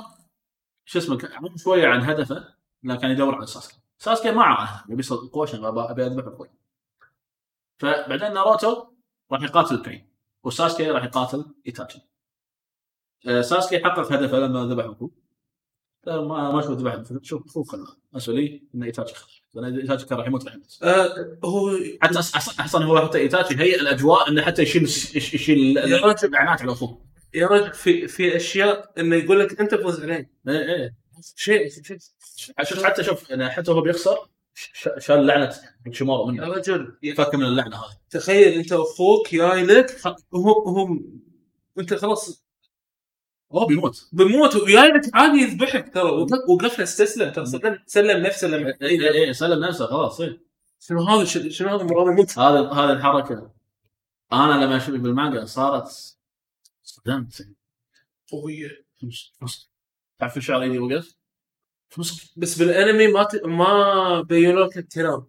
[0.86, 1.20] شو اسمه
[1.56, 2.54] شوية عن هدفه
[2.86, 3.78] انه كان يدور على ساسكي.
[3.98, 6.50] ساسكي ما عرف يبي يصير قوه عشان أبى- أبي اذبح أخوي
[7.78, 8.88] فبعدين ناروتو
[9.32, 10.08] راح يقاتل بين
[10.44, 12.00] وساسكي راح يقاتل ايتاتشي
[13.28, 15.12] آه، ساسكي حقق هدفه لما ذبح اخوه
[16.08, 20.18] ما ما شوف ذبح شوف اخوه خله اسوء لي إن ايتاتشي خله لأن ايتاتشي كان
[20.18, 21.72] راح يموت راح يموت آه هو
[22.02, 26.28] حتى أصلا هو حتى ايتاتشي هيئ الأجواء إنه حتى يشيل يش- يشيل يا رجل.
[26.28, 30.32] الاعنات على اخوه يا رجل في في أشياء إنه يقول لك أنت فوز عليه.
[30.48, 30.96] إيه إيه.
[31.36, 31.70] شيء.
[31.70, 31.98] شيء
[32.64, 34.18] شوف حتى شوف أنا حتى هو بيخسر
[34.98, 35.54] شال لعنه
[35.92, 36.48] شمارو يا منه.
[36.48, 37.98] رجل فك من اللعنة هذه.
[38.10, 40.02] تخيل أنت أخوك جاي لك
[40.36, 40.88] هو هو
[41.80, 42.44] أنت خلاص.
[43.54, 44.10] هو بيموت.
[44.14, 46.04] بموت وجاي لك عادي يذبحك ترى.
[46.12, 47.32] وقف- وقفنا استسلم.
[47.32, 50.42] ترى سلم سلم نفسه لما اي اي اي سلم نفسه خلاص إيه.
[50.80, 53.52] شنو هذا؟ شنو هذا مراد هذه هذه الحركة.
[54.34, 56.17] أنا لما أشوف بالمانجا صارت
[57.08, 57.56] صدمت
[58.32, 58.86] قويه
[60.20, 61.16] تعرف شو الشعر اللي وقف؟
[61.90, 63.36] فلوس بس بالانمي ما ت...
[63.46, 65.28] ما بينوا لك اهتمام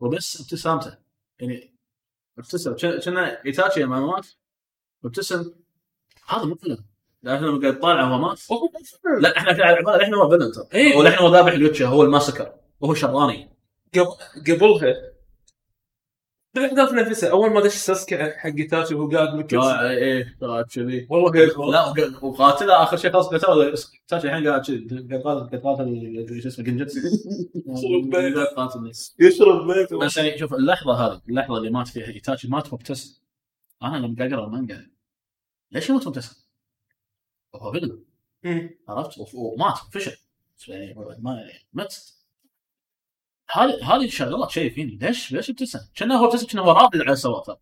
[0.00, 0.98] وبس ابتسامته
[1.38, 1.74] يعني
[2.38, 4.26] ابتسم كنا ايتاتشي لما مات
[5.04, 5.54] ابتسم
[6.26, 6.84] هذا مو فيلم
[7.22, 8.40] لا إحنا قاعد طالع وهو مات
[9.20, 10.96] لا إحنا في على عباله إحنا هو فيلن ترى إيه.
[10.96, 13.56] ولا إحنا هو ذابح اليوتشا هو الماسكر وهو شراني
[13.94, 14.06] قبل
[14.46, 15.12] قبلها
[16.54, 21.06] بالاحداث نفسها اول ما دش ساسكي حق تاتشي وهو قاعد مكس إيه إيه طلعت كذي
[21.10, 23.74] والله هيك لا وق- وقاتله اخر شيء خلاص قتله
[24.08, 27.00] تاتشي الحين قاعد كذي قاعد قاتل قاعد شو اسمه جنجتسو
[28.12, 32.72] قاعد قاتلني يشرب بيت بس يعني شوف اللحظه هذه اللحظه اللي مات فيها ايتاتشي مات
[32.74, 33.20] مبتسم
[33.82, 34.86] أنا لما قاعد اقرا المانجا
[35.70, 36.42] ليش يموت مبتسم؟
[37.54, 38.04] هو فيلم.
[38.88, 40.16] عرفت ومات فشل
[40.68, 42.14] يعني ما يعني مت
[43.50, 47.16] هذه هذه شغلت شيء فيني ليش ليش ابتسم؟ كانه هو ابتسم كانه هو راضي على
[47.16, 47.60] سواه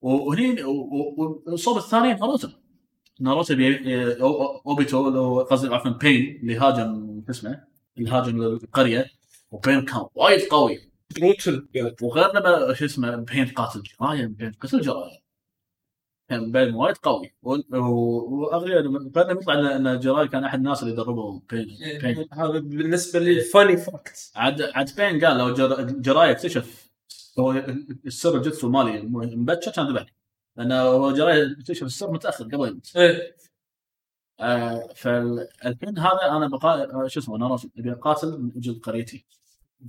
[0.00, 2.48] وهني والصوب الثاني ناروتو.
[3.20, 3.54] ناروتو
[4.66, 7.64] أوبيتو لو قصدي عفوا بين اللي هاجم شو اسمه؟
[7.98, 9.10] اللي هاجم القريه
[9.50, 10.92] وبين كان وايد قوي.
[11.20, 11.68] brutal
[12.02, 15.25] وغير لما شو اسمه؟ بين قاتل جرايه بين قتل جرايه
[16.28, 17.34] كان بين وايد قوي.
[17.42, 23.18] وأغلب بعد ما يطلع إن جراي كان أحد الناس اللي دربوا بين بين هذا بالنسبة
[23.18, 26.90] لي funny fact عاد عاد بين قال لو جر- جراي اكتشف
[27.38, 27.52] هو
[28.06, 30.06] السر الجثو مالي مبكر كان ذبح.
[30.56, 32.68] لأنه هو جراي اكتشف السر متأخر قبل.
[32.68, 33.36] يموت إيه.
[34.40, 39.26] آه فالحين هذا أنا بقا شو اسمه ناروتو أبي أقاتل من أجل قريتي.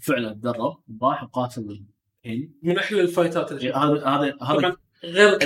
[0.01, 1.85] فعلا تدرب راح وقاتل
[2.25, 2.53] الحين.
[2.63, 3.77] من أحلى الفايتات شفتها.
[3.77, 5.37] هذا هذا هذا غير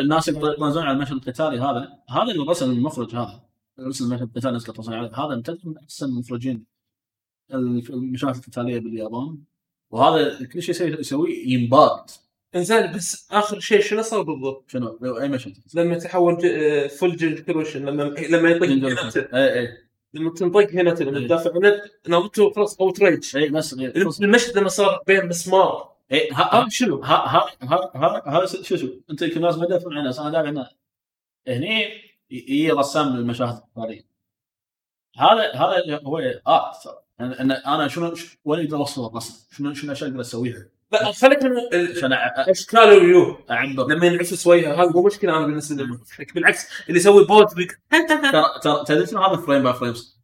[0.00, 3.40] الناس اللي يطلعون على المشهد القتالي هذا هذا اللي رسم المخرج هذا.
[3.80, 5.10] رسم المشهد القتالي ناس تصنيع عليه.
[5.14, 6.64] هذا يمتاز من أحسن المخرجين
[7.52, 9.38] المشاهد القتالية باليابان.
[9.90, 12.10] وهذا كل شيء يسوي- يسويه ينباد
[12.54, 16.38] إنزين بس آخر شيء شنو صار بالضبط؟ شنو؟ أي مشهد؟ لما تحول
[16.88, 19.68] full جن كروشن لما لما يطق اي اي
[20.14, 21.26] لما تنطق هيناتا لما إيه.
[21.26, 23.72] تدافع عنه ناروتو خلاص outrage اي بس
[24.20, 25.95] المشهد لما صار بين مسمار.
[26.12, 29.90] اي هذا ها شنو؟ ها ها ها ها ها شو شو أنت يمكن لازم ادافع
[29.90, 30.68] عنه بس أنا دافع عنه
[31.48, 31.84] هني
[32.30, 34.06] هي رسام المشاهد القتاليه
[35.18, 39.92] هذا هذا هو art ترى أنا- أنا أنا شنو وين أقدر أوصل الرسم؟ شنو شنو
[39.92, 41.50] أشياء أقدر أسويها؟ لا خليك من
[41.96, 43.86] عشان أشكال الويوه أعبر.
[43.86, 45.98] لما ينعفس وجهه هذا مو مشكلة أنا بالنسبة لي.
[46.34, 47.26] بالعكس اللي يسوي
[47.56, 47.80] بيك.
[48.32, 50.20] ترى ترى تدري شنو هذا؟ frame by frames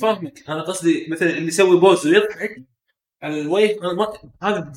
[0.00, 0.44] فاهمك.
[0.50, 2.62] أنا قصدي مثلا اللي يسوي pause ويضحك
[3.24, 4.12] الوجه أنا ما
[4.42, 4.72] هذا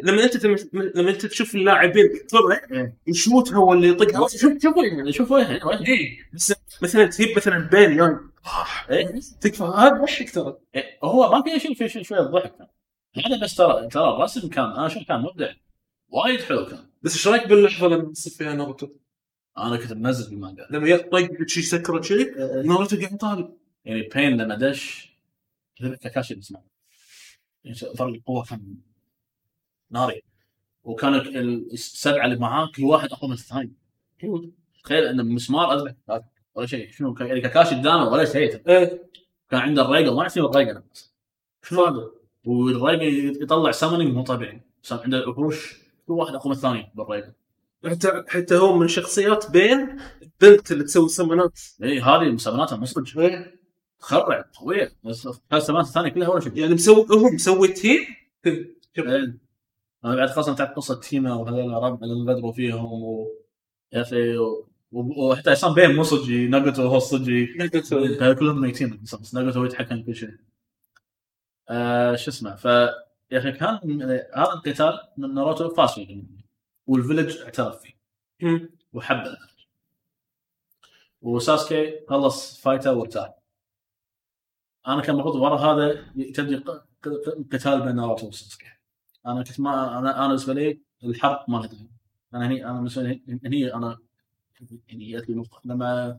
[0.00, 0.56] لما أنت تم...
[0.72, 2.96] لما أنت تشوف اللاعبين طلع إيه.
[3.06, 5.88] يشوت هو اللي يطقها شوف شوف وجهه شوف وجهه وجهه.
[5.88, 8.18] اي بس مثلا تجيب مثلا بين يعني
[8.90, 9.20] إيه.
[9.40, 9.62] تكفى.
[9.62, 12.54] هذا ضحك ترى إيه، هو ما في شيء شيء شوية ضحك.
[13.26, 15.52] هذا بس ترى ترى الرسم كان أنا أشوف كان مبدع.
[16.08, 16.86] وايد حلو كان.
[17.02, 18.88] بس إيش رأيك باللحظة لما تصير فيها ناروتو؟
[19.58, 22.24] أنا كنت منزل بالمانجا لما يطق شي سكره شي
[22.64, 23.56] ناروتو قاعد يطالب.
[23.84, 25.12] يعني بين لما دش
[26.02, 26.66] كاكاشي يعني
[27.74, 28.76] فرق القوه كان
[29.90, 30.22] ناري
[30.84, 33.72] وكان ال- السبعة اللي معاه كل واحد أقوى من الثاني.
[34.84, 36.90] تخيل إن مسمار اذبح هذا ولا شيء.
[36.90, 38.68] شنو يعني كاكاشي قدامه ولا شيء.
[38.68, 39.06] إيه.
[39.50, 40.82] كان عنده الريجل ما يصير الريجل
[41.62, 42.10] شنو هذا؟
[42.44, 44.60] والريجل يطلع سامونينج مو طبيعي.
[44.90, 45.74] عنده الوحوش
[46.06, 47.32] كل واحد أقوى من الثاني بالريجل
[47.86, 53.18] حتى حتى هو من شخصيات بين البنت اللي تسوي سمنات اي إيه، هذه مسميناتها مصدج
[53.18, 53.60] إيه.
[54.00, 54.44] تخرع
[55.04, 58.00] بس السمات الثانية كلها ولا شيء يعني مسوي هو مسوي تيم.
[58.46, 59.38] إيه.
[60.04, 63.28] أنا بعد خاصة تعرف قصة تيما وهذول ربع اللي غدروا فيهم و...
[63.92, 64.68] يا أخي و...
[64.92, 67.58] وحتى عصام بين مو صجي ناجوتو هو الصجي
[68.20, 70.36] هذول كلهم ميتين بس ناجوتو هو يتحكم في كل شيء.
[71.68, 72.64] آه شو اسمه ف
[73.30, 74.02] يا أخي كان
[74.34, 76.22] هذا القتال من ناروتو فاز فيه
[76.86, 77.96] وال village اعترف فيه
[78.42, 78.70] مم.
[78.92, 79.66] وحب ال village
[81.22, 83.35] وساسكي خلص فايته وارتاح
[84.88, 86.64] أنا كان المفروض ورا هذا تبدي
[87.52, 88.66] قتال بين ناروتو وساسكي.
[89.26, 91.88] أنا كنت ما أنا أنا بالنسبة لي الحرب ما لها داعي.
[92.34, 93.98] أنا هني أنا بالنسبة لي هني أنا
[94.88, 95.60] يعني لي نقطة.
[95.64, 96.18] لما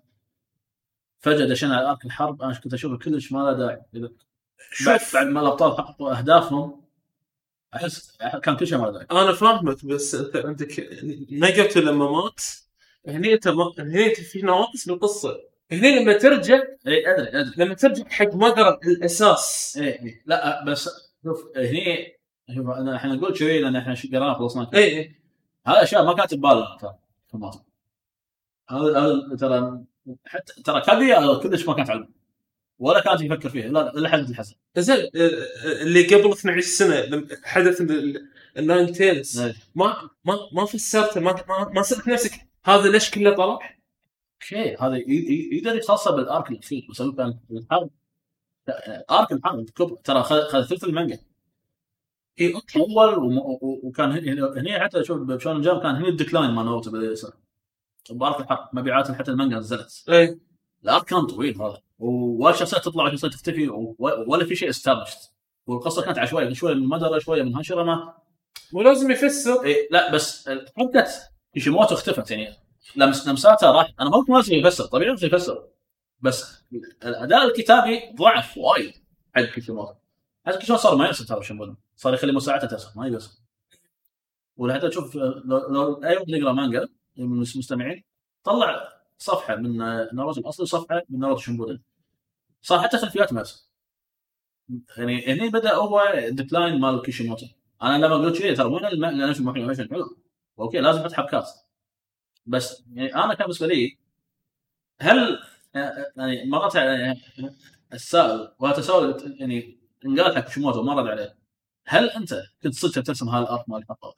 [1.19, 3.81] فجأة دشينا على ارك الحرب أنا كنت أشوف كلش ما له داعي.
[3.93, 5.13] بعد شوف.
[5.13, 6.81] بعد ما الابطال حققوا أهدافهم
[7.75, 9.07] احس كان كل شيء ما له داعي.
[9.11, 10.89] أنا فاهمك بس انت عندك
[11.31, 12.41] ناجوتو لما مات
[13.07, 13.73] هني أنت ما...
[13.79, 15.39] هني في نواقص بالقصة
[15.71, 16.55] هني لما ترجع
[16.87, 17.53] إي أدري أدري.
[17.57, 19.77] لما ترجع حق مقر الأساس.
[19.81, 20.89] إي لا بس
[21.23, 22.17] شوف هني
[22.55, 24.69] شوف أنا إحنا نقول كذي لأن إحنا قرأنا خلصنا.
[24.73, 25.15] إي إي.
[25.67, 26.95] هذا أشياء ما كانت ببالنا ترى.
[28.69, 29.83] هذا ترى
[30.25, 32.09] حتى ترى كابي كلش ما كانت علم.
[32.79, 37.27] ولا كانت يفكر فيها لا لا حد الحسن زين آه، آه، اللي قبل 12 سنة
[37.43, 38.27] حدث ال-
[38.57, 39.55] ال Nine Tails إيه.
[39.75, 42.31] ما ما ما فسرته ما ما, ما سالت نفسك
[42.65, 43.76] هذا ليش كله طلع؟
[44.39, 44.83] شيء.
[44.83, 47.89] هذا يقدر يخلصه بال arc الاخير بس الحرب
[49.11, 51.19] arc الحرب كبر ترى خذ ثلث المانجا.
[52.39, 52.79] اي okay.
[52.79, 53.39] أول
[53.83, 57.31] وكان هني هني حتى شوف بشونن جمب كان هني ال decline مال ناروتو بدأ يصير.
[58.09, 60.03] ب arc الحرب مبيعات حتى المانجا نزلت.
[60.09, 60.39] اي
[60.83, 61.81] ال arc كان طويل هذا.
[61.99, 63.69] ولا شخصيات تطلع ولا شخصيات تختفي
[63.99, 65.33] ولا في شيء established
[65.67, 68.13] والقصة كانت عشوائية شوية من مدرة شوية من ما
[68.73, 69.63] مو لازم يفسر.
[69.63, 71.07] إيه لا بس حركه
[71.53, 75.67] كيشيموتو اختفت يعني لمساته راح أنا ما قلت ما يفسر طبيعي لازم يفسر.
[76.21, 76.63] بس
[77.03, 78.93] الأداء الكتابي ضعف وايد.
[79.35, 79.93] حق كيشيموتو
[80.45, 83.39] حتى كيشيموتو صار ما يرسم ترى شيبودن صار يخلي مساعدته ترسم ما يرسم
[84.57, 86.87] ولحتى تشوف لو, لو أي واحد يقرأ مانجا
[87.17, 88.03] من المستمعين
[88.43, 89.77] طلع صفحة من
[90.13, 91.79] ناروتو الاصلي وصفحه من ناروتو شيبودن
[92.61, 93.61] صار حتى خلفيات ما يرسم
[94.97, 97.45] يعني هني بدأ هو decline مال كيشيموتو
[97.81, 100.17] أنا لما قلت شيء ترى وين الم- لأن شوف محمد حلو
[100.59, 101.49] okay لازم فتح ابكات
[102.47, 103.97] بس يعني أنا كان بالنسبة لي
[105.01, 105.39] هل
[106.17, 107.21] يعني مرات يعني
[107.93, 111.37] السائل وهذا تساؤل يعني انقالت حق كيشيموتو ما رد عليه.
[111.85, 114.15] هل أنت كنت صدق ترسم هال arc مال الحلقة؟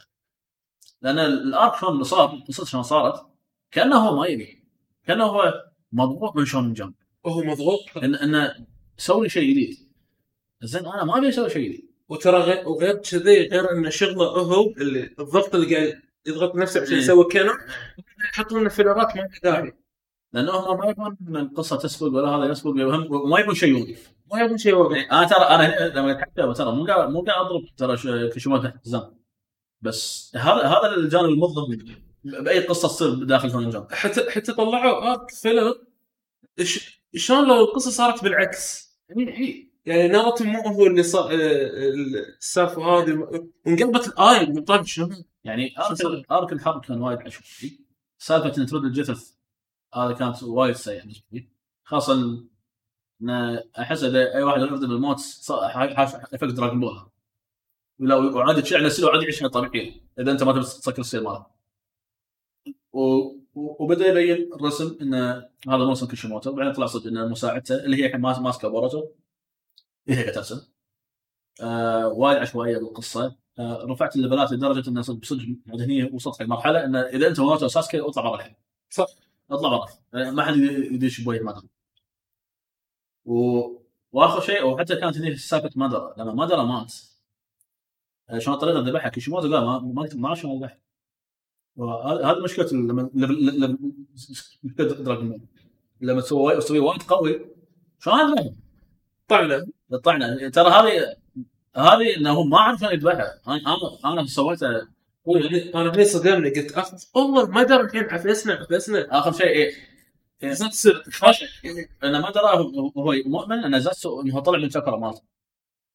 [1.01, 3.25] لأن ال arc شلون صار قصته شلون صارت
[3.71, 4.63] كأنه هو ما يبي
[5.07, 6.93] كأنه هو مضغوط من شونن جمب
[7.23, 8.65] وهو مضغوط؟ إن انه
[8.97, 9.89] سوي شيء جديد.
[10.63, 11.89] زين أنا ما أبي أسوي شيء جديد.
[12.09, 16.93] وترى غير وغير كذي غير إن شغله هو اللي الضغط اللي قاعد يضغط نفسه عشان
[16.93, 16.99] إيه.
[17.01, 17.55] يسوي canon
[18.33, 19.73] يحط لنا فيلرات ما له داعي
[20.33, 24.11] لأنه هم ما يبون ان القصة تسبق ولا هذا يسبق وهم- وما يبون شيء يوقف.
[24.33, 27.65] ما يبون شيء يعني أنا ترى أنا لما حتى ترى مو قاعد مو قاعد أضرب
[27.77, 29.19] ترى كيشيموتو تحت الزام
[29.81, 31.77] بس هذا هذا الجانب المظلم
[32.23, 35.75] بأي قصة تصير داخل جمب حتى حتى طلعوا arc filler
[36.61, 38.89] إيش- شلون لو القصة صارت بالعكس؟
[39.85, 43.41] يعني ناروتو مو هو اللي صار السالفة هذه.
[43.67, 44.47] انقلبت الآية.
[44.49, 45.09] من طيب شنو؟
[45.43, 47.43] يعني arc arc الحرب كان وايد حشو
[48.17, 49.33] سالفة إن ترد الجثث
[49.95, 51.49] هذا كانت وايد سيئة بالنسبة لي.
[51.83, 52.13] خاصة
[53.21, 53.29] إن
[53.79, 55.17] أحس إذا أي واحد يرد بالموت
[55.73, 57.09] حاش effect Dragon Ball
[57.99, 61.45] ولا وعاد تشعل السيل وعاد يعيش طبيعية إذا أنت ما تبي تسكر السيل ماله.
[63.55, 65.13] وبدأ يبين الرسم إن
[65.67, 69.09] هذا موسم كيشيموتو وبعدين طلع صدق إن مساعدته اللي هي الحين ماس- ماسكه بوروتو
[70.07, 70.61] هي هي ترسم.
[71.61, 73.35] آه وايد عشوائية بالقصة.
[73.61, 77.67] رفعت الليفلات لدرجة ان صدق صدق يعني هني وصلت حق مرحلة إن إذا أنت بوروتو
[77.67, 78.55] ساسكي أطلع برا الحين
[78.89, 79.05] صح.
[79.51, 80.55] أطلع برا آه، ما حد
[80.91, 81.63] يدش بوجه مادرا
[83.25, 83.61] و...
[84.11, 86.13] وآخر شيء وحتى كانت هني سالفة مادرا.
[86.17, 86.93] لما مادرا مات
[88.29, 90.79] آه، شلون اللي ذبحها كيشيموتو قال ما ما ما أعرف شلون ذبحها
[92.31, 93.77] هذه مشكلة لما لما- لما
[94.77, 95.47] دراجون.
[96.01, 97.45] لما تسوي وايد قوي
[97.99, 98.55] شلون ذبحها؟
[99.27, 99.67] طعنا
[100.03, 101.15] طلعنا ترى هذه
[101.79, 104.87] هذه إنه ما اعرف شلون يذبحها أنا أنا سويتها
[105.75, 106.49] أنا هني صدمني.
[106.49, 109.73] قلت أخ والله ما دام الحين عفسنا عفسنا آخر شيء إيه.
[110.43, 110.53] إيه.
[110.53, 111.03] تصير.
[112.03, 115.21] أنا ما درى هو مؤمن أن زاتسو إنه طلع من شكره مالته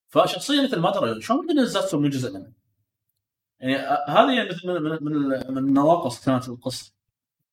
[0.08, 2.52] فشخصيه مثل ما درى شلون ممكن زاتسو مو جزء منه؟
[3.60, 3.76] يعني
[4.08, 6.92] هذه مثل من من, من, من النواقص كانت القصة.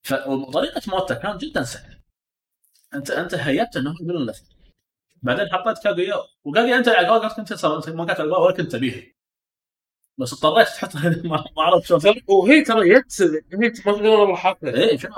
[0.02, 1.98] ف- وطريقة موته كانت جدا سهله
[2.94, 4.36] انت أنت هيبت إنه يقول لك.
[5.22, 9.16] بعدين حطيت كاغويا وكاغويا انت على قولك كنت صار انت ما كانت ولا كنت تبيه.
[10.18, 14.70] بس اضطريت تحط ما ما اعرف شلون وهي ترى جت هي ما تقدر والله حاطها
[14.70, 15.12] إيه شنو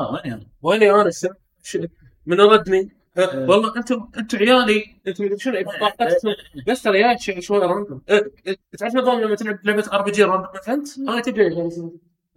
[0.62, 1.86] وين أنا؟ السنة؟ شو-
[2.26, 2.90] من ردني.
[3.18, 5.02] ها، والله أنتم أنتم عيالي.
[5.08, 6.34] أنتم شنو؟ طاقتكم
[6.68, 10.24] بس ترى يا شوي راندوم إيه، إيه، تعرف نظام لما تلعب لعبة ار بي جي
[10.24, 11.46] راندوم ايفنت أنا تدري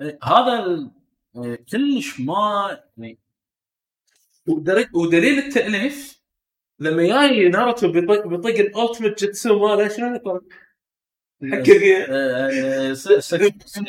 [0.01, 0.67] إيه، هذا
[1.37, 3.19] إيه، كلش ما يعني
[4.95, 6.16] ودليل التأليف
[6.78, 10.48] لما جاي ناروتو بيطق بيطق الالتيميت جيتسو ماله شنو يقول؟
[11.53, 13.35] حقق إيه، س- س-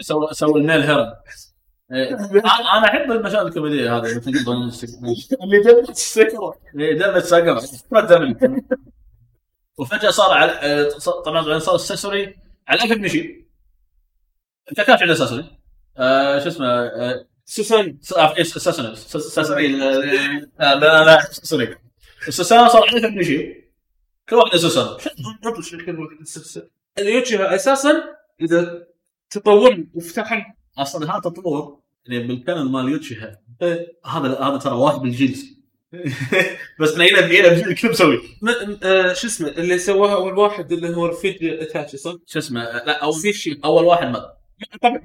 [0.01, 1.13] سوى سوى النيل هيرن
[1.93, 4.31] إيه، أنا أحب المشاهد الكوميدية هذه مثل
[5.43, 6.59] اللي دمت السكره
[6.93, 7.19] دم
[7.59, 8.61] سقر دم
[9.77, 10.89] وفجأة صار على آه،
[11.25, 12.35] طبعا صار السسوري
[12.67, 13.47] على أكل مشي
[14.71, 15.45] أنت كان عنده سسوري
[15.97, 18.13] آه، شو اسمه؟ آه، سوسان س-
[19.83, 21.86] آه، إيه، آه، لا لا لا
[22.27, 23.53] السوسان صار عنده مشي
[24.29, 24.97] كل واحد سوسان.
[26.99, 28.03] اليوتشي أساسا
[28.41, 28.87] إذا
[29.29, 33.39] تطور وفتح أصلا هذا تطور يعني بالكانون مال يوتشيها.
[34.05, 35.57] هذا هذا ترى واحد بالجنس
[36.79, 41.05] بس نيله بيده الكل مسوي؟ م- آه، شو اسمه؟ اللي سواها أول واحد اللي هو
[41.05, 43.59] رفيج أتاتشي صح؟ شو اسمه؟ لا أو في شيء.
[43.65, 44.37] أول واحد مات
[44.81, 44.97] طبعا.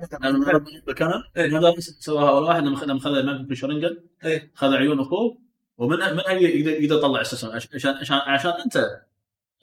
[0.86, 1.58] بالكانون إيه.
[1.58, 4.52] هذا سواها أول واحد لما خذ لما خذ شرنجن إيه.
[4.54, 5.38] خذ عيون أخوه.
[5.78, 9.02] ومنها منها يقدر يقدر يطلع السوسن عشان عشان عشان أنت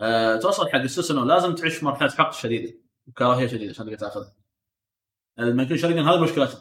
[0.02, 2.74] آه توصل حق السوسن لازم تعيش مرحلة حقد شديدة
[3.08, 4.34] وكراهية شديدة عشان تقدر تاخذها.
[5.40, 6.58] الماجنم شرنجن هذه مشكلته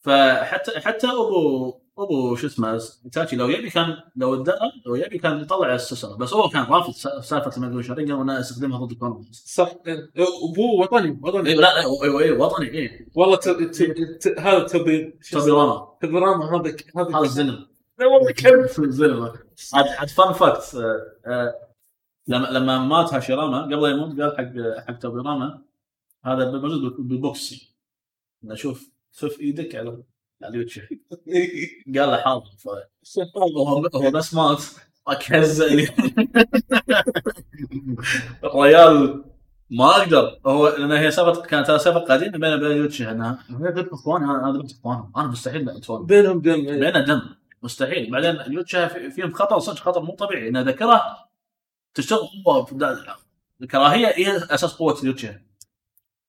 [0.00, 2.80] فحتى حتى ابو أبو شو اسمه
[3.12, 6.92] تاتشي لو يبي كان لو ادعى لو يبي كان يطلع السوسن بس هو كان رافض
[7.22, 9.74] سالفة الماجنم شرنجن وانه يستخدمها ضد الكونغ صح.
[9.86, 10.08] إيه.
[10.16, 11.50] ابوه وطني وطني.
[11.50, 13.38] اي لا أيوه أيوه وطني اي والله.
[14.38, 15.88] هذا تبي اسمه؟ راما.
[16.02, 17.54] تبي راما هذا هذا الزلم.
[17.54, 17.71] لا
[18.06, 19.32] والله زلمه
[19.74, 20.74] عاد عاد فان فاكت
[22.26, 25.62] لما لما مات هاشيراما قبل يموت قال حق حق توبي راما
[26.24, 27.54] هذا موجود بالبوكس.
[28.44, 30.02] انه شوف شوف إيدك على
[30.42, 30.86] على اليوتيوب
[31.96, 32.50] قال له حاضر
[33.36, 34.62] هو هو بس مات.
[35.08, 35.88] اكهزني
[38.44, 39.24] الريال
[39.70, 40.40] ما أقدر.
[40.46, 44.50] هو لأن هي سالفه كانت سالفه قديمه بين بين يوتشي انها هي ضد اخواني أنا
[44.50, 46.80] ضد اخوانهم أنا مستحيل اتفاهم بينهم دم إيه.
[46.80, 47.41] بينه دم.
[47.62, 48.10] مستحيل.
[48.10, 50.48] بعدين اليوتشا في- فيهم خطر صدق خطر مو طبيعي.
[50.48, 51.02] ان ذكره
[51.94, 52.66] تشتغل قوه
[53.62, 55.40] الكراهيه هي أساس قوة اليوتشا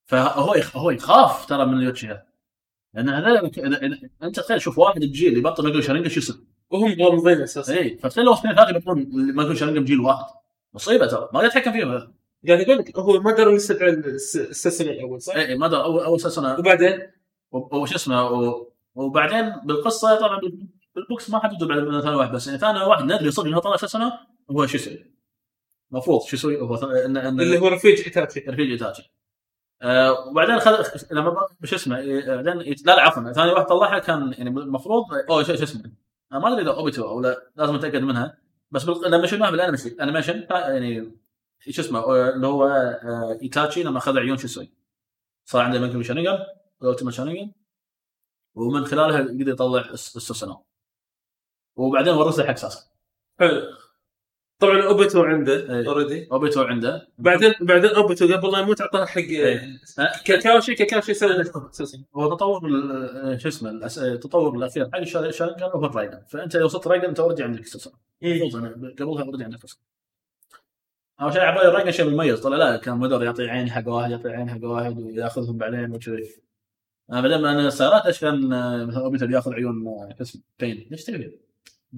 [0.05, 2.22] فهو هو يخاف ترى من اليوتشا
[2.93, 3.51] لأن هذا
[4.23, 6.35] أنت تخيل شوف واحد بجيل يبطل ماجل شارينجا شو يصير؟
[6.69, 10.26] وهم غامضين أساسا اي فتخيل لو اثنين ثلاثة يبطلون ماجل شارينجا بجيل واحد.
[10.73, 11.30] مصيبة ترى.
[11.34, 12.14] ما يتحكم فيهم.
[12.47, 16.03] قاعد يقول لك هو ما قدروا يستدعي الس- السلسلة الأول صح؟ اي ما دار أول
[16.03, 16.99] أول سنه وبعدين؟
[17.51, 18.30] وش اسمه؟
[18.95, 20.39] وبعدين بالقصة طبعا
[20.95, 22.48] بالبوكس ما حددوا بعد من ثاني واحد بس.
[22.48, 24.20] يعني ثاني واحد ندري صدق إنه طلع سنه
[24.52, 25.14] هو شو يسوي؟
[25.91, 28.40] المفروض شو يسوي هو إن- إن- اللي هو رفيج إيتاتشي.
[28.40, 29.11] رفيج إيتاتشي.
[29.82, 33.99] آه وبعدين خذ لما شو اسمه؟ آه، بعدين يت- لا لا عفوا ثاني واحد طلعها
[33.99, 35.91] كان يعني المفروض أو شو اسمه؟
[36.32, 38.38] أنا ما أدري إذا أوبيتو أو لا لازم أتأكد منها.
[38.72, 41.11] بس بال- لما شفناها بالانيميشن انيميشن يعني
[41.70, 44.74] شو اسمه؟ آه، اللي هو آه، إيتاتشي لما اخذ عيون شو يسوي؟
[45.45, 46.38] صار عنده ماجنم شانيجن
[47.10, 47.52] شانيجن
[48.56, 50.65] ومن خلالها يقدر يطلع الس- السوسنو
[51.75, 52.89] وبعدين ورثها حق ساسكي
[53.39, 53.61] حلو.
[54.59, 55.87] طبعا اوبيتو عنده إيه.
[55.87, 57.07] اوريدي اوبيتو عنده.
[57.17, 59.79] بعدين بعدين اوبيتو قبل لا يموت أعطاه حق إيه.
[60.25, 60.75] كاكاوشي.
[60.75, 64.89] كاكاوشي يسوي أساسا هو تطور ال- شو اسمه الأس- التطور الأخير.
[64.93, 67.65] حق الشا- الشانجن هو الرايجن فأنت اذا وصلت رايجن أنت أوريدي عندك
[68.23, 68.69] أنا
[68.99, 69.83] قبلها أوريدي عندك السوسنو
[71.21, 72.39] أول شيء عبالي الرايجن شيء مميز.
[72.41, 76.29] طلع لا كان مدر يعطي عين حق واحد يعطي عين حق واحد وياخذهم بعدين وكذي.
[77.11, 80.87] أنا بعدين أنا استغربت إيش كان آه، مثلا اوبيتو ياخذ عيون آه، شو اسمه بين.
[80.91, 81.39] ليش تبي؟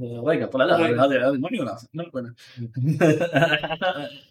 [0.02, 1.68] رايجن طلع لا هذه مو عيون.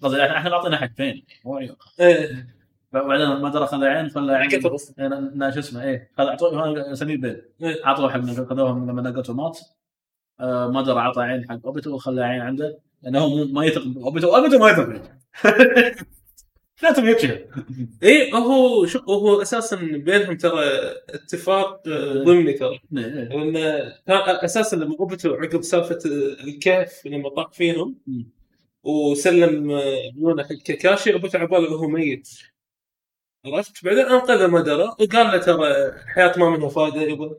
[0.03, 2.47] قصدي إحنا معطينا حق بين مو عيون إيه.
[2.93, 4.51] بعدين ما درى خذ عين خلى عين.
[4.51, 7.43] إيه، شو اسمه إيه هذا اعطوه هذا اسميه بيل.
[7.63, 7.87] إيه.
[7.87, 9.59] أعطوه حق خذوها لما ناجوتو مات
[10.41, 12.79] آه ما درى أعطى عين حق أوبيتو وخلى عين عنده.
[13.03, 15.03] لأنه هو ما يثق اوبيتو أوبيتو ما يثق
[16.83, 17.47] لازم يتشهر
[18.03, 20.65] إيه هو شو هو أساسا بينهم ترى
[21.09, 22.81] اتفاق آه، ضمني ترى.
[22.97, 23.29] إيه، إيه.
[23.29, 23.53] لأن
[24.07, 25.99] كان أساسا لما اوبيتو عقب سالفة
[26.45, 27.99] الكهف لما طاح فيهم.
[28.83, 32.29] وسلم آه، عيونه حق كاكاشي اوبيتو عباله هو ميت.
[33.47, 37.37] عرفت؟ بعدين انقذ مدرة وقال له ترى الحياة ما منها فائده يبا.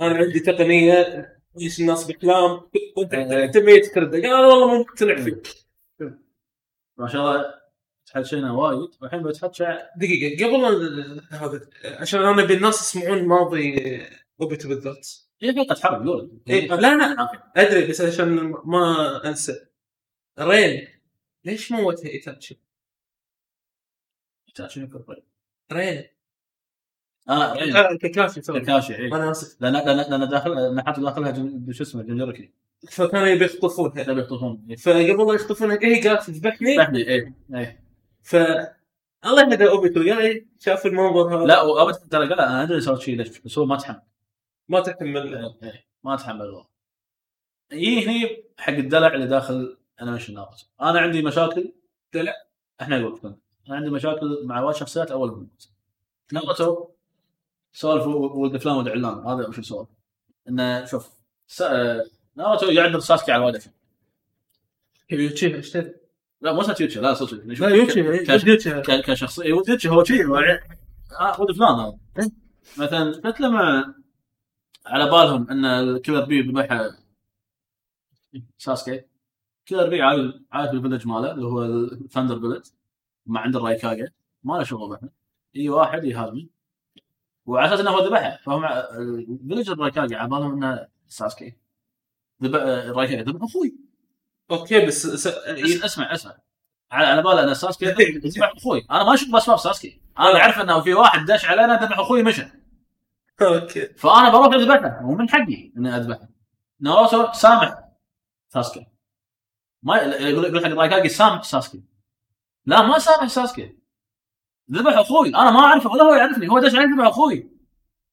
[0.00, 2.60] أنا عندي تقنية تعيش الناس بأحلام؟
[2.96, 3.44] وانت إيه.
[3.44, 5.48] أنت ميت ترد قال والله مو مقتنع فيك.
[6.98, 7.58] ما شاء الله.
[8.14, 8.88] تحكينا وايد.
[9.00, 13.76] والحين بتحكى دقيقة قبل هذا عشان أنا ابي الناس يسمعون ماضي
[14.40, 15.08] اوبيتو بالذات
[15.42, 16.30] هي حلقه حرب قول.
[16.48, 18.28] إيه، لا لا أدري بس عشان
[18.64, 19.66] ما أنسى.
[20.38, 20.88] رين
[21.44, 22.60] ليش موتها ايتاتشي؟
[25.72, 26.04] رين
[27.28, 27.78] آه إيه.
[27.78, 29.06] آه، كاكاشي كاكاشي إيه.
[29.16, 29.62] أنا آسف.
[29.62, 31.32] لأن لأن لأن داخل لأن حاطط داخلها
[31.72, 32.50] شو اسمه جنجركي
[32.90, 34.02] فكانوا يبي يخطفونها.
[34.02, 34.76] تبي يخطفون إيه.
[34.76, 37.87] فقبل لا يخطفونها هي قالت تذبحني؟ لحني إيه إيه.
[38.22, 38.36] ف
[39.24, 43.16] الله يهدى اوبيتو يا شاف المنظر هذا؟ لا وابد ترى قال أنا أدري سويت شيء
[43.16, 44.02] ليش بس هو ما تحمل.
[44.68, 45.56] ما تحمل.
[45.62, 46.66] إيه، ما تحمل هو
[47.72, 51.72] يجي هني حق الدلع اللي داخل انيميشن ناروتو أنا عندي مشاكل.
[52.12, 52.32] دلع؟
[52.80, 53.36] إحنا نقول
[53.68, 55.46] أنا عندي مشاكل مع وايد شخصيات أول من
[56.32, 56.88] ناروتو
[57.72, 59.26] سولف ولد فلان ولد علان.
[59.26, 59.86] هذا وش السؤال
[60.48, 61.10] إنه شوف
[61.46, 61.62] س...
[62.36, 63.74] ناروتو يعذب ساسكي على وايد أشياء.
[65.10, 65.94] يوتشي إيش تدري؟
[66.40, 67.44] لا مو ساتيوتشي لا صدق.
[67.44, 69.52] لا يوتشي كاش- يوتشي ك- كشخصية.
[69.52, 70.36] وديتش هو شيء هو
[71.20, 71.98] آه ولد فلان هذا.
[72.78, 73.94] مثلا قلت لما
[74.86, 76.90] على بالهم إن الكيلر بي بيذبح
[78.58, 79.02] ساسكي.
[79.66, 82.66] كيلر بي عايش عايش بال village ماله اللي هو ال thunder village
[83.26, 84.12] ما عنده الرايكاجي.
[84.44, 85.08] ما له شغل بحنا
[85.54, 86.46] يجي واحد يهاجمه
[87.46, 91.54] وعلى أساس إنه هو ذبحه فهم ال village الرايكاجي على بالهم إنه ساسكي.
[92.42, 93.74] ذبح الرايكاجي ذبح أخوي.
[94.50, 95.28] okay بس س...
[95.28, 96.36] أس- اسمع اسمع.
[96.92, 97.86] على على باله ان ساسكي.
[98.26, 98.86] ذبح أخوي.
[98.90, 100.00] أنا ما أشوف اسباب ساسكي.
[100.18, 102.46] أنا أعرف إنه في واحد دش علينا ذبح أخوي مشى.
[103.42, 103.86] okay.
[103.94, 106.28] فأنا بروح أذبحه ومن حقي إني أذبحه.
[106.80, 107.78] ناروتو سامح
[108.48, 108.86] ساسكي.
[109.82, 111.82] ما يقول يقول حق رايكاجي سامح ساسكي.
[112.66, 113.78] لا ما سامح ساسكي.
[114.72, 115.28] ذبح أخوي.
[115.28, 116.48] أنا ما أعرفه ولا هو يعرفني.
[116.50, 117.50] هو دش علي ذبح أخوي.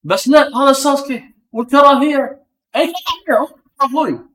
[0.04, 2.46] بس لا هذا ساسكي والكراهية.
[2.76, 2.94] أي
[3.28, 4.30] كراهية؟ أخوي.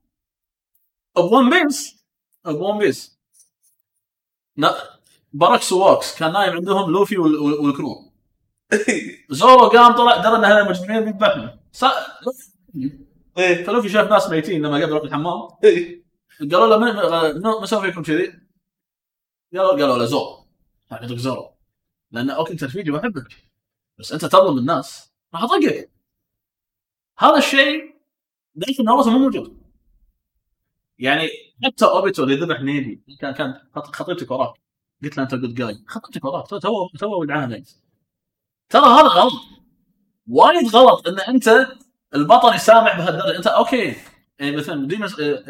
[1.29, 2.05] One Piece
[2.45, 3.19] One Piece
[4.57, 4.75] نا
[5.33, 8.13] Baroque Works كان نايم عندهم لوفي وال- وال- وال crew.
[9.31, 11.91] زورو قام طلع درى ان هذول مجرمين بيذبحهم صا...
[13.39, 13.65] إيه.
[13.65, 15.49] فلوفي شاف ناس ميتين لما قبل يروح الحمام.
[15.65, 16.05] إيه.
[16.41, 16.95] قالوا له من
[17.35, 18.33] من- ما سوى فيكم كذي؟
[19.53, 20.47] قالوا قالوا له زورو
[20.93, 21.51] اعطيك زورو
[22.11, 23.29] لأن أوكي أنت رفيجي واحبك
[23.99, 25.13] بس أنت تظلم الناس.
[25.35, 25.91] راح أطقك.
[27.19, 27.95] هذا الشيء
[28.55, 29.60] داخل ناروتو مو موجود.
[31.01, 31.29] يعني
[31.65, 33.03] حتى اوبيتو اللي ذبح نيجي.
[33.21, 34.55] كان كان خط- خطيبتك وراك
[35.03, 37.25] قلت له أنت جود جاي خطيبتك وراك تو تو تو
[38.71, 39.33] ترى هذا غلط.
[40.29, 41.67] وايد غلط إن أنت
[42.15, 43.95] البطل يسامح بهالدرجه أنت أوكي.
[44.39, 45.45] يعني مثلا Demon آه،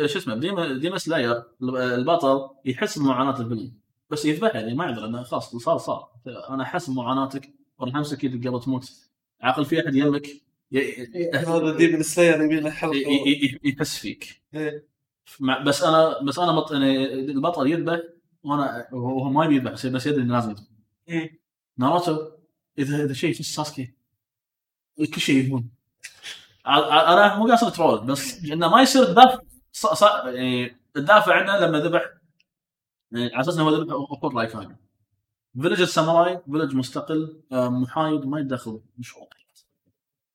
[0.00, 3.72] آه، شو اسمه؟ ديم Demon Slayer البطل يحس بمعاناة ال villain.
[4.10, 6.08] بس يذبحها يعني ما يقدر إنه خلاص صار صار.
[6.50, 8.92] أنا أحس بمعاناتك وراح أمسك إيدك قبل تموت.
[9.40, 10.26] عقل في أحد يمك
[11.34, 12.96] هذا Demon Slayer يبي له حلقه
[13.64, 14.41] يحس فيك.
[15.66, 16.72] بس أنا بس أنا مط...
[16.72, 18.00] يعني البطل يذبح
[18.42, 20.50] وأنا وهو ما يبي يذبح بس- يدري إنه لازم
[21.08, 21.30] يذبح.
[21.78, 22.30] ناروتو
[22.78, 23.94] اذا إذا شيء يحس ساسكي
[25.14, 25.64] كل شيء
[26.66, 29.38] ع- أنا مو قاصد troll بس إنه ما يصير تدافع
[29.72, 29.86] ص...
[29.86, 30.02] ص...
[30.24, 32.04] يعني تدافع عنه لما ذبح
[33.12, 34.76] يعني على أساس إنه هو ذبح اخوه رايكاجا
[35.62, 39.28] village الساموراي village مستقل آه، محايد ما يدخل مشروع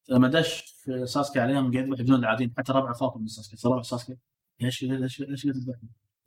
[0.09, 3.81] لما دش في ساسكي عليهم قاعد يذبح بدون العاديين حتى ربعه خافوا من ساسكي ربع
[3.81, 4.17] ساسكي.
[4.61, 5.75] ليش ليش ليش قاعد تذبح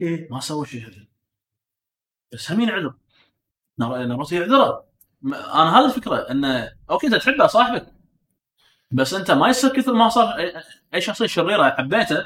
[0.00, 0.28] مم.
[0.30, 1.06] ما سوى شيء هذا
[2.32, 2.94] بس هم ينعذر
[3.78, 4.84] نار- ناروتو يعذره.
[5.24, 7.92] أنا هذه الفكرة إنه أوكي أنت تحبه صاحبك
[8.92, 10.34] بس أنت ما يصير كثر ما صار
[10.94, 12.24] اي شخصية شريرة حبيته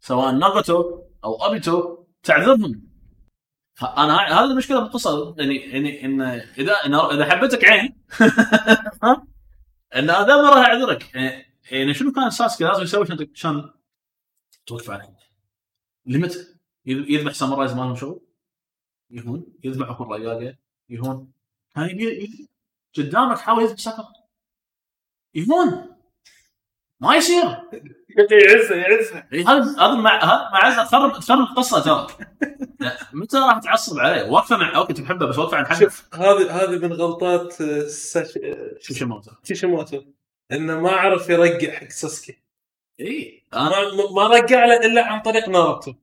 [0.00, 2.86] سواء ناغوتو أو ابيتو تعذرهم.
[3.82, 6.20] أنا هذه المشكلة بالقصة يعني يعني ان
[6.58, 6.72] اذا
[7.12, 7.96] إذا حبيتك عين
[9.04, 9.26] ها؟
[9.96, 13.70] أن هذا ما راح اعذرك يعني- يعني شنو كان ساسكي لازم يسوي عشان عشان
[14.66, 15.16] توقف عليه؟
[16.06, 16.38] لمتى
[16.86, 18.20] يذ- يذبح samurais ما لهم شغل
[19.10, 19.46] يهون.
[19.64, 20.56] يذبح اخو الرايكاجي
[20.88, 21.32] يهون.
[21.76, 22.48] هاي ي- ي-
[22.96, 24.04] قدامك حاول يذبح ساكورا
[25.34, 25.96] يهون.
[27.00, 27.44] ما يصير.
[28.30, 32.06] يعزه يعزه هذا هذا مع هذا مع تخرب تخرب القصة ترى.
[33.12, 36.78] متى راح تعصب عليه؟ وقفه مع أوكي تحبه بس وقفه عن حد شوف هذه هذه
[36.78, 38.36] من غلطات آه، ساش...
[38.36, 40.02] آه، شو شموته كيشيموتو
[40.52, 42.38] إنه ما عرف يرقع حق ساسكي
[43.00, 45.94] إي ما, أنا ما رقع له إلا عن طريق ناروتو.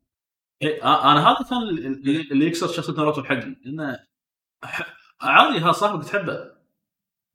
[0.64, 4.00] إي أنا هذا كان اللي اللي يكسر شخصية ناروتو بحقي إنه
[5.22, 6.54] عادي هذا صاحبك تحبه.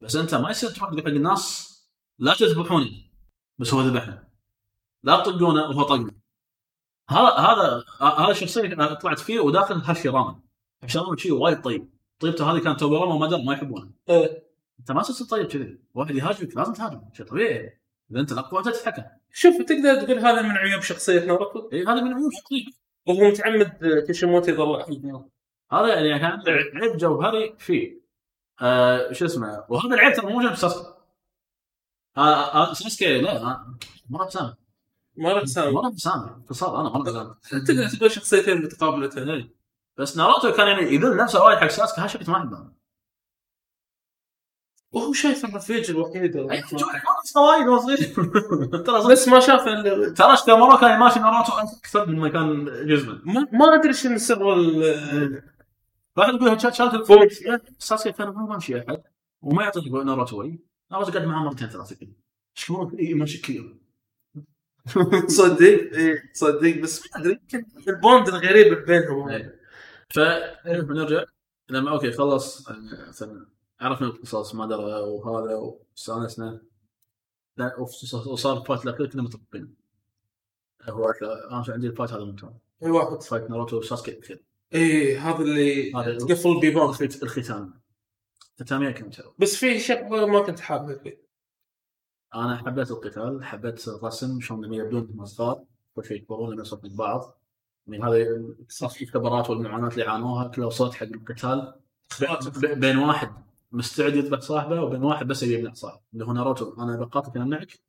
[0.01, 1.69] بس أنت ما يصير تروح تقول حق الناس
[2.19, 3.11] لا تذبحوني
[3.57, 4.27] بس هو ذبحنا
[5.03, 6.11] لا تطقونه وهو طقنا
[7.09, 10.39] هذا هذا هذا الشخصيه طلعت فيه وداخل هاشي راما
[10.87, 11.89] شيء وايد طيب.
[12.19, 13.91] طيبته هذه كانت توبراما ومدر ما يحبونه.
[14.09, 14.43] إيه.
[14.79, 15.79] أنت ما تصير طيب كذي.
[15.93, 17.79] واحد يهاجمك لازم تهاجم شيء طبيعي.
[18.11, 19.03] إذا أنت الأقوى انت تتحكم.
[19.33, 22.65] شوف تقدر تقول هذا من عيوب شخصية ناروتو؟ اي هذا من عيوب شخصية.
[23.07, 24.89] وهو متعمد كيشيموتو حق
[25.71, 26.41] هذا يعني كان
[26.75, 28.01] عيب جوهري فيه.
[28.61, 30.93] آه شو اسمه؟ وهذا العيب ترى مو في ساسكي.
[32.17, 33.43] آه آه ساسكي لا
[34.09, 34.53] ما راح سامح
[35.17, 35.71] ما راح سامح.
[35.71, 37.37] ما راح أنا ما راح
[37.67, 39.53] تقدر تقول شخصيتين متقابلتين إيه.
[39.97, 42.71] بس ناروتو كان يعني يذل نفسه وايد حق ساسكي كنت ما احبه
[44.91, 46.63] وهو شايف الرفيج الوحيد وايد
[47.23, 47.97] صغير
[48.85, 49.63] ترى بس ما شاف
[50.17, 53.21] ترى اشتمرو كان ماشي ناروتو أكثر من ما كان جزمة.
[53.53, 55.43] ما, أدري شنو سر ال-
[56.17, 57.19] واحد يقول شات شات الفوق
[57.79, 59.03] ساسكي كان ما ماشي أحد
[59.41, 60.59] وما يعطيك ناروتو وي
[60.91, 62.09] ناروتو قعد معاه مرتين ثلاثة كذا.
[62.53, 63.63] شكرا اي ماشي كذا
[65.27, 65.61] تصدق
[65.93, 69.29] إيه تصدق بس ما أدري يمكن ال bond الغريب بينهم.
[69.29, 69.59] إيه.
[70.09, 70.19] ف
[70.65, 71.23] نرجع
[71.69, 72.69] لما أوكي خلص.
[73.07, 73.45] مثلا
[73.79, 76.61] عرفنا القصص ما درى وهذا واستانسنا
[78.27, 79.75] وصار ال fight الاخير كنا متفقين
[80.89, 81.09] هو
[81.51, 82.49] أنا عندي ال fight هذا ممتاز.
[82.83, 83.23] أي واحد.
[83.23, 84.11] fight ناروتو وساسكي.
[84.11, 84.43] الاخير
[84.73, 86.89] إيه هذا اللي تقفل بيبان.
[86.89, 87.79] الخيت- الختام.
[88.59, 90.59] ختامية كم تسوي بس في شغله ما كنت
[91.03, 91.28] فيه
[92.35, 95.63] أنا حبيت القتال حبيت الرسم شلون لما يبدون هم صغار
[95.95, 97.39] كل شيء يكبرون لما يصيرون بعض.
[97.87, 98.55] يعني هذه
[98.89, 101.73] في الكبرات والمعاناه اللي عانوها كلها وصلت حق القتال.
[102.79, 103.33] بين واحد
[103.71, 106.83] مستعد يذبح صاحبه وبين واحد بس يبي يمنع صاحبه اللي هو ناروتو.
[106.83, 107.79] أنا بقاتلك أنا امنعك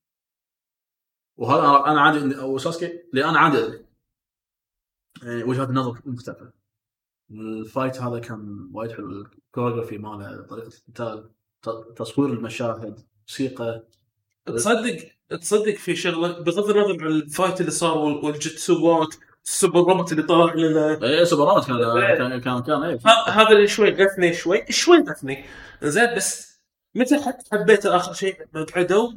[1.36, 3.84] وهذا أنا- أنا عادي أو ساسكي اللي أنا عادي.
[5.22, 6.52] يعني وجهات نظر مختلفة.
[7.30, 9.10] ال fight هذا كان وايد حلو.
[9.10, 11.30] ال choreography ماله طريقة القتال
[11.96, 13.84] تصوير المشاهد موسيقى.
[14.54, 14.96] تصدق
[15.40, 19.14] تصدق في شغلة بغض النظر عن ال fight اللي صار وال- والجتسوات
[19.46, 21.02] ال super robot اللي طلع لنا.
[21.02, 21.78] اي سوبرات كان
[22.18, 25.44] كان كان, كان ه- هذا اللي شوي غثني شوي شوي غثني.
[25.82, 26.60] زين بس
[26.94, 29.12] متى حتى حبيته آخر شيء؟ لما قعدوا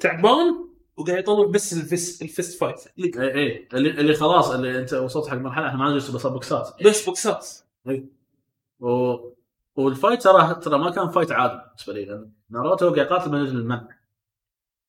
[0.00, 2.76] تعبان وقاعد يطلع بس ال fist ال fist fight.
[2.98, 6.68] اي اي اللي, اللي خلاص اللي أنت وصلت حق مرحلة إحنا ما نجلس بس بوكسات.
[6.84, 7.48] بس بوكسات.
[8.80, 9.14] و...
[9.78, 13.40] وال fight ترى ترى ما كان fight عادي بالنسبة لي لأن ناروتو قاعد يقاتل من
[13.40, 13.88] أجل المنع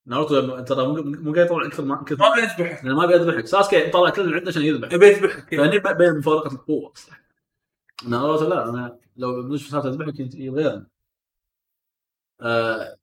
[0.05, 4.09] ناروتو ترى مو قاعد يطلع أكثر ما كثر ما بيذبح لأنه ما بيذبحك ساسكي طلع
[4.09, 4.93] كل اللي عنده عشان يذبح.
[4.93, 6.93] يبي يذبحك فهني بين مفارقة القوة.
[8.07, 10.85] ناروتو لا أنا لو بنش ساعه اذبحك يبغى
[12.41, 12.97] آه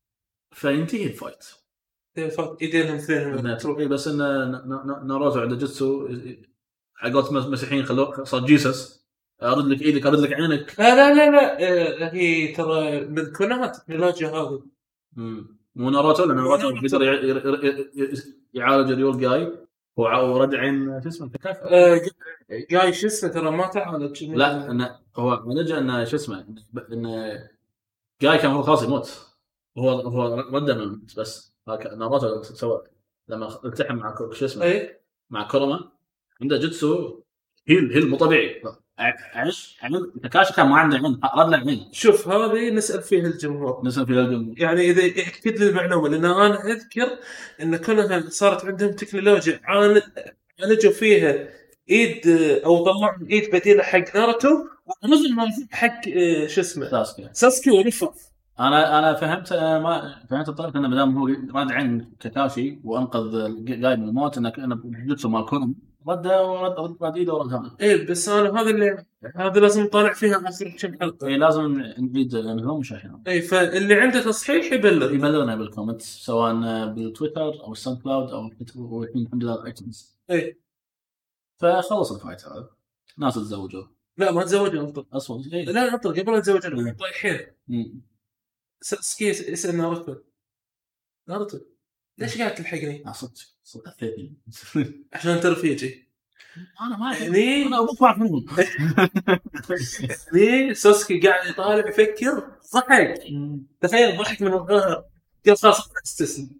[0.52, 1.44] فينتهي ال fight.
[2.14, 3.00] fight ايدينهم
[3.78, 4.18] إيه، بس ان
[5.06, 6.08] ناروتو عنده جوتسو
[6.96, 8.95] على قولة المسيحيين خلوه صار Jesus
[9.42, 12.14] أرد لك إيدك أرد لك عينك لا لا لا لا.
[12.14, 14.62] هي ترى من كونوها تكنولوجيا هذه.
[15.16, 15.56] مم.
[15.74, 18.22] مو ناروتو؟ لأن ناروتو ي-
[18.54, 19.52] يعالج اليول جاي.
[19.96, 22.00] ورد عين شو اسمه؟ آه،
[22.70, 26.46] جاي شو اسمه؟ ترى ما تعالج لا انه هو نجا انه شو اسمه.
[26.92, 27.38] انه
[28.22, 29.26] جاي كان هو خلاص يموت.
[29.78, 31.54] هو هو رده من بس.
[31.68, 32.82] ناروتو سوى
[33.28, 35.00] لما التحم مع شو اسمه؟ اي
[35.30, 35.92] مع كوروما.
[36.42, 37.20] عنده جوتسو
[37.68, 38.62] هيل هيل مو طبيعي.
[38.98, 40.12] عش عين
[40.56, 41.88] كان ما عنده عين رد له عين.
[41.92, 43.80] شوف هذه نسأل فيها الجمهور.
[43.84, 47.18] نسى في الجيم يعني إذا يأكد لي المعلومة لأن أنا أذكر
[47.62, 51.48] إن كونوها صارت عندهم تكنولوجيا عالجوا فيها
[51.90, 52.28] إيد
[52.64, 54.48] أو طلعوا إيد بديلة حق ناروتو
[55.04, 55.36] ونزل
[55.72, 57.28] حق آه، شو اسمه؟ ساسكي.
[57.32, 62.12] ساسكي ولفف أنا أنا فهمت آه، ما فهمت الطريقة إنه ما دام هو رد عين
[62.20, 65.74] كاكاشي وأنقذ جاي من الموت إنه إنه جوتسو مال كوروما
[66.08, 70.12] رده ورد رد رد ايده ورد هم إيه بس أنا هذا اللي هذا لازم نطالع
[70.12, 71.26] فيها اخر كم حلقة.
[71.26, 71.80] إيه، لازم
[72.34, 73.22] المهم مش عشان.
[73.26, 75.14] اي فاللي عنده تصحيح يبلغ.
[75.14, 76.54] يبلغنا بال comments سواء
[76.94, 78.46] بالتويتر أو ال SoundCloud أو
[79.16, 80.60] الحمد لله ال iTunes اي
[81.58, 82.70] فخلص ال fight هذا
[83.18, 83.84] ناس تزوجوا.
[84.16, 85.06] لا ما تزوجوا أنطر.
[85.12, 85.64] أصلا إيه.
[85.64, 86.86] لا أنطر قبل لا تزوجوا.
[86.86, 86.92] إيه.
[86.92, 88.00] طايحين مم.
[88.80, 90.14] ساسكي يسال ناروتو
[91.28, 91.58] ناروتو.
[92.18, 93.32] ليش قاعد تلحقني؟ آه، صدق
[93.64, 94.34] صدق اثرتني
[95.12, 96.06] عشان انت رفيجي.
[96.80, 97.22] أنا ما أعرف.
[97.22, 98.46] هني أنا أبوك بعرف منهم.
[100.32, 102.50] هني ساسكي قاعد يطالع يفكر.
[102.74, 103.14] ضحك.
[103.80, 105.04] تخيل ضحك من الظهر
[105.46, 106.50] قال خلاص أستسلم.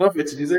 [0.00, 0.58] ما في شيء زين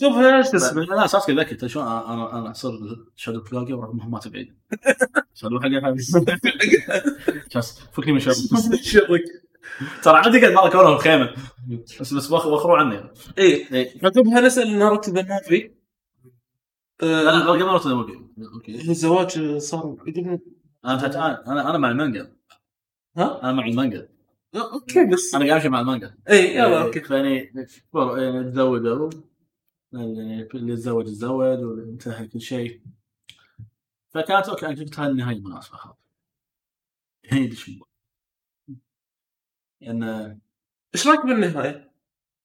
[0.00, 1.54] شوفها شو اسمه لا ساسكي ذكي.
[1.54, 2.70] تدري شلون؟ أنا أنا أصير
[3.16, 4.56] shadow كلاجي وأروح مهمات بعيد
[5.34, 5.58] shadow
[7.56, 8.38] بس فكني من shadow.
[8.82, 9.22] شرك
[10.02, 11.34] ترى عندي قد مره كونه بخيمه
[12.00, 12.96] بس بس وخ- وخروا عني.
[13.38, 14.04] اي إيه.
[14.04, 15.70] عقبها نسال ناروتو the movie
[17.02, 18.20] لا قبل ما أرسل okay.
[18.54, 19.96] okay الزواج صار
[20.84, 21.06] أنا
[21.46, 22.36] أنا أنا مع المانجا.
[23.16, 24.08] ها؟ أنا مع المانجا.
[24.54, 26.14] okay بس أنا قاعد أمشي مع المانجا.
[26.30, 27.00] اي يلا okay.
[27.00, 27.52] فإني
[27.94, 29.10] يعني تزوجوا
[29.92, 32.80] يعني اللي تزوج تزوج وانتهى كل شيء.
[34.14, 35.96] فكانت okay أنا قلت هاي النهاية مناسبه خلاص
[37.26, 37.70] هي دش
[39.80, 40.02] لأن
[40.94, 41.92] إيش رأيك بالنهاية؟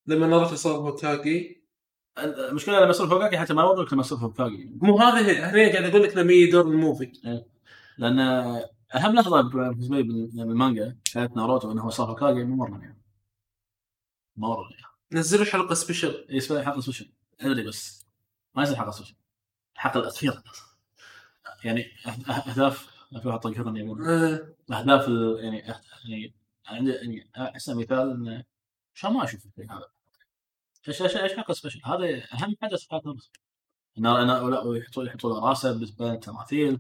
[0.08, 1.66] لما ناروتو صار هوكاجي
[2.18, 6.04] المشكلة لما يصير هوكاجي حتى ما يوريك لما يصير هوكاجي مو هذه هنا قاعد أقول
[6.04, 7.12] لك لما يجي دور ال movie.
[7.98, 8.20] لأن
[8.96, 10.04] أهم لحظة بالنسبة لي
[10.34, 13.02] بالمانجا كانت ناروتو إنه هو صار مو مرة يعني.
[14.36, 14.86] ما مرة يعني.
[15.12, 18.06] نزلوا حلقة special يسمى حلقة special أدري بس.
[18.56, 19.16] ما يصير حلقة سبيشل
[19.76, 20.44] الحلقة الاخيره
[21.64, 21.86] يعني
[22.30, 22.96] أهداف.
[23.22, 25.08] في واحد طقرني يقول آه أهداف
[25.40, 25.64] يعني
[26.06, 26.34] يعني
[26.68, 28.44] عندي يعني أحسن مثال انه
[28.94, 29.88] شو ما أشوف الشيء هذا؟
[30.88, 33.02] إيش إيش إيش حلقه سبيشل هذا أهم حدث في حياه
[33.98, 36.80] انه لا يحطوا يحطوا له راسه بين تماثيل.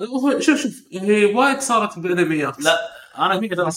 [0.00, 2.60] هو شوف شوف هي وايد صارت بأنميات.
[2.60, 2.78] لا
[3.18, 3.70] أنا هني ترى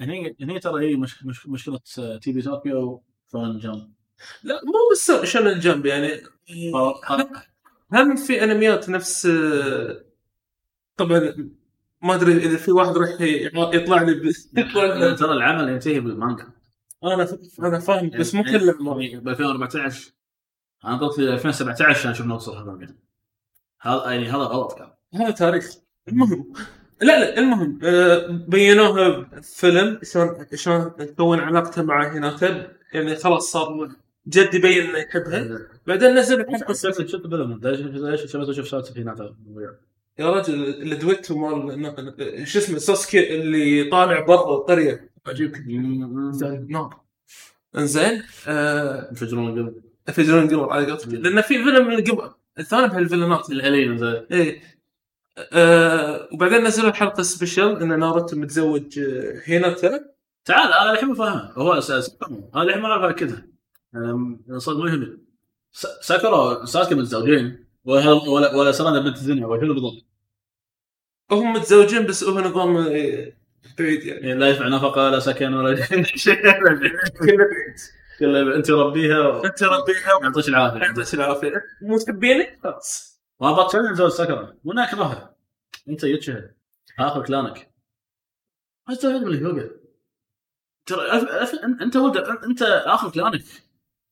[0.00, 1.78] هني هني ترى هي مش مش مشكلة
[2.22, 3.92] TV Tokyo Shonen Jump
[4.42, 6.22] لا مو بس Shonen Jump يعني.
[7.92, 10.04] هم في أنميات نفس آه،
[10.96, 11.50] طبعا
[12.02, 13.08] ما أدري إذا في واحد راح
[13.74, 16.46] يطلع لي ب- يطلع ترى العمل ينتهي بالمانجا.
[17.04, 17.28] أنا
[17.60, 19.00] أنا فاهم بس مو يعني- كل.
[19.02, 20.12] يعني ب 2014
[20.84, 22.88] أنا ضلت ل 2017 عشان أشوف نوصل هذا.
[23.80, 24.90] هذا يعني هذا غلط كان.
[25.14, 25.70] هذا تاريخ.
[26.08, 26.52] المهم
[27.02, 33.90] لا لا المهم آه، بينوها بفيلم شلون شلون تكون علاقته مع هيناتا يعني خلاص صار
[34.28, 35.58] جد يبين إنه يحبها.
[35.86, 39.36] بعدين نزل حلقه شفت شفت الفيلم ليش شفت شوف سالفه في ناتا
[40.18, 45.10] يا رجل الدويتو مال شو اسمه ساسكي اللي طالع برا القرية.
[45.26, 45.52] عجيب.
[46.70, 47.00] نار
[47.76, 51.08] إنزين آه ينفجرون قبل يفجرون قمر على قولتك.
[51.08, 54.60] لأن في فيلم من قبل الثاني بهالفيلمات الالين زين إيه.
[55.52, 60.04] آه وبعدين نزلوا حلقة سبيشل إن ناروتو متزوج آه، هيناتا.
[60.44, 62.16] تعال أنا الحين فاهمها هو أساس
[62.54, 63.46] أنا الحين ما أعرف اكدها
[64.58, 65.18] صدق ما يهمني.
[66.00, 67.68] ساكورا ساسكي متزوجين.
[67.84, 69.46] ولا ولا, ولا سرانا بنت الدنيا.
[69.46, 70.07] وشنو بالضبط؟
[71.30, 73.32] هم متزوجين بس هو نظام آه،
[73.78, 74.28] بعيد يعني.
[74.28, 76.42] يعني لا يدفع نفقة لا سكن ولا شيء.
[78.18, 80.78] كله أنت ربيها أنت ربيها ويعطيك العافية.
[80.78, 81.62] يعطيك العافية.
[81.82, 83.20] مو تحبيني؟ خلاص.
[83.40, 85.36] ما بطل زوج سكره وأنا اكرهها
[85.88, 86.54] أنت يتشهد
[86.98, 87.70] آخر كلانك
[88.88, 89.70] ما استفيد من اليوغا
[90.86, 91.10] ترى.
[91.82, 93.42] أنت ولد أنت آخر كلانك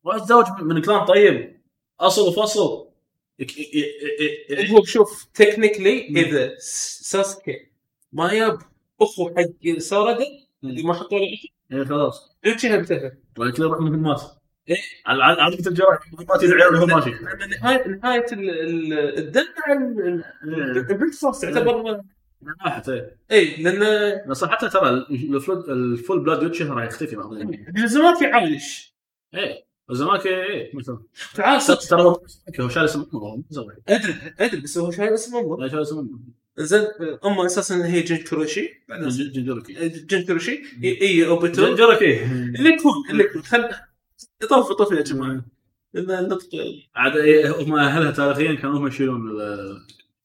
[0.04, 1.62] واتزوج من كلان طيب.
[2.00, 2.88] أصل وفصل.
[4.70, 7.66] هو شوف تكنيكلي إذا ساسكي
[8.12, 8.58] ما ياب
[9.00, 10.24] أخو حق ساردا
[10.64, 11.24] اللي ما حطوا له
[11.72, 12.36] إيه خلاص.
[12.44, 13.12] يمشي انتهى كذا
[13.58, 14.22] يروح مثل مات
[14.68, 14.76] إيه.
[15.06, 17.10] على على عاده الجراح مات وهو ماشي
[17.60, 22.00] نهايه نهايه ال- ال- الدم عن ال- البنت صار تعتبر
[22.64, 23.16] ناحت إيه.
[23.30, 24.88] اي لأن بس حتى ترى
[25.68, 27.86] الفول بلاد يوتشي راح يختفي ذلك.
[27.86, 28.94] زماكي عايش.
[29.34, 29.65] إيه.
[29.90, 30.98] وزماك إيه مثلا
[31.34, 32.20] تعال ترى هو
[32.60, 33.42] هو شايل اسم أمه
[33.88, 35.68] أدري أدري بس هو شايل اسم أمه.
[35.68, 36.18] شايل اسم أمه.
[36.58, 36.84] زين
[37.24, 38.70] أمه أساسا هي جن كروشي.
[38.88, 40.62] بعدين جن- جنجروكي جن كروشي.
[40.84, 43.68] اي إي، اوبيتو جنجروكي اللي يكون اللي يكون خل
[44.50, 45.44] طف طف يا جماعة.
[45.94, 46.48] النطق
[46.94, 47.12] عاد
[47.60, 49.20] هم أهلها تاريخيا كانوا هم يشيلون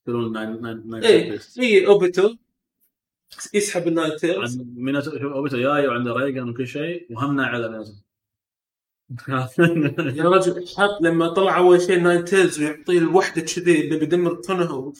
[0.07, 0.37] يشيلون
[1.05, 1.39] إي.
[1.59, 2.35] إي اوبيتو
[3.53, 7.91] يسحب النايت تيرز ميناتو اوبيتو جاي وعنده ريجن وكل شيء وهمنا على ميناتو
[10.19, 14.93] يا رجل حط لما طلع أول شيء ناين تيلز ويعطيه الوحدة كذي اللي بيدمر كونها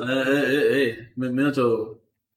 [0.00, 1.94] إيه إيه إيه ميناتو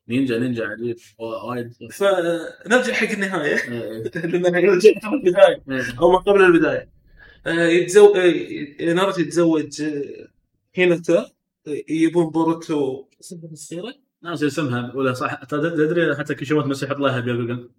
[0.09, 0.97] نينجا نينجا عجيب.
[1.19, 1.73] وايد.
[1.91, 3.55] فنرجع حق النهاية.
[3.55, 4.03] إيه،
[4.69, 5.63] رجعت على البداية.
[5.71, 5.99] إيه.
[5.99, 6.89] أو ما قبل البداية.
[7.47, 8.15] يتزوج
[9.19, 9.83] يتزوج
[10.75, 11.31] هيناتا.
[11.67, 13.05] آه، يبون بوروتو.
[13.21, 13.93] اسمها الصغيره
[14.23, 17.69] ناس اسمها؟ ولا صح؟ تدري حتى كيشيموتو نفسه يحط لها بياكوغن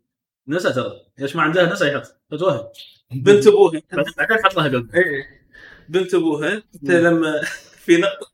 [0.49, 2.69] نسى ترى ليش ما عندها نسى يحط فتوهم
[3.13, 3.83] بنت أبوها.
[3.93, 5.41] بعدين حط لها بياكوغن إيه.
[5.89, 6.63] بنت أبوها.
[6.75, 7.41] حتى لما
[7.85, 8.31] في نقطه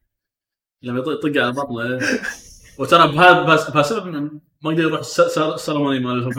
[0.82, 1.10] لما يطق
[1.42, 2.00] على بطنه.
[2.78, 3.42] وترى بهذا
[4.06, 4.20] إنه
[4.62, 6.32] ما يقدر يروح الس- الس- السيرموني مال الفوق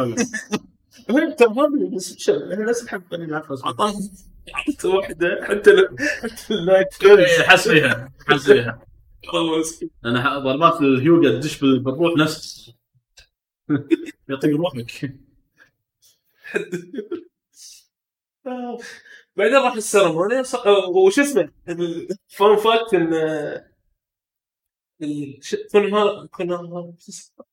[1.35, 2.13] ترى ما بس
[2.69, 3.13] نفس الحب
[3.65, 3.93] أعطاه.
[4.55, 5.71] اعطته واحدة حتى
[6.23, 8.81] حتى اللايت إيه، حس فيها حس فيها.
[10.05, 12.71] أنا ضربات الهيوغا تدش بال- بالروح نفس.
[14.29, 15.11] يطق روحك.
[19.35, 23.11] بعدين راح السيرموني ص- وش اسمه؟ الفان فاكت إن
[25.71, 27.45] كونهارا كونهارا شو اسمه؟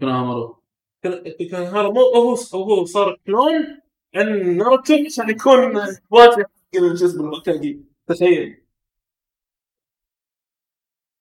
[0.00, 0.54] كنا مروا
[1.02, 3.80] كون- كونهارا مو هو هو صار كلون
[4.14, 5.76] عن ناروتو عشان يكون
[6.10, 6.50] واجه
[6.98, 8.62] شو اسمه المكاجي تخيل.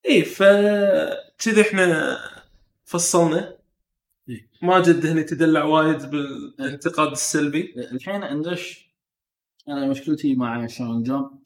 [0.10, 0.44] إي ف
[1.40, 2.18] كذي إحنا
[2.86, 3.58] فصلنا.
[4.62, 7.74] ماجد هنا تدلع وايد بالانتقاد السلبي.
[7.92, 8.85] الحين ندش
[9.68, 11.40] أنا مشكلتي مع شون جون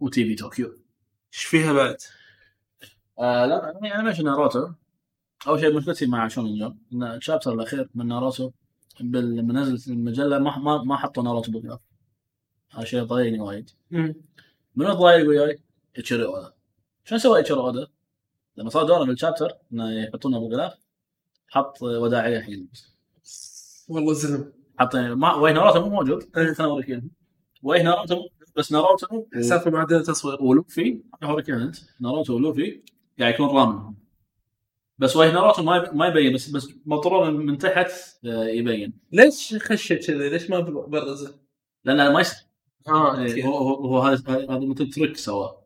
[0.00, 0.66] وتي في طوكيو
[1.34, 1.96] إيش فيها بعد؟
[3.18, 4.72] آه لا يعني انيميشن ناروتو
[5.46, 8.50] أول شيء مشكلتي مع شون جون إن الشابتر الأخير من ناروتو
[9.00, 11.80] لما نزلت المجلة ما ما, ما حطوا ناروتو بالغلاف
[12.72, 13.70] هذا شيء ضايقني وايد
[14.76, 15.62] من ضايق وياي؟
[15.96, 16.52] اتشيري أودا
[17.04, 17.86] شو سوى اتشيري أودا؟
[18.56, 20.74] لما صار دورة بالشابتر إنه يحطونه بالغلاف
[21.48, 22.68] حط وداعية الحين
[23.88, 26.54] والله زلم حط ما وين ناروتو مو موجود إيه.
[26.54, 27.02] خليني اوريك إياه.
[27.62, 31.76] وين ناروتو بس ناروتو سالفه معدل تصوير ولوفي أنت.
[32.00, 32.82] ناروتو ولوفي.
[33.20, 33.94] قاعد يكون رامن
[34.98, 37.90] بس وين ناروتو ما ما يبين بس بس مطرور من تحت
[38.26, 38.92] آه، يبين.
[39.12, 41.34] ليش خشه كذي؟ ليش ما برزه؟
[41.84, 42.38] لأن ما يصير
[42.88, 43.44] آه إيه،.
[43.44, 45.62] هو هو هو هذا هذا مثل trick سواه.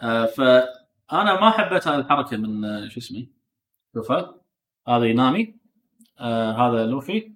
[0.00, 3.26] آه، فأنا ما حبيت هذه الحركة من آه، شو اسمه؟
[3.94, 4.40] شوفها.
[4.88, 5.54] هذا نامي.
[6.18, 7.31] آه هذا لوفي.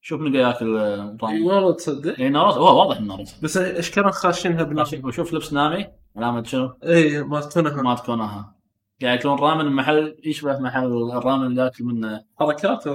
[0.00, 2.20] شوف نلقى ياكل آه، رامن والله تصدق.
[2.20, 2.58] اي ناروتو.
[2.58, 3.32] هو واضح إنه ناروتو.
[3.42, 5.86] بس إيش كانوا خاشينها بنفس وشوف لبس نامي.
[6.16, 8.54] علامه شنو؟ اي ما تكونها ما تكونها
[9.02, 12.86] قاعد ياكلون رامن من محل يشبه محل الرامن اللي ياكل منه حركات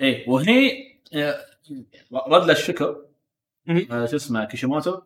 [0.00, 0.70] اي وهني
[1.14, 1.36] آه،
[2.28, 2.96] رد له الشكر.
[3.68, 5.00] آه، شو اسمه كيشيموتو.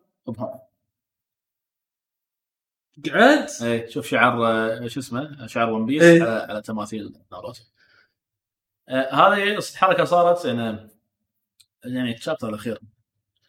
[3.13, 6.23] قعد؟ اي شوف شعار آه، شو اسمه شعار ون بيس إيه.
[6.23, 7.63] على, على تماثيل ناروتو.
[8.89, 10.89] آه، هذه حركة صارت يعني
[11.85, 12.79] يعني الشابتر الأخير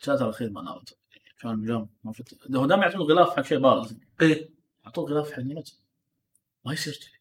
[0.01, 0.95] الشابتر الأخير مع ناروتو.
[1.41, 4.51] كان جام ما فت- هو دام يعطون غلاف حق شيء بارز اي
[4.87, 5.73] اعطوه غلاف حق ناروتو.
[6.65, 7.21] ما يصير كذي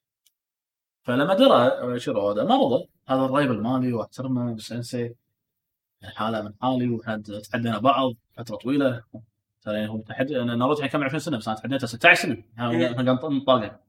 [1.03, 2.87] فلما درى شيرو هذا ما رضى.
[3.07, 5.15] هذا الرايفل مالي واحترمه بالسنسي
[6.03, 9.03] حاله من حالي وحد تحدينا بعض فترة طويلة.
[9.61, 12.33] ترى يعني هو تحدي أنا ناروتو الحين كم 20 سنة بس أنا تحديته 16 سنة.
[12.59, 12.91] إيه.
[12.91, 13.79] إحنا قاعد نطاقع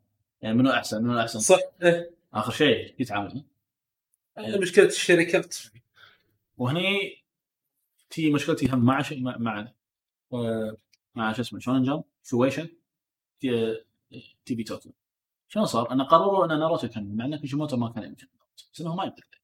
[0.42, 2.10] يعني منو أحسن منو أحسن؟ صح إيه.
[2.34, 3.44] آخر شيء يتعامل.
[4.38, 5.56] مشكلة الشركات
[6.60, 7.24] وهني
[8.10, 9.72] تي مشكلتي هم مع شيء مع مع,
[10.32, 10.76] آه،
[11.14, 12.68] مع شو اسمه شونن جمب شويشن
[13.40, 13.74] تي,
[14.44, 14.92] تي في توكيو.
[15.48, 18.26] شلون صار؟ انه قرروا أن ناروتو كان مع أن كيشيموتو ما كان يمكن
[18.74, 19.40] بس إنه ما يقدر.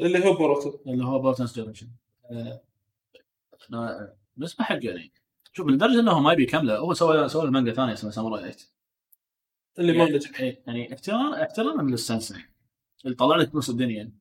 [0.00, 0.78] اللي هو بوروتو.
[0.86, 1.88] اللي هو بورتنس جنريشن
[4.36, 5.12] بس ما حق يعني
[5.52, 8.56] شوف لدرجه إنه ما يبي يكمله هو سوى سوى المانجا ثانية اسمها ساموراي 8
[9.78, 12.34] اللي ما نجح إيه، يعني احترام احتراما للسنسي
[13.04, 14.12] اللي طلع لك نص الدنيا.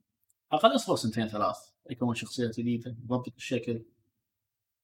[0.51, 1.74] أقل أصبر سنتين ثلاث.
[1.89, 3.81] يكون شخصيات جديده يضبط الشكل.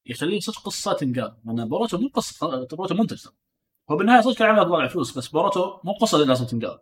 [0.05, 3.27] يخليه صدق قصه تنقال لأن بوروتو مو قصة بوروتو منتج.
[3.91, 6.79] هو بالنهاية صدق كان عمل طلع فلوس بس بوروتو مو قصة اللي لازم تنقال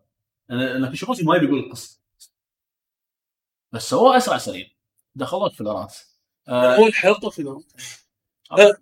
[0.49, 1.99] لأن لأن كيشيموتو ما يبي يقول القصة
[3.71, 4.67] بس سووه أسرع سريع.
[5.15, 5.95] دخلوك فيلرات
[6.47, 7.65] آه، هو الحلقة في الوقت.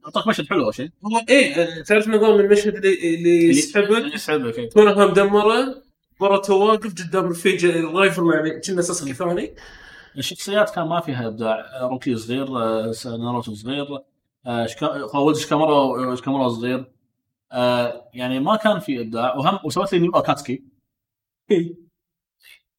[0.05, 0.89] أعطاك مشهد حلو أول شيء.
[1.05, 4.73] هو إيه آه، تعرف نظام المشهد اللي اللي يسحبك يسحبك.
[4.73, 5.83] كونها مدمره
[6.19, 9.55] بوروتو واقف قدام رفيج الرايفل يعني كنا ساسكي ثاني.
[10.17, 11.81] الشخصيات كان ما فيها ابداع.
[11.81, 13.87] روكي صغير آه، ناروتو صغير.
[14.45, 16.91] آه، شكا- شكامورا شكامورا صغير.
[17.51, 19.35] آه، يعني ما كان في ابداع.
[19.35, 20.63] وهم وسوت لي نيو اكاتسكي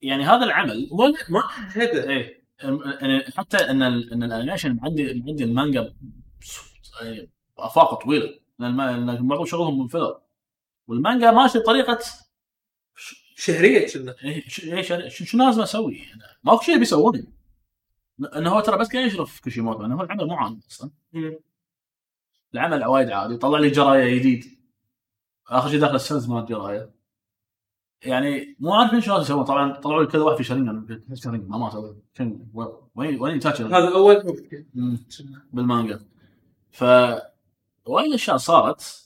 [0.02, 1.43] يعني هذا العمل ما ما
[1.77, 2.44] هذا إيه
[3.01, 5.94] يعني حتى إن إن الأنيميشن عندي عندي المانجا
[7.02, 8.39] يعني أفاق طويلة.
[8.59, 10.20] لأن معظم شغلهم من فيلر
[10.89, 11.98] والمانجا ماشي بطريقه
[13.39, 16.02] شهرية كنا إيه، ش- إيه، شو لازم أسوي؟
[16.44, 17.24] ماكو شيء بيسوونه
[18.36, 19.85] إنه هو ترى بس قاعد يشرف كوشيموتو.
[19.85, 20.90] إنه هو العمل مو عادي أصلا.
[22.55, 23.36] العمل وايد عادي.
[23.36, 24.44] طلع لي جراية جديد.
[25.48, 26.90] آخر شيء داخل السنز مال جراية.
[28.02, 29.44] يعني مو عارفين شو لازم يسوون.
[29.44, 32.47] طبعا طلعوا لي كذا واحد في شرينجان شرينجان ما ما سوى شن-
[32.94, 34.36] وين وين هذا أول.
[35.52, 36.01] بالمانجا.
[36.70, 36.85] ف
[37.86, 39.05] وايد اشياء صارت؟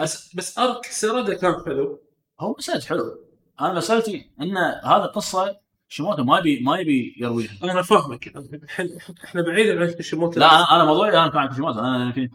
[0.00, 2.00] بس بس ارك سرده كان حلو.
[2.40, 3.21] هو مسألة حلو.
[3.62, 5.56] أنا مسألتي إن هذه قصة
[5.88, 7.50] شيموتو ما يبي ما يبي يرويها.
[7.62, 8.36] أنا فاهمك.
[9.24, 11.78] إحنا بعيد عن كيشيموتو لا أنا أنا موضوعي أنا كان شيموتو.
[11.80, 12.30] أنا فيني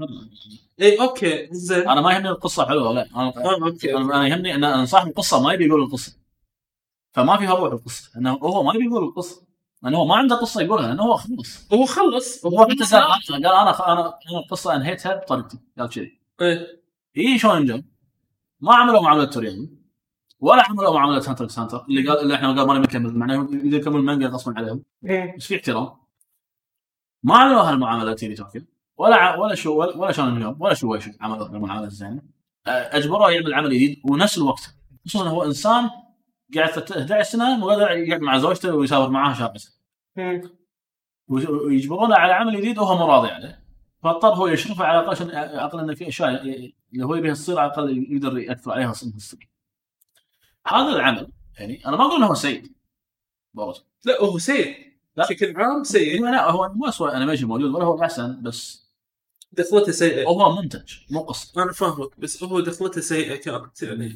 [0.82, 1.90] اي okay زين.
[1.90, 3.10] أنا ما يهمني القصة حلوة ولا لا.
[3.16, 6.18] أنا okay أنا يهمني إن أنا صاحب القصة ما يبي يقول القصة.
[7.12, 9.48] فما في هروع القصة إنه هو ما يبي يقول القصة.
[9.84, 11.74] لأنه هو ما عنده قصة يقولها لأنه هو خلص.
[11.74, 12.46] هو خلص.
[12.46, 15.60] هو حتى قال قال أنا أنا أنا القصة أنهيتها بطريقتي.
[15.80, 16.82] قال كذي إيه.
[17.16, 17.86] يجي شونن جمب
[18.60, 19.77] ما عملوا معاملة توريياما
[20.40, 23.78] ولا عملوا معاملة هانتر إكس هانتر اللي قال اللي إحنا قال ما نكمل معناه إذا
[23.78, 24.84] يكمل المانجا غصبا عليهم.
[25.06, 25.36] إيه.
[25.38, 25.90] بس في احترام.
[27.24, 28.62] ما عملوا هالمعاملة تيري توكيو
[28.98, 32.22] ولا ع- ولا شو ولا, ولا شون جمب ولا شو ويش عملوا المعاملة الزينة.
[32.68, 34.76] أجبروه يعمل عمل جديد ونفس الوقت.
[35.06, 35.90] خصوصا هو إنسان
[36.56, 39.74] قاعد 11 سنة مو قادر يقعد مع زوجته ويسافر معاها شهر سنه
[40.18, 40.42] إيه.
[41.28, 43.64] ويجبرونه على عمل جديد وهو مو راضي عليه.
[44.04, 46.30] فاضطر هو يشرفه على الأقل عشان الاقل إنه في أشياء
[46.94, 49.40] اللي هو يبيها تصير على الأقل يقدر يأثر عليها الصدق.
[50.68, 51.28] هذا العمل
[51.60, 52.64] يعني أنا ما أقول إنه هو سيء.
[53.54, 54.88] بوروتو لا هو سيء.
[55.18, 56.22] بشكل عام سيء.
[56.22, 58.88] هو لا هو مو اسوء animation موجود ولا هو أحسن بس
[59.52, 60.28] دخلته سيئة.
[60.28, 61.64] هو منتج مو قصة.
[61.64, 64.16] أنا فاهمك بس هو دخلته سيئة كانت يعني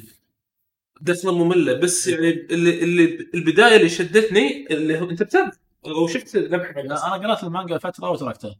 [1.00, 1.72] دخلة مملة.
[1.72, 7.12] بس يعني اللي اللي البداية اللي شدتني اللي هو أنت بتعرف أو شفت لمحة أنا
[7.26, 8.56] قرأت المانجا فتره وتركتها.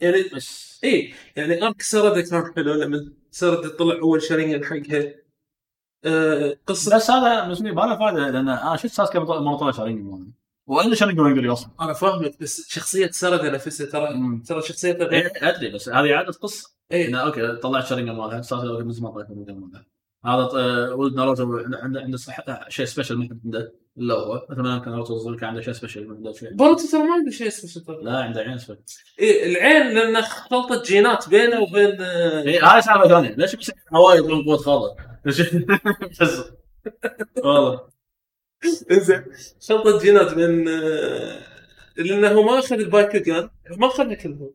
[0.00, 0.80] يعني بس.
[0.84, 5.25] اي يعني arc سارادا كان حلو لما سارادا طلع أول شارينجان حقها.
[6.66, 10.32] قصه بس هذا بالنسبة لي ما له فائده لأن أنا شفت ساسكي مرة طلع شارين
[10.66, 14.40] وإلا شارين ما يقدر يوصل أنا فاهمك بس شخصية سرده نفسها ترى.
[14.48, 16.70] ترى شخصيته إيه، غير أدري بس هذه اعاده قصة.
[16.92, 19.86] اي أوكي طلعت شارين مالها ساسكي أوكي من زمان طلعت شارين مالها.
[20.24, 22.18] هذا آه، ولد ناروتو عنده عنده
[22.68, 26.10] شيء سبيشل ما عنده الا هو مثل ما كان ناروتو الصغير كان عنده شيء سبيشل
[26.10, 26.52] عنده شيء.
[26.54, 28.78] بوروتو ترى ما عنده شيء اسمه ترى لا عنده عين اسود
[29.18, 33.34] إيه العين لأن خلطه جينات بينه وبين آه، إيه، هاي سالفة ثانية.
[33.36, 34.68] ليش بس هواي يطلعون قوه بس
[37.44, 37.88] والله.
[38.90, 39.24] إنزين.
[39.68, 41.38] خلطه جينات آه،
[41.96, 44.50] لأنه ما أخذ البايكوغان ما أخذها كلهم.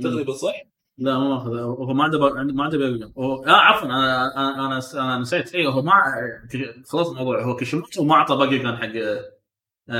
[0.00, 0.54] تقريبا صح؟
[0.98, 4.80] لا مو ماخذ هو ما عنده ما عنده بيرجن هو لا عفوا أنا أنا أنا,
[4.94, 5.54] أنا نسيت.
[5.54, 5.92] اي هو ما
[6.86, 8.92] خلص الموضوع هو كيشيموتو ما أعطى باقي كان حق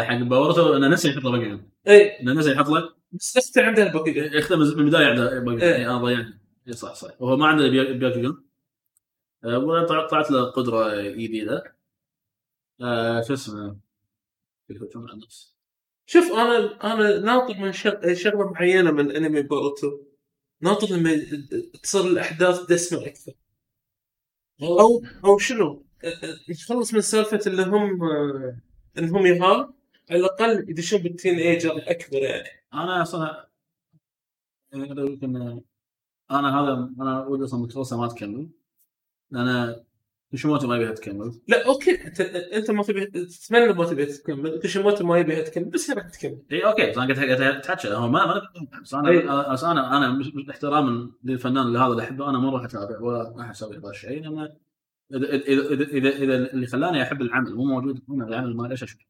[0.04, 2.88] حق باورتو انه نسي يحط له باقي اي انه نسي يحط له.
[3.12, 5.74] بس أختي عنده البايكوغان يختم من البداية عنده باقي إيه.
[5.76, 6.26] إيه، أنا ضيعت
[6.66, 7.10] إيه، صح صح.
[7.20, 8.34] هو ما عنده باقي
[9.42, 11.76] طلع- طلعت له قدرة جديده
[12.80, 13.76] آه، شو اسمه؟
[16.06, 20.00] شوف أنا أنا ناطر من شغ- شغلة معينة من أنمي بوروتو.
[20.60, 21.10] ناطر لما
[21.82, 23.32] تصير الأحداث دسمة أكثر.
[24.62, 25.84] أو أو شنو؟
[26.48, 28.56] يخلص من سالفة اللي هم آه،
[28.98, 29.72] انهم يهال
[30.10, 32.48] على الأقل يدشون بال teenager الاكبر يعني.
[32.74, 33.48] أنا أصلا
[34.72, 35.62] يعني لك إن
[36.30, 38.48] أنا هذا أنا ودي أصلا متوسط ما تكمل
[39.32, 39.76] لأن
[40.30, 42.06] كيشيموتو ما يبيها تكمل لا okay.
[42.06, 46.08] أنت أنت ما تبي تتمنى ما تبي تكمل كيشيموتو ما يبيها تكمل بس هي راح
[46.08, 46.42] تكمل.
[46.52, 46.90] إي okay.
[46.90, 48.42] بس أنا قلت تحكي هو ما ما
[48.82, 49.52] بس أنا إيه.
[49.52, 52.30] بس أنا أنا احتراما للفنان اللي هذا اللي أحبه.
[52.30, 54.22] أنا ما راح أتابع ولا راح أسوي هذا الشيء.
[54.22, 54.56] لأن
[55.14, 59.00] إذا إذا إذا, إذا اللي خلاني أحب العمل مو موجود هنا العمل ما ليش أشوف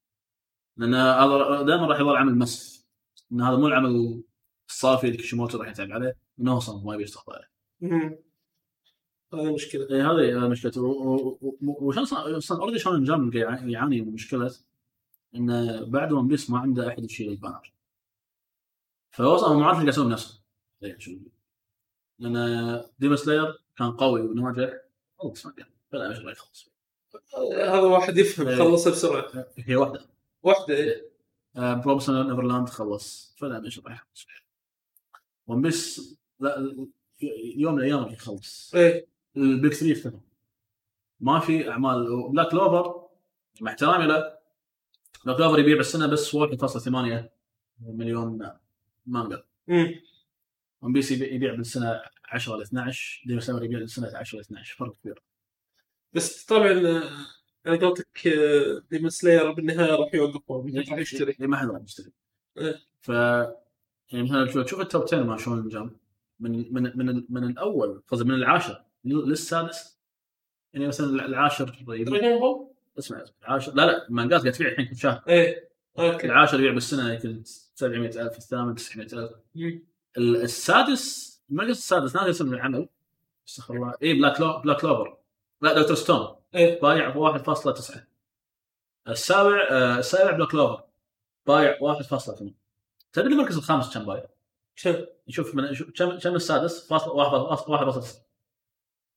[0.76, 2.86] لأن هذا دائما راح يظل عمل mess.
[3.32, 4.22] إن هذا مو العمل
[4.68, 6.16] الصافي اللي كيشيموتو راح يتعب عليه.
[6.40, 7.36] إنه أصلا ما يبي يستخدمه.
[7.36, 8.31] عليه.
[9.34, 9.86] هذه مشكلة.
[9.90, 14.12] إيه هذه مشكلته و- و- و- وشان أصلا أصلا already شونن جامب قاعد يعاني من
[14.12, 14.54] مشكلة؟
[15.34, 17.72] انه بعد ون بيس ما عنده أحد يشيل ال banner.
[19.10, 20.40] فهو أصلا ما عارف إيش قاعد يسوي بنفسه
[20.82, 21.16] إيه، شو-
[22.18, 24.72] لأن ديمون سلاير كان قوي وناجح.
[25.18, 26.72] خلص ما كان فلا إيش راح يخلص
[27.54, 28.56] هذا واحد يفهم إيه.
[28.58, 29.46] خلص بسرعة.
[29.58, 30.06] هي واحدة.
[30.42, 31.12] واحدة إيه.
[31.56, 33.34] بروميس نيفرلاند خلص.
[33.38, 34.26] فلا إيش راح يخلص
[35.46, 36.74] ون بيس لا
[37.56, 38.74] يوم من الأيام راح يخلص.
[38.74, 39.06] إيه.
[39.36, 40.20] ال big 3 اختفوا
[41.20, 42.28] ما في أعمال.
[42.32, 43.08] بلاك كلوفر
[43.60, 44.38] مع احترامي له.
[45.24, 47.28] بلاك كلوفر يبيع بالسنة بس 1.8
[47.80, 48.50] مليون
[49.06, 49.44] مانجا.
[50.82, 54.76] ون بيس يبيع يبيع بالسنة 10 ل 12 ديمون سلاير يبيع بالسنة 10 ل 12
[54.76, 55.22] فرق كبير.
[56.12, 56.68] بس طبعا
[57.66, 61.32] على قولتك آه، ديمون سلاير بالنهاية راح يوقفون راح يشتري.
[61.32, 62.12] اللي ما حد راح يشتري.
[62.58, 62.74] إيه.
[63.00, 65.96] ف يعني مثلا شوف ال top 10 مع شونن جامب
[66.40, 68.84] من من من من الأول قصدي من العاشر.
[69.04, 69.98] للسادس
[70.74, 72.68] يعني مثلا العاشر دراجون بول؟
[72.98, 75.22] اسمع العاشر لا لا المانجات قاعد تبيع الحين كل شهر.
[75.28, 75.68] إيه
[75.98, 76.26] okay.
[76.26, 77.42] العاشر يبيع بالسنة يمكن
[77.74, 79.82] 700000 الثامن 900000 مم.
[80.18, 82.88] ال- السادس قلت السادس ناسي اسم العمل.
[83.48, 83.94] استغفر الله.
[84.02, 85.16] اي بلاك لو بلاك كلوفر
[85.62, 86.80] لا دكتور ستون إيه.
[86.80, 87.98] بايع ب 1.9
[89.08, 90.82] السابع آه، السابع بلاك كلوفر
[91.46, 92.42] بايع 1.8
[93.12, 94.26] تدري المركز الخامس كم بايع؟
[94.76, 94.96] شوف
[95.28, 96.92] شوف من شوف كم كم السادس؟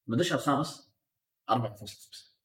[0.07, 0.91] فاصل 1.9 مدش الخامس
[1.52, 2.36] 4.5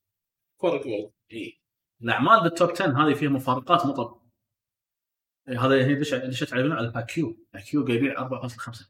[0.58, 1.60] فرق والله اي
[2.02, 4.20] الاعمال بال top 10 هذه فيها مفارقات مطلق
[5.48, 8.84] إيه، هذا هي دش دشت على على هايكيو هايكيو قاعد يبيع 4.5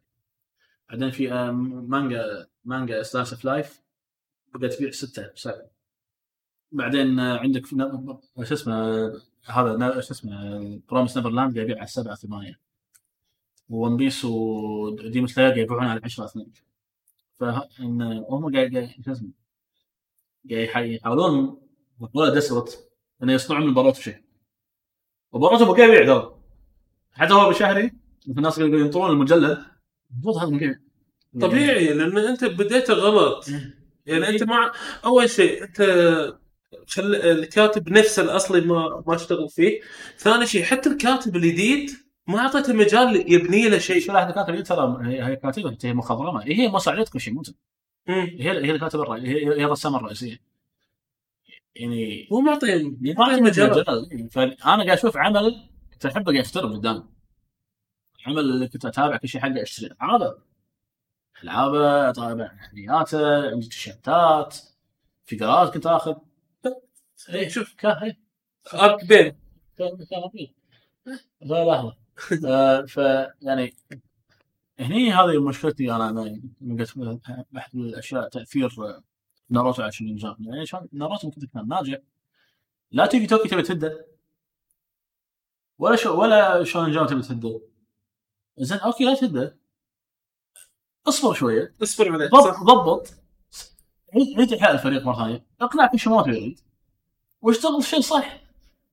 [0.89, 3.81] بعدين في آه، مانجا مانجا slice of life
[4.55, 5.71] بدات تبيع 6 7
[6.73, 9.07] بعدين آه، عندك شو اسمه
[9.45, 12.61] هذا شو اسمه بروميس نيفر لاند قاعد يبيع على 7 8
[13.69, 16.53] وون بيس وديمون سلاير قاعد يبيعون على 10 2
[17.41, 19.31] فهم قاعد شو اسمه؟
[20.51, 21.63] قاعد يح- يحاولون
[22.15, 22.91] ولا desperate
[23.23, 24.17] إنه يصنعون من بوروتو شيء.
[25.33, 26.35] وبوروتو بقى يبيع ترى
[27.13, 27.91] حتى هو بشهري
[28.25, 29.59] في الناس يقولون ينطرون المجلد.
[30.13, 30.75] المفروض هذا مبيع
[31.41, 33.49] طبيعي لأن أنت بديته غلط
[34.07, 34.73] يعني أنت مع
[35.05, 35.81] أول شيء أنت
[36.89, 37.15] خل...
[37.15, 39.81] الكاتب نفسه الأصلي ما ما اشتغل فيه.
[40.19, 41.91] ثاني شيء حتى الكاتب الجديد
[42.27, 44.01] ما اعطيته مجال يبني له شيء.
[44.01, 46.45] شو راح كاتب ترى هي هي كاتبه هي مخضرمة.
[46.47, 47.43] هي مساعدة كل شيء مو.
[48.09, 50.41] هي هي الكاتبه الرئيسية هي هي الرسامة الرئيسية.
[51.75, 53.85] يعني مو معطي ما معطي مجال.
[54.31, 57.05] فأنا قاعد أشوف عمل كنت احبه قاعد يخترب قدامي
[58.27, 60.39] عمل اللي كنت أتابع كل شيء حقه اشتري العابه
[61.45, 64.57] ألعابه أتابع حلياته عندي تيشيرتات
[65.27, 66.15] فيجرات كنت آخذ.
[67.29, 68.21] إيه، شوف كان إيه.
[68.75, 69.37] ارك بين
[71.41, 71.97] لا لحظه
[72.47, 72.97] آه، ف
[73.43, 73.75] يعني
[74.81, 76.13] هني هذه مشكلتي أنا
[76.61, 77.23] من قلت
[77.57, 78.71] أحد الأشياء تأثير
[79.51, 81.99] ناروتو على شنين جاب يعني عشان ناروتو ممكن كان ناجح.
[82.93, 84.07] لا تيجي توكي تبي تهده
[85.79, 87.61] ولا شو ولا شون جام تبي تهده
[88.59, 89.57] زين أوكي لا تهده
[91.09, 91.75] اصبر شوية.
[91.83, 93.15] اصبر عليه ضبط ضبط.
[94.15, 95.45] عيد عيد احياء الفريق مرة ثانية.
[95.61, 96.61] اقنع كيشيموتو يريد
[97.43, 98.41] واشتغل شيء صح.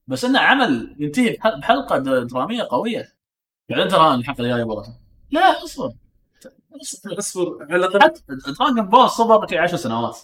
[0.07, 3.16] بس انه عمل ينتهي بح- بحلقة درامية قوية.
[3.69, 4.97] بعدين ترى الحلقة الجاية والله
[5.31, 5.91] لا اصبر.
[7.19, 7.57] اصبر.
[7.69, 8.11] على الاقل
[8.59, 10.17] دراجون بول صبر في 10 سنوات.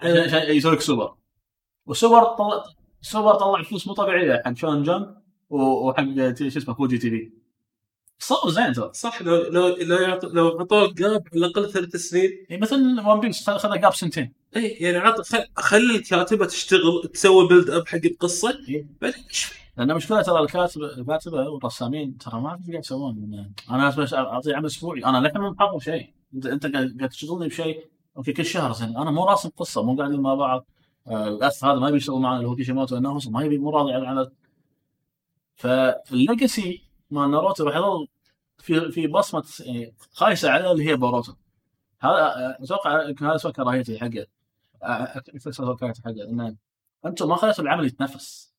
[0.00, 1.14] عشان عشان يسوي لك سوبر
[1.86, 2.64] والسوبر طلع
[3.02, 5.16] سوبر طلع فلوس مو طبيعية حق شونن جامب
[5.50, 7.32] و- وحق تي- شو اسمه فوجي تي في.
[8.18, 8.90] صبر زين ترى.
[8.94, 10.24] صح لو لو لو يعط...
[10.24, 12.30] لو عطوه gap على الأقل ثلاث سنين.
[12.50, 14.32] يعني مثل ون بيس خذ خذ gap سنتين.
[14.56, 15.44] إي يعني عط خل...
[15.56, 18.58] خلي الكاتبة تشتغل تسوي build up حق القصة.
[18.68, 18.86] إيه.
[19.00, 23.54] بعدين إيش لأن مشكلة ترى الكاتب الكاتبة والرسامين ترى ما إيش قاعد يسوون.
[23.70, 25.04] أنا بس اعطيه عمل أسبوعي.
[25.04, 26.14] أنا للحين مو محضر شيء.
[26.34, 27.90] انت أنت قاعد تشغلني بشيء.
[28.16, 28.96] okay كل شهر زين.
[28.96, 30.66] أنا مو راسم قصة مو قاعدين مع بعض
[31.06, 33.92] آه، للاسف هذا ما يبي يشتغل معنا اللي هو كيشيموتو إنه ما يبي مو راضي
[33.92, 34.32] عن العمل
[35.54, 38.08] فال legacy مال ناروتو راح يظل
[38.58, 41.32] في في بصمة يعني خايسة على اللي هي بوروتو
[42.00, 44.26] هذا آه، أتوقع يمكن هذا سوى كراهيتي حقه.
[44.82, 46.24] آه، سوى كراهيتي حقه.
[46.30, 46.56] إنه
[47.06, 48.51] أنتم ما خليتوا العمل يتنفس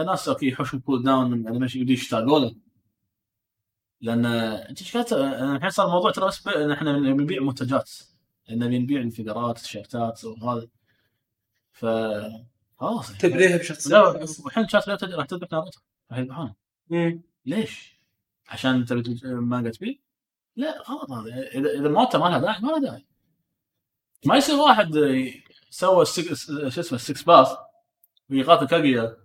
[0.00, 2.56] الناس okay يحوشوا cool down من animation يبدي يشتاقوا له
[4.00, 7.90] لأن أنت إيش الحين صار الموضوع ترى بس إحنا بنبيع منتجات.
[8.50, 10.68] نبي نبيع الفيجرات التيشيرتات وهذا.
[11.72, 11.86] ف
[12.78, 13.18] خلاص.
[13.18, 15.80] تبريها بشخصية؟ لا والحين شات راح تذبح ناروتو.
[16.10, 16.54] راح يذبحونه.
[17.46, 18.00] ليش؟
[18.48, 19.94] عشان تبي مانجا تبيع؟
[20.56, 23.06] لا غلط هذا إذا الموتة ما لها داعي ما لها داعي.
[24.26, 24.94] ما يصير واحد
[25.70, 26.22] سوى شو
[26.80, 27.48] اسمه ال six path
[28.30, 29.16] ويقاتل كاجويا.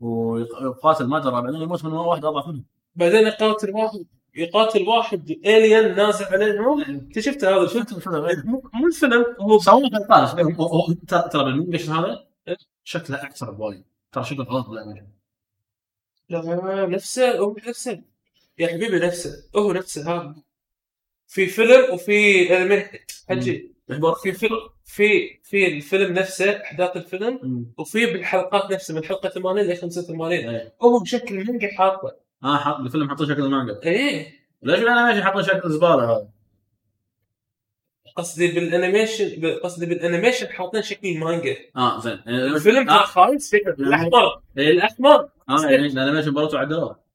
[0.00, 2.62] ويقاتل مادارا بعدين يموت من واحد أضعف منه
[2.96, 7.92] بعدين يقاتل واحد يقاتل واحد الين نازل عليه مو انت شفت هذا؟ شفت؟
[8.46, 9.88] مو الفيلم هو سووا
[10.60, 12.26] هو- ترى ترى بالانجلش هذا؟
[12.84, 13.84] شكله أكثر بوايد.
[14.12, 15.02] ترى شكله غلط بالانجلش
[16.28, 18.02] لا نفسه هو نفسه.
[18.58, 19.30] يا حبيبي نفسه.
[19.56, 20.34] هو نفسه هذا
[21.26, 22.84] في فيلم وفي انمي
[23.28, 23.72] حجي.
[24.22, 29.76] في فيلم في في الفيلم نفسه أحداث الفيلم وفي بالحلقات نفسه من حلقة 80 ل
[29.76, 30.74] 85 إيه.
[30.82, 32.16] هو بشكل مانجا حاطه.
[32.44, 34.40] آه حط الفيلم حطوا شكل المانجا إيه.
[34.62, 36.28] ليش بال animation حطوا شكل الزباله هذا؟
[38.16, 41.56] قصدي بال animation قصدي بال animation حاطين شكل مانجا.
[41.76, 42.18] آه زين.
[42.28, 43.04] الفيلم آه.
[43.04, 44.42] خايس شكل الأحمر.
[44.58, 44.70] إيه.
[44.70, 47.09] الاحمر آه يعني ال animation برضو عدلوه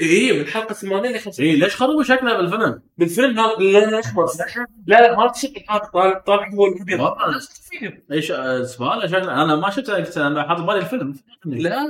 [0.00, 4.26] اي من حلقه 80 ل 50 اي ليش خربوا شكله بالفيلم؟ بالفيلم هذا اللون الاحمر
[4.86, 7.00] لا لا ما تشكل هذا طالع طالع هو الابيض.
[7.00, 7.38] لا،
[7.70, 8.02] فيلم.
[8.12, 11.14] إيش آه، زباله شكله أنا ما شفته قلت أنا حاط بالي الفيلم.
[11.44, 11.82] لا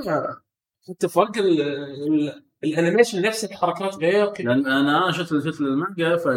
[0.89, 4.45] انت فرق ال- ال- ال animation نفس الحركات غير كذا.
[4.45, 6.27] لأن أنا شفت شفت المانجا ف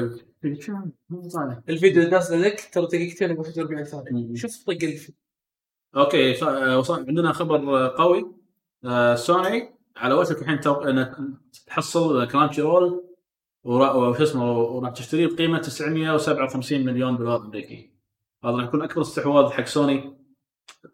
[1.69, 3.85] الفيديو اللي نازل لك ترى دقيقتين و41 مم.
[3.85, 5.15] ثانية شوف طق الفيديو
[5.97, 7.57] okay آه، وصل عندنا خبر
[7.87, 8.33] آه، قوي.
[8.85, 9.76] آه، سوني.
[9.97, 10.61] على وشك الحين
[11.67, 13.05] تحصل كرانشي رول
[13.65, 17.93] وشو اسمه وراح تشتريه بقيمة 957 مليون دولار أمريكي.
[18.45, 20.17] هذا راح يكون أكبر استحواذ حق سوني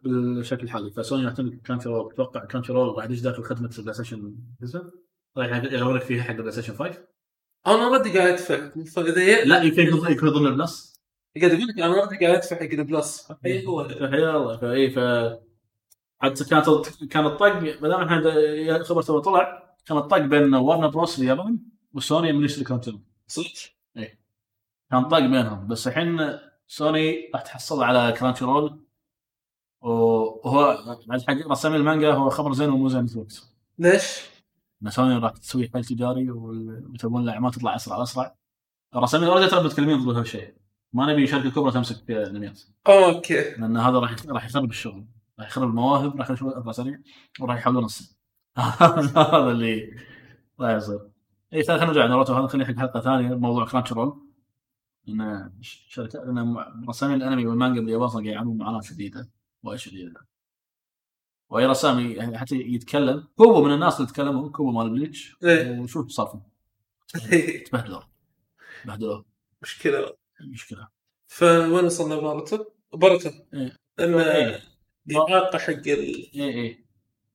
[0.03, 0.91] بالشكل الحالي.
[0.91, 4.37] فسوني راح تملك كرانشي رول أتوقع كرانشي رول راح يدش داخل خدمة البلاي ستيشن
[5.37, 6.99] راح يغيرك فيها حق البلاي ستيشن 5
[7.67, 8.71] already قاعد أدفع.
[8.85, 11.03] فاذا لا يمكن يكون يكون ضمن ال Plus
[11.41, 14.99] قاعد أقول لك already قاعد أدفع حق ال Plus اي هو فحيا الله فاي ف
[16.23, 16.69] حتى كانت
[17.11, 21.59] كان الطق ما دام إحنا خبر تو طلع كان الطق بين وارنر بروس اليابان
[21.95, 23.47] وسوني من يشتري كونتر صدق؟
[24.91, 25.67] كان طق بينهم.
[25.67, 28.85] بس الحين سوني راح تحصل على كرانشي رول
[29.81, 33.43] وهو بعد حق رسامي المانجا هو خبر زين ومو زين في الوقت
[33.79, 34.21] ليش؟
[34.83, 38.37] إن سوني راح تسوي حل تجاري ويتبون الاعمال تطلع أسرع اسرع
[38.97, 40.55] الرسامين already ترى متكلمين ضد هالشيء.
[40.93, 43.51] ما نبي شركه كبرى تمسك في الانميات okay.
[43.59, 45.05] لأن هذا راح راح يخرب الشغل.
[45.39, 46.99] راح يخرب المواهب راح يخرب الشغل سريع
[47.41, 48.15] وراح يحولون السن
[48.59, 49.97] هذا اللي
[50.61, 51.11] راح يصير.
[51.53, 54.29] اي خلينا نرجع ناروتو هذا خليه حق حلقة ثانية موضوع كرانش رول
[55.09, 56.57] إن شركات إن
[56.89, 59.31] رسامين الأنمي والمانجا باليابان قاعد يعانون معاناه شديده
[59.63, 60.27] وايد شديده
[61.51, 65.81] وأي رسام يعني حتى يتكلم كوبو من الناس اللي تكلموا كوبو مال بليتش إيه.
[65.81, 66.43] وشوف صار فيهم
[67.67, 68.01] تبهدلوا.
[68.85, 69.23] تبهدلوا.
[69.63, 70.13] مشكلة.
[70.41, 70.89] مشكلة.
[71.27, 72.45] فوين وصلنا
[73.55, 73.77] إيه.
[74.01, 74.72] انه إيه.
[75.11, 75.87] اعاقه حق ال...
[75.87, 76.85] اي اي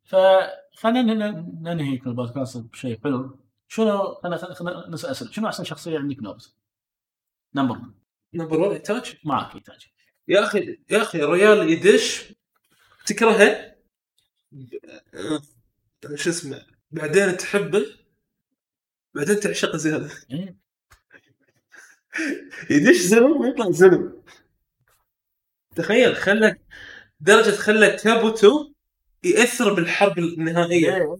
[0.05, 3.39] فخلينا ن- ننهي كل البودكاست بشيء حلو.
[3.67, 6.55] شنو خلينا خلينا نسأل اسئله شنو أحسن شخصية عندك نوبس؟
[7.55, 7.91] number 1
[8.33, 9.87] number 1 ايتاشي معك ايتاشي
[10.27, 12.33] يا أخي يا أخي الريال يدش.
[13.05, 13.75] تكرهه؟
[16.15, 17.85] شو اسمه؟ بعدين تحبه؟
[19.15, 20.57] بعدين تعشقه زياده إيه.
[22.69, 24.23] يدش زلم ويطلع زلم
[25.75, 26.61] تخيل خلك
[27.19, 28.71] درجة خلى كابوتو
[29.23, 31.17] يأثر بالحرب النهائية.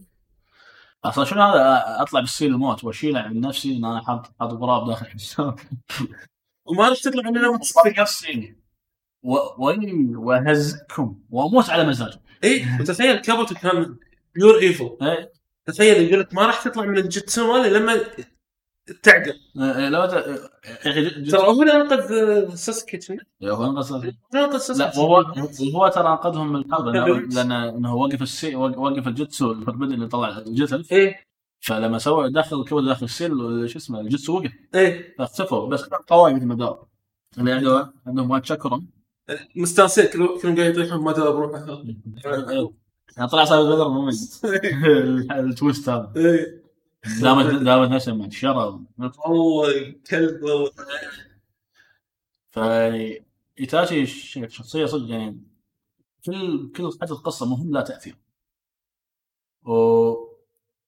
[1.04, 5.06] أصلا شنو هذا؟ أطلع بالسيل الموت واشيله عن نفسي إن أنا حاط حاط غراب داخل
[5.06, 5.60] حساب
[6.64, 7.40] وما عرفت تطلع من
[7.98, 8.56] نفسي
[9.22, 12.18] واهزكم وأموت على مزاجي.
[12.44, 13.96] اي وتخيل كابوتو كان
[14.34, 15.32] بيور ايفل إيه.
[15.66, 18.00] تخيل يقول لك ما راح تطلع من الجيتسو مالي لما
[19.02, 19.34] تعقل.
[19.56, 22.98] إيه، لو ت- يا أخي ترى هو اللي انقذ آه، ساسكي
[23.44, 23.92] هو انقذ
[24.36, 25.24] هو ساسكي لا وهو
[25.74, 30.38] وهو ترى انقذهم من الحرب لأنه- لأن إنه وقف السي وقف الجيتسو الفربدي اللي طلع
[30.38, 31.16] الجتل إيه.
[31.60, 33.30] فلما سوى دخل كود داخل السيل
[33.70, 34.52] شو اسمه الجيتسو وقف.
[34.74, 35.14] إيه.
[35.18, 36.86] فاختفوا بس قواي مثل ما دار
[37.38, 38.82] اللي عنده عندهم وايد شكرا
[39.56, 41.66] مستانسين كلهم كلهم قاعد يطيحون ما دار بروحه.
[43.16, 44.42] يعني طلع صار بدر مميز
[45.32, 46.12] التويست هذا.
[46.16, 46.67] إيه.
[47.22, 50.40] دانزو دانزو نفسه الشر والله كلب.
[52.50, 52.58] ف
[53.60, 54.06] ايتاشي
[54.48, 55.42] شخصية صدق يعني
[56.26, 58.16] كل كل حدث قصه مهم لا تأثير.
[59.64, 59.72] و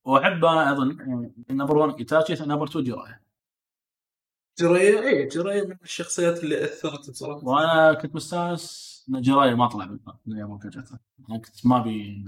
[0.05, 0.97] وأحب أنا اظن
[1.51, 3.23] number 1 ايتاشي number 2 جيرايا
[4.59, 7.45] جيرايا إيه جيرايا من الشخصيات اللي أثرت بصراحة.
[7.45, 9.85] وأنا كنت مستأنس إن جيرايا ما طلع
[10.27, 10.99] من يوم جته
[11.31, 12.25] أنا كنت ما أبي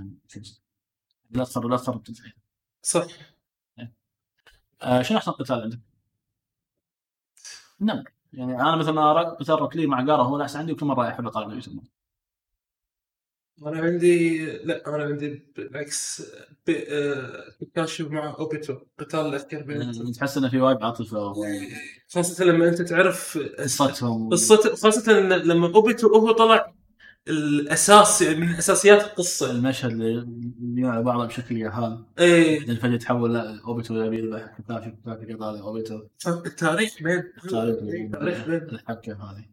[1.31, 2.33] لا صار لا بتنتهي
[2.83, 3.07] صح.
[4.83, 5.79] آه شنو أحسن قتال عندك؟
[7.81, 11.47] نعم يعني أنا مثلا قتال روكلي مع جارا هو الأحسن عندي وكل مرة احب اطالع
[11.47, 11.89] نفسي يسمونه
[13.67, 16.23] أنا عندي لا أنا عندي بالعكس
[16.67, 17.45] ب- آه،
[18.01, 21.33] مع أوبيتو قتال اذكر بينهم تحس إنه في وايد عاطفة
[22.09, 24.31] خاصة لما أنت تعرف قصتهم.
[24.31, 26.75] قصته خاصة إن لما أوبيتو هو طلع
[27.29, 29.51] الاساس من أساسيات القصة.
[29.51, 32.59] المشهد اللي على بعضه بشكل يهال إيه.
[32.61, 36.03] بعدين فجاه تحول لا اوبيتو يبي يذبح كتافي كتافي قطالي أوبيتو.
[36.27, 37.77] التاريخ بين تاريخ
[38.13, 38.63] تاريخ بين.
[38.63, 39.45] الحبكة هذه.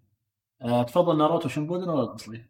[0.61, 2.45] آه، تفضل ناروتو شنبودن ولا الاصلي؟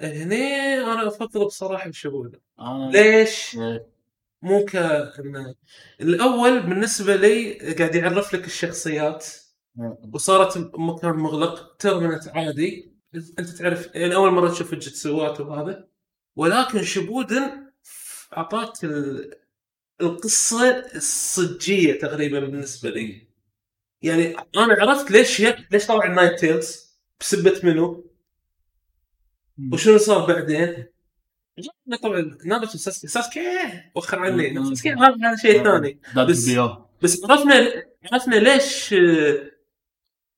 [0.00, 3.86] هني أنا أفضل بصراحة الشهود أنا ليش؟ إيه،
[4.42, 5.54] مو كأنه
[6.00, 9.26] الأول بالنسبة لي قاعد يعرف لك الشخصيات.
[9.80, 9.98] إيه.
[10.12, 12.89] وصارت مكان مغلق tournament عادي.
[13.14, 15.88] أنت تعرف يعني أول مرة تشوف الجتسوات وهذا.
[16.36, 17.70] ولكن شيبودن
[18.36, 19.34] أعطاك ال-
[20.00, 23.28] القصة الصجية تقريبا بالنسبة لي.
[24.02, 25.54] يعني أنا عرفت ليش ي...
[25.70, 26.90] ليش طلع ال nine tails
[27.20, 28.10] بسبة منو؟
[29.72, 30.86] وشنو صار بعدين؟
[32.02, 33.40] طبعا ناروتو ساسكي ساسكي
[33.94, 34.54] وخر عني.
[34.74, 36.00] ساسكي هذا شيء ثاني.
[36.32, 36.46] بس-
[37.02, 38.94] بس عرفنا عرفنا ليش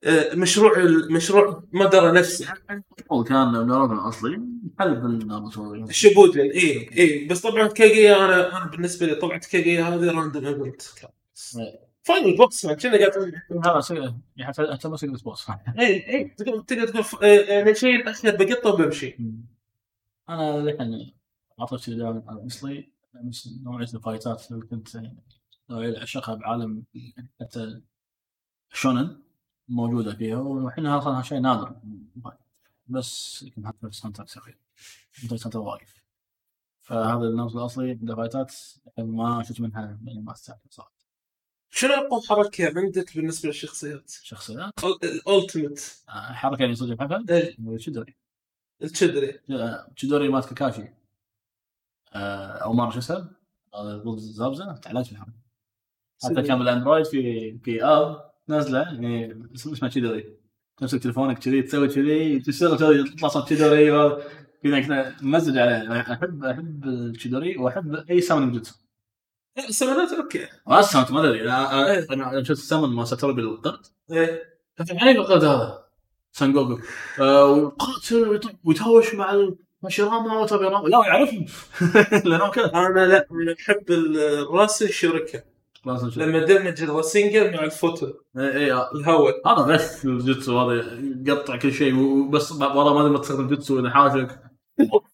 [0.05, 2.55] آه، مشروع المشروع مدرة نفسه
[3.13, 4.41] هو كان ناروتو الاصلي
[4.79, 10.11] حلب الناروتو شبودن اي اي بس طبعا كيجي أنا أنا بالنسبة لي طلعت كيجي هذه
[10.11, 10.83] راندوم ايفنت
[12.03, 13.19] فاينل بوكس كنا قاعد
[13.67, 19.19] هذا يعتبر سيء بوس اي اي تقدر تقول يعني شيء الاخير بقطة وبمشي.
[20.29, 21.13] أنا للحين
[21.59, 22.93] عطيت شيء دائما على الاصلي
[23.63, 24.89] نوعية الفايتات اللي كنت
[25.71, 26.85] اعشقها بعالم
[27.41, 27.81] حتى
[28.73, 29.17] شونن.
[29.69, 30.39] موجودة فيها
[30.79, 31.77] هذا صار شيء نادر.
[32.87, 34.59] بس يمكن حتى في سانتا اخير
[35.37, 36.03] سانتا واقف.
[36.81, 38.55] فهذا النمط الاصلي عنده فايتات
[38.99, 40.93] ما شفت منها يعني ما استعجل صراحة.
[41.71, 44.73] شنو أقوى حركة عندك بالنسبة للشخصيات؟ شخصيات؟
[45.03, 45.81] الألتيميت.
[46.09, 47.77] حركة يعني صدق بحثها إيه.
[47.77, 48.17] تشدري.
[48.83, 49.41] الشدري
[49.97, 50.95] تشدري مالت كاكاشي.
[52.13, 53.31] آه، أو اسمه
[53.75, 54.73] هذا ضد زابزا.
[54.73, 55.43] تعلقت في الحركة.
[56.25, 60.25] حتى كان بالأندرويد في في app نازله يعني اسمها تشيدوري
[60.79, 64.19] تمسك تلفونك كذي تسوي كذي تشتغل تسوي تطلع صوت تشيدوري و-
[64.65, 66.01] كذا كذا ممزج عليه.
[66.01, 68.75] احب أحب التشيدوري وأحب أي summon جوتسو
[69.69, 70.47] السمنات أوكي.
[70.67, 71.43] ما سمعت ما أدري.
[71.51, 74.43] أنا أنا شفت السمن ما ستربي القرد إيه.
[74.91, 75.85] علي القرد هذا.
[76.33, 76.79] سانجوكو
[77.21, 81.47] آه، ويقاتل ويتهاوش مع ال- مع شيراما وتابيراما لا يعرفهم.
[82.31, 82.71] لأنه كذا.
[82.75, 85.43] أنا لا أنا أحب الراس الشركة.
[85.87, 88.07] لازم لما دمج الراسينجر مع الفوتو.
[88.37, 93.49] اي اي الهواء هذا غش الجوتسو هذا يقطع كل شيء وبس والله ما تقدر تستخدم
[93.49, 94.41] جوتسو اذا حاشك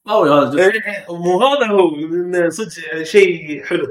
[0.06, 1.90] قوي هذا الجوتسو إيه، مو هذا هو
[2.50, 3.90] صدق شيء حلو.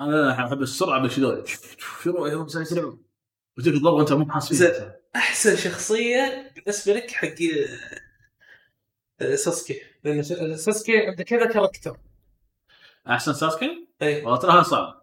[0.00, 1.44] أنا أحب السرعة بالتشيدوري
[2.02, 2.92] شنو يا مسوي سريع
[3.58, 4.82] وتجيك تضرب وأنت مو حاسس
[5.16, 7.34] أحسن شخصية بالنسبة لك حق
[9.20, 11.96] آه، ساسكي؟ لأن ساسكي عنده كذا character.
[13.08, 15.02] أحسن ساسكي؟ اي والله ترى صعب.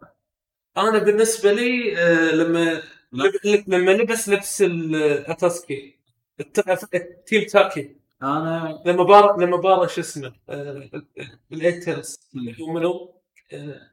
[0.78, 2.82] أنا بالنسبة لي آه، لما
[3.68, 6.00] لما لبس لبس الاتاسكي
[6.40, 10.90] الت- ال team تاكا أنا لما بار لما بار شو اسمه آه،
[11.52, 12.20] الايتلز
[12.62, 13.16] هو منو؟
[13.54, 13.90] آه،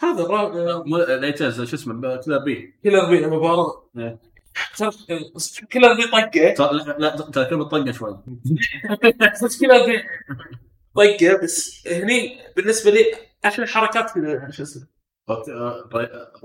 [0.00, 2.74] هذا ليتز شو اسمه كذا بي.
[2.82, 4.18] كيلر بي لما بار إيه.
[5.70, 6.72] كيلر بي طقه.
[6.98, 8.18] لا ترى كلمه طقه شوي.
[9.60, 10.02] كذا بي
[10.94, 13.04] طقه بس هني بالنسبة لي
[13.44, 14.10] أحلى حركات
[14.50, 14.97] شو اسمه.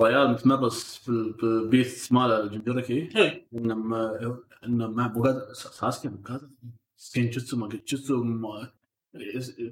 [0.01, 3.47] ريال متمرس في ال- في البيث ماله الجندركي إيه.
[3.53, 6.49] إنه ما إنه مع بوغادا ساسكي بوغادا
[6.97, 8.71] سكينجوتسو ما جوتسو ما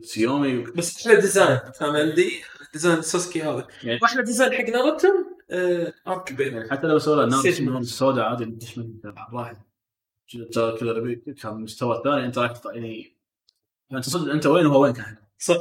[0.02, 2.32] سيومي بس أحلى ديزاين كان عندي؟
[2.74, 3.68] ديزاين سوسكي هذا.
[3.84, 5.08] يعني- واحلى ديزاين حق ناروتو
[5.52, 7.50] آه، أرك بين حتى لو سوى له نار سجن.
[7.52, 8.94] اسمه السوداء عادي مش من
[9.34, 9.58] واحد
[10.52, 13.16] ترى كذا كان المستوى الثاني أنت رايح يعني
[13.94, 15.56] أنت صدق أنت وين وهو وين كان؟ صح.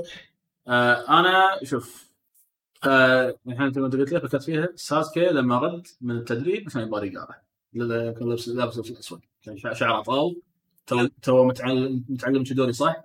[0.68, 2.09] آه أنا شوف
[2.86, 7.10] آه الحين انت قلت لي فكرت فيها ساسكي لما رد من التدريب كان يبغى
[7.72, 9.20] لا- كان لابس لابس أسود.
[9.42, 10.36] كان شع- شعره طال
[10.86, 13.04] توه توه متعلم متعلم شيدوري صح؟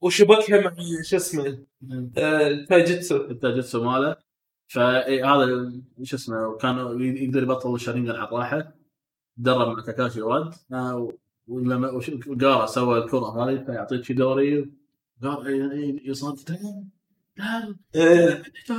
[0.00, 0.74] وشبكها مع
[1.04, 1.58] شو اسمه؟
[2.18, 3.16] آه، التايجيتسو.
[3.16, 4.16] التايجتسو ماله.
[4.68, 5.72] فهذا
[6.02, 8.74] شو اسمه وكان يقدر يبطل الشارينجان على الراحه
[9.36, 11.12] درب مع كاكاشي ورد آه،
[11.48, 12.10] ولما وش-
[12.40, 14.70] قارا سوى الكرة هذه فيعطيك شيدوري
[15.22, 16.38] قال يصاد
[17.36, 18.72] لا آه، بس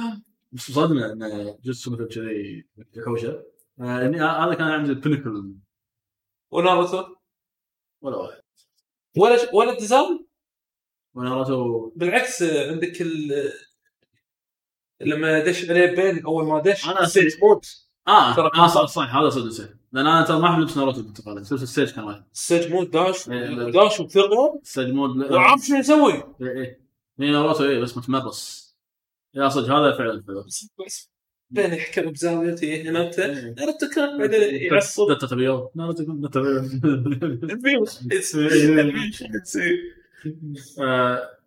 [0.56, 3.44] صدمه إنه جوتسو مثل كذي يحوشه
[3.80, 5.56] آه، يعني هذا كان عندي البنكل
[6.52, 7.04] وناروتو
[8.02, 8.42] ولا واحد.
[9.18, 10.28] ولا ولا ديزاين
[11.14, 13.32] وناروتو بالعكس آه، عندك ال
[15.02, 17.66] لما دش عليه بين أول ما دش أنا ستيج مود
[18.08, 19.64] آه ترى- آه صح صح هذا صدق صح.
[19.92, 22.24] لأن أنا ترى ما أحب لبس ناروتو لبس الستيج كان واحد.
[22.34, 23.72] ستيج مود داش؟ إيه،.
[23.72, 26.82] داش وثغر ستيج مود وعارف شنو يسوي؟ إيه.
[27.20, 28.67] هي ناروتو إيه بس متمرس.
[29.34, 31.12] يا صدق هذا فعلا بس بس
[31.50, 33.54] بين يحكي بزاويته هنا أنت إيه.
[33.58, 36.28] ناروتو كان بعدين يعصب دتا تبيو ناروتو
[37.48, 37.86] تبيو
[40.80, 41.38] آه،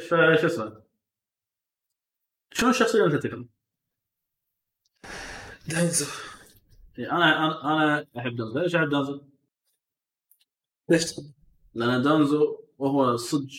[0.00, 0.82] فشو اسمه
[2.52, 3.46] شنو الشخصية اللي أنت تكره؟
[5.68, 6.06] دانزو
[6.98, 9.20] أنا أنا أنا أحب دانزو ليش أحب دانزو؟
[10.88, 11.14] ليش؟
[11.74, 13.52] لأن دانزو وهو صدق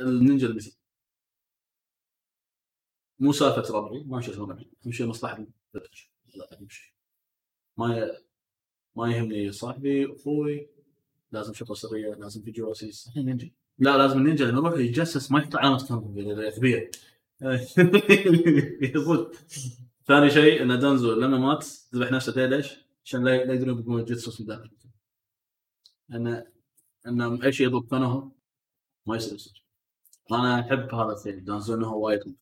[0.00, 0.79] النينجا المثل
[3.20, 6.92] مو سالفة ربعي ما شيء ربعي اهم شيء مصلحة الفرج لا اهم شيء
[7.76, 8.24] ما ي...
[8.96, 10.68] ما يهمني صاحبي أخوي
[11.32, 13.06] لازم شغله سريه لازم في جواسيس.
[13.06, 13.50] الحين نينجا.
[13.78, 16.90] لا لازم النينجا لما يروح يتجسس ما يحط علامه كامل كبير
[20.06, 24.32] ثاني شيء إن دانزو لما مات ذبح نفسه ليش؟ عشان لا لا يقدرون يبقون جيتسو
[24.40, 24.70] من داخل.
[26.12, 26.44] ان
[27.06, 28.32] ان أي شيء يضرب كانه
[29.06, 29.64] ما يصير
[30.32, 32.36] أنا أحب هذا الشيء دانزو إنه هو وايد.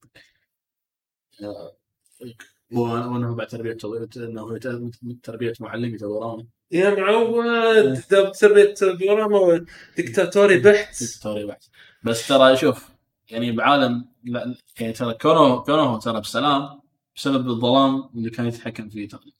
[2.72, 3.76] وانه بعد تربية
[4.16, 4.56] إنه هو
[5.22, 9.66] تربية معلم يدورونه يا معود ده تربيه ديوراما
[9.98, 11.02] دكتاتوري بحت.
[11.04, 11.64] دكتوري بحت.
[12.02, 12.88] بس ترى شوف
[13.30, 16.80] يعني بعالم لا يعني ترى كونوها كونوها ترى بسلام
[17.16, 19.36] بسبب الظلام اللي كان يتحكم فيه تقريبا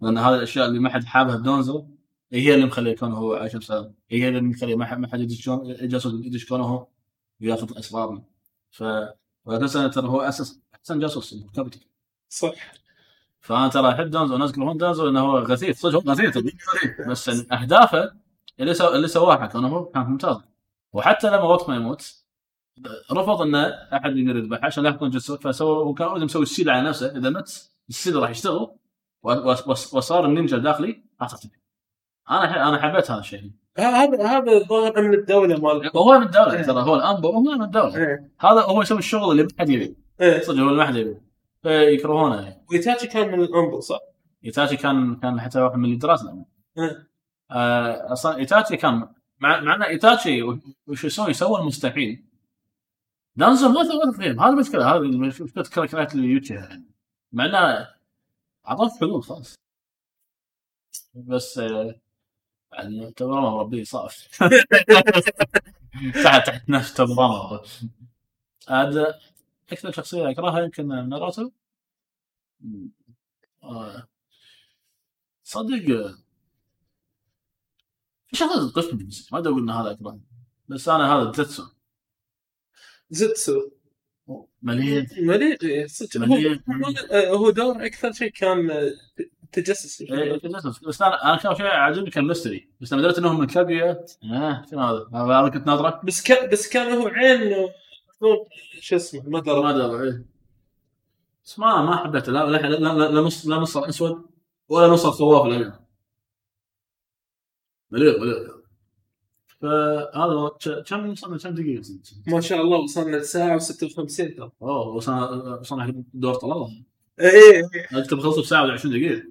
[0.00, 1.86] لأن هذه الأشياء اللي ما حد حابها بدانزو
[2.32, 3.94] هي اللي مخليه كونوها هو عايش بسلام.
[4.10, 5.48] هي اللي مخليه ما حد ما حد يدش
[6.02, 6.86] يدش كونوها هو
[7.40, 8.22] وياخذ اسرارنا
[8.70, 8.84] ف
[9.44, 11.80] واساسا ترى هو أساس احسن جاسوس كابتن
[12.28, 12.52] صح.
[13.40, 16.38] فأنا ترى احب دانزو والناس يكرهون دونزو لأنه هو غثيث صدق هو غثيث.
[17.08, 18.12] بس أهدافه
[18.60, 18.88] اللي سو...
[18.94, 20.44] اللي سواها كان هو كانت ممتازه
[20.92, 22.24] وحتى لما وقت ما يموت
[23.12, 26.70] رفض ان أحد يقدر يذبحه عشان لا يكون جسد فسوى وكان already مسوي ال seal
[26.70, 27.06] على نفسه.
[27.16, 28.56] إذا مت ال seal راح يشتغل.
[28.56, 28.76] و-
[29.32, 31.50] و- و- وصار النينجا الداخلي اعتقد
[32.30, 33.50] أنا ح- أنا حبيت هذا الشيء.
[33.78, 36.82] هذا هذا الظاهر امن الدولة مال وهو من الدولة ترى.
[36.82, 37.96] هو الأنبو هو من الدولة.
[37.96, 38.30] إيه.
[38.40, 40.40] هذا هو يسوي الشغل اللي ما حد يبي إيه.
[40.40, 41.20] صدق هو اللي ما حد يبي.
[41.62, 43.98] فيكرهونه يعني وايتاتشي كان من الانبو صح؟
[44.44, 46.44] ايتاتشي كان كان حتى واحد من الليدرات الأمم.
[46.78, 47.08] إيه.
[47.50, 49.08] آه، أصلا ايتاتشي كان
[49.40, 50.42] مع مع ان ايتاتشي
[50.86, 52.24] وش يسوي؟ يسوي المستحيل.
[53.36, 56.84] دانزو ما سوى تقييم هذا المشكلة هذه مشكله كراكرات اليوتيوب يعني
[57.32, 57.88] مع إنه
[58.68, 59.54] اعطاك حلول خلاص.
[61.14, 61.94] بس آه،
[62.72, 64.28] يعني تبرما مربيه صاف
[66.24, 67.60] تحت تحت نفس تبرما
[68.68, 69.18] هذا
[69.72, 71.50] أكثر شخصية أكرهها يمكن ناروتو.
[73.62, 74.08] آه،
[75.44, 76.14] صدق
[78.26, 80.20] في شغله تقفني بالنسبة لي، ما أدري أقول إن هذا اكره
[80.68, 81.64] بس أنا هذا زتسو
[83.10, 83.70] زتسو
[84.62, 85.06] مليء.
[85.22, 86.16] مليء إيه، صدق.
[86.16, 86.60] هو مليء.
[86.70, 88.70] هو- هو دور أكثر شيء كان
[89.52, 90.78] تجسس إيه، تجسس.
[90.78, 92.68] بس أنا أنا كان شيء عاجبني كان ميستري.
[92.80, 96.00] بس لما دريت إنهم من كابيا آه شنو هذا؟ هذا كنت ناظره.
[96.04, 97.68] بس كان بس كان هو عين
[98.80, 100.24] شو اسمه؟ ما ما درى ادري إيه.
[101.44, 102.32] بس ما ما حبيته.
[102.32, 104.24] لا لا لا لا, نص لا نص أسود
[104.68, 105.72] ولا نص الخواف الابيض
[107.90, 108.64] مليء مليء
[109.60, 110.50] فهذا
[110.86, 111.82] كم وصلنا؟ كم دقيقة؟
[112.26, 116.84] ما شاء الله وصلنا لساعة و56 ترى أوه وصلنا وصلنا دور طلال
[117.20, 117.68] إيه إيه.
[117.92, 119.22] اكتب خلصوا بساعة و20 دقيقة؟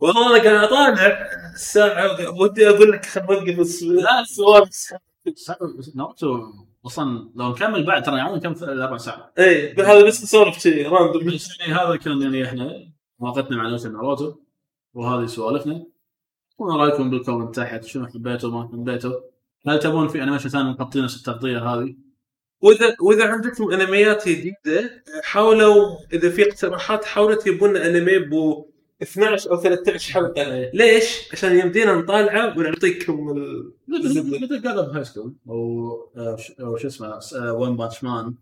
[0.00, 4.20] والله أنا قاعد أطالع الساعة ودي أقول لك خلينا نوقف لا.
[4.20, 4.70] السؤال
[5.94, 6.52] ناروتو
[6.86, 9.32] أصلا لو نكمل بعد ترى يعطينا كم أربع ساعات.
[9.38, 14.34] إيه هذا بس نسولف كذي random يعني هذا كان يعني إحنا مواقفنا مع ناروتو ناروتو
[14.94, 15.86] وهذه سوالفنا.
[16.58, 19.20] ورايكم بال comment تحت؟ شنو حبيتوا ما حبيتوا؟
[19.66, 21.94] هل تبون في animation ثاني نحط نفس التغطية هذه؟
[22.60, 28.70] وإذا وإذا عندكم أنميات جديدة حاولوا إذا في اقتراحات حاولوا تجيبون أنمي أبو
[29.02, 30.70] 12 أو 13 حلقة.
[30.74, 33.72] ليش؟ عشان يمدينا نطالعه ونعطيكم ال...
[33.88, 37.18] مثل مثل جاد high school أو شو اسمه
[37.52, 38.34] One Punch Man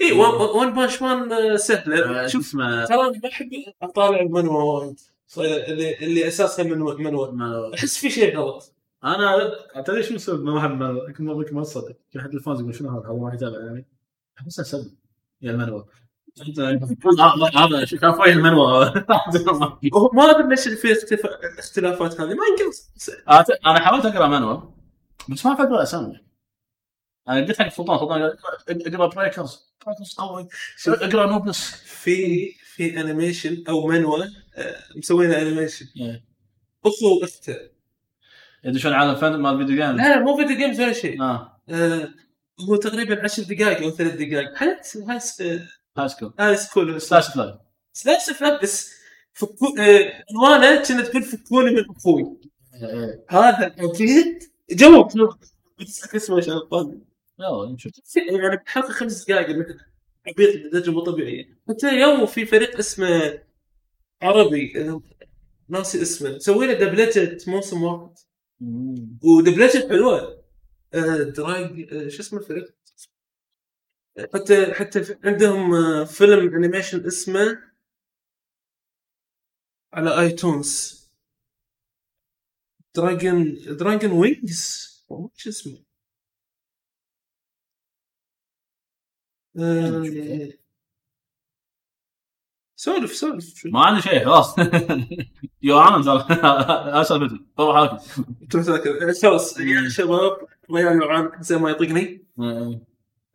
[0.00, 0.12] اي
[0.54, 3.50] One Punch Man سهله شو اسمه؟ ترى أنا ما أحب
[3.82, 5.00] أطالع المانوا وايد.
[5.68, 8.74] اللي اللي أساسها من مانوا ما- أحس في شيء غلط.
[9.04, 9.54] أنا
[9.86, 11.24] تدري شو السبب ما احب؟ يمكن
[11.54, 13.86] ما تصدق في احد ال fans يقول شنو هذا؟ هذا ما يتابع يعني.
[14.40, 14.90] احسه سبب
[15.42, 15.82] يا المانوا
[16.58, 16.80] هذا
[17.56, 18.84] هذا شو كان فايل المانوا
[19.94, 22.28] هو ما أدري ليش في اختلاف- الاختلافات هذه.
[22.28, 22.64] ما يمكن
[23.66, 24.60] أنا حاولت أقرأ مانوا
[25.28, 26.20] بس ما اقرا أسامي.
[27.28, 28.36] أنا قلت حق سلطان سلطان قال
[28.94, 30.48] اقرأ بريكرز بريكرز قوي
[30.88, 34.24] اقرأ نوبلس في في انيميشن أو منوى
[34.56, 35.86] آه، مسوينه انيميشن.
[36.86, 37.56] أخو واخته
[38.64, 41.22] يدري شلون عالم فن مال فيديو جيم لا لا مو فيديو جيمز ولا شيء.
[41.22, 41.60] آه.
[41.68, 42.08] آه،
[42.68, 44.54] هو تقريبا 10 دقائق أو ثلاث دقائق.
[44.56, 44.80] حلقه
[45.98, 47.54] هاي سكول هاي سكول سلاش فلاج
[47.92, 48.92] سلاش فلاب بس
[49.32, 49.74] فكو
[50.30, 52.38] عنوانه كنا تقول فكوني من أخوي
[53.30, 55.08] هذا عقيد جواب
[55.80, 56.38] بس اسمه
[57.40, 59.66] يلا نشوف يعني بحلقه خمس دقائق
[60.26, 63.38] عبيط بدرجه مو طبيعيه حتى يوم في فريق اسمه
[64.22, 64.72] عربي
[65.68, 66.30] ناسي اسمه.
[66.30, 68.14] مسوي له دبلجة موسم واحد.
[69.22, 70.44] ودبلجة حلوة.
[70.94, 72.74] آه، دراج آه، شو اسمه الفريق؟
[74.34, 77.62] حتى حتى عندهم آه، فيلم انيميشن اسمه
[79.92, 80.98] على ايتونز
[82.94, 84.88] دراجون دراجون وينجز
[85.36, 85.84] شو اسمه؟
[92.76, 93.66] سولف سولف.
[93.66, 94.54] ما عندي شيء خلاص.
[95.62, 96.26] يو عالم ترى
[97.00, 98.00] اسال روح هاك
[98.42, 102.26] انت مساكن خلاص يا شباب ريان يوعان زي ما يطقني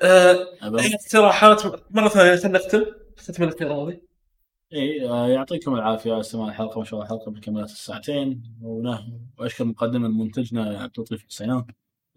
[0.04, 0.48] آه،.
[0.64, 1.62] أي اقتراحات
[1.92, 2.86] مرة ثانية خلينا نختم
[3.18, 4.02] ختم الاختيار هذه
[4.74, 8.44] إي آه، يعطيكم العافية استماع الحلقة ما شاء الله حلقه بكملت الساعتين.
[9.38, 11.64] وأشكر مقدما منتجنا عبد اللطيف حسين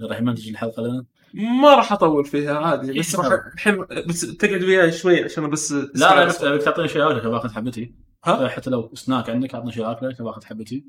[0.00, 1.04] راح يمنتج الحلقة لنا؟
[1.34, 5.88] ما راح أطول فيها عادي بس راح الحين بس تقعد وياي شوي عشان بس لا
[5.94, 7.94] لا بس ابيك تعطيني شيء اكله باخذ حبتي.
[8.24, 10.84] ها؟ حتى لو سناك عندك أعطني شيء اكله باخذ حبتي.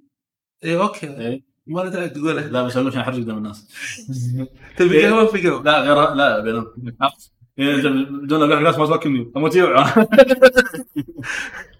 [0.63, 1.27] اي okay.
[1.27, 1.43] إي.
[1.67, 3.67] ما له داعي تقولها لا بس أقول عشان احرج قدام الناس.
[4.77, 6.67] تبي قهوة في قهوة؟ لا غير لا بينهم.
[7.57, 9.85] بدون أقول الناس ما توكلني أموت جوع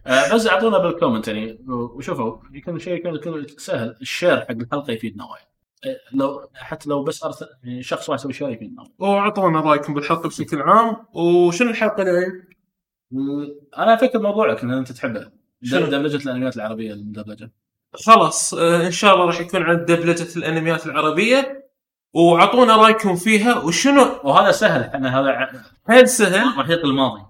[0.07, 1.59] آه، بس أعطونا بال comment يعني.
[1.67, 3.95] وشوفوا يكون شيء يكون سهل.
[4.01, 5.43] ال share حق الحلقة يفيدنا وايد
[5.85, 8.83] إيه، لو حتى لو بس ارسل يعني شخص واحد يسوي share يفيدنا.
[8.99, 10.95] واعطونا رأيكم بالحلقة بشكل عام.
[11.13, 12.47] وشنو الحلقة الجايه؟
[13.77, 15.31] أنا أفكر موضوعك ان أنت تحبه.
[15.63, 17.51] شنو؟ دبلجه الأنميات العربية المدبلجه
[18.05, 21.67] خلاص آه، إن شاء الله راح يكون عن دبلجة الأنميات العربية.
[22.13, 25.49] وأعطونا رأيكم فيها وشنو؟ وهذا سهل إحنا هذا
[25.87, 27.21] حيل سهل؟ رحيق الماضي.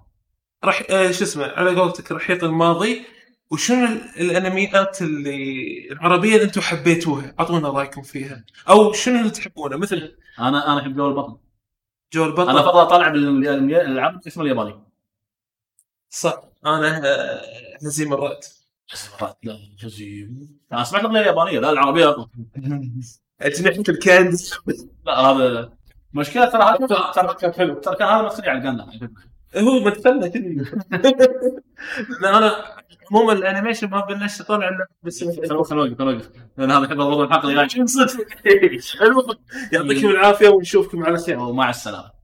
[0.64, 3.02] راح آه، شو اسمه على قولتك رحيق الماضي.
[3.52, 8.44] وشنو ال- الأنميات اللي العربية اللي أنتم حبيتوها؟ أعطونا رأيكم فيها.
[8.70, 11.38] أو شنو اللي تحبونه؟ مثل أنا أنا أحب جو البطل
[12.14, 14.84] جو أنا البطل افضل اطالع بالالعاب اسمه الياباني.
[16.10, 16.42] صح.
[16.66, 17.42] أنا آه،
[17.86, 18.48] هزيم مرات
[20.72, 22.16] لا أنا سمعت الاغنيه اليابانية لا العربية.
[23.42, 24.44] أجنحة الكاندي
[25.06, 25.74] لا هذا
[26.14, 27.74] مشكلة ترى هذا ترى كان حلو.
[27.80, 29.10] ترى كان هذا مصري على الجندم
[29.58, 30.66] هو مدخلنا كذي
[32.22, 32.56] لأن أنا
[33.12, 38.28] عموما الأنيميشن ما بلشت اطالع الا بس خلونا نوقف لأن هذا موضوع الحلقة اللي صدق
[39.74, 41.40] يعطيكم العافية ونشوفكم على خير.
[41.40, 42.17] ومع السلامة.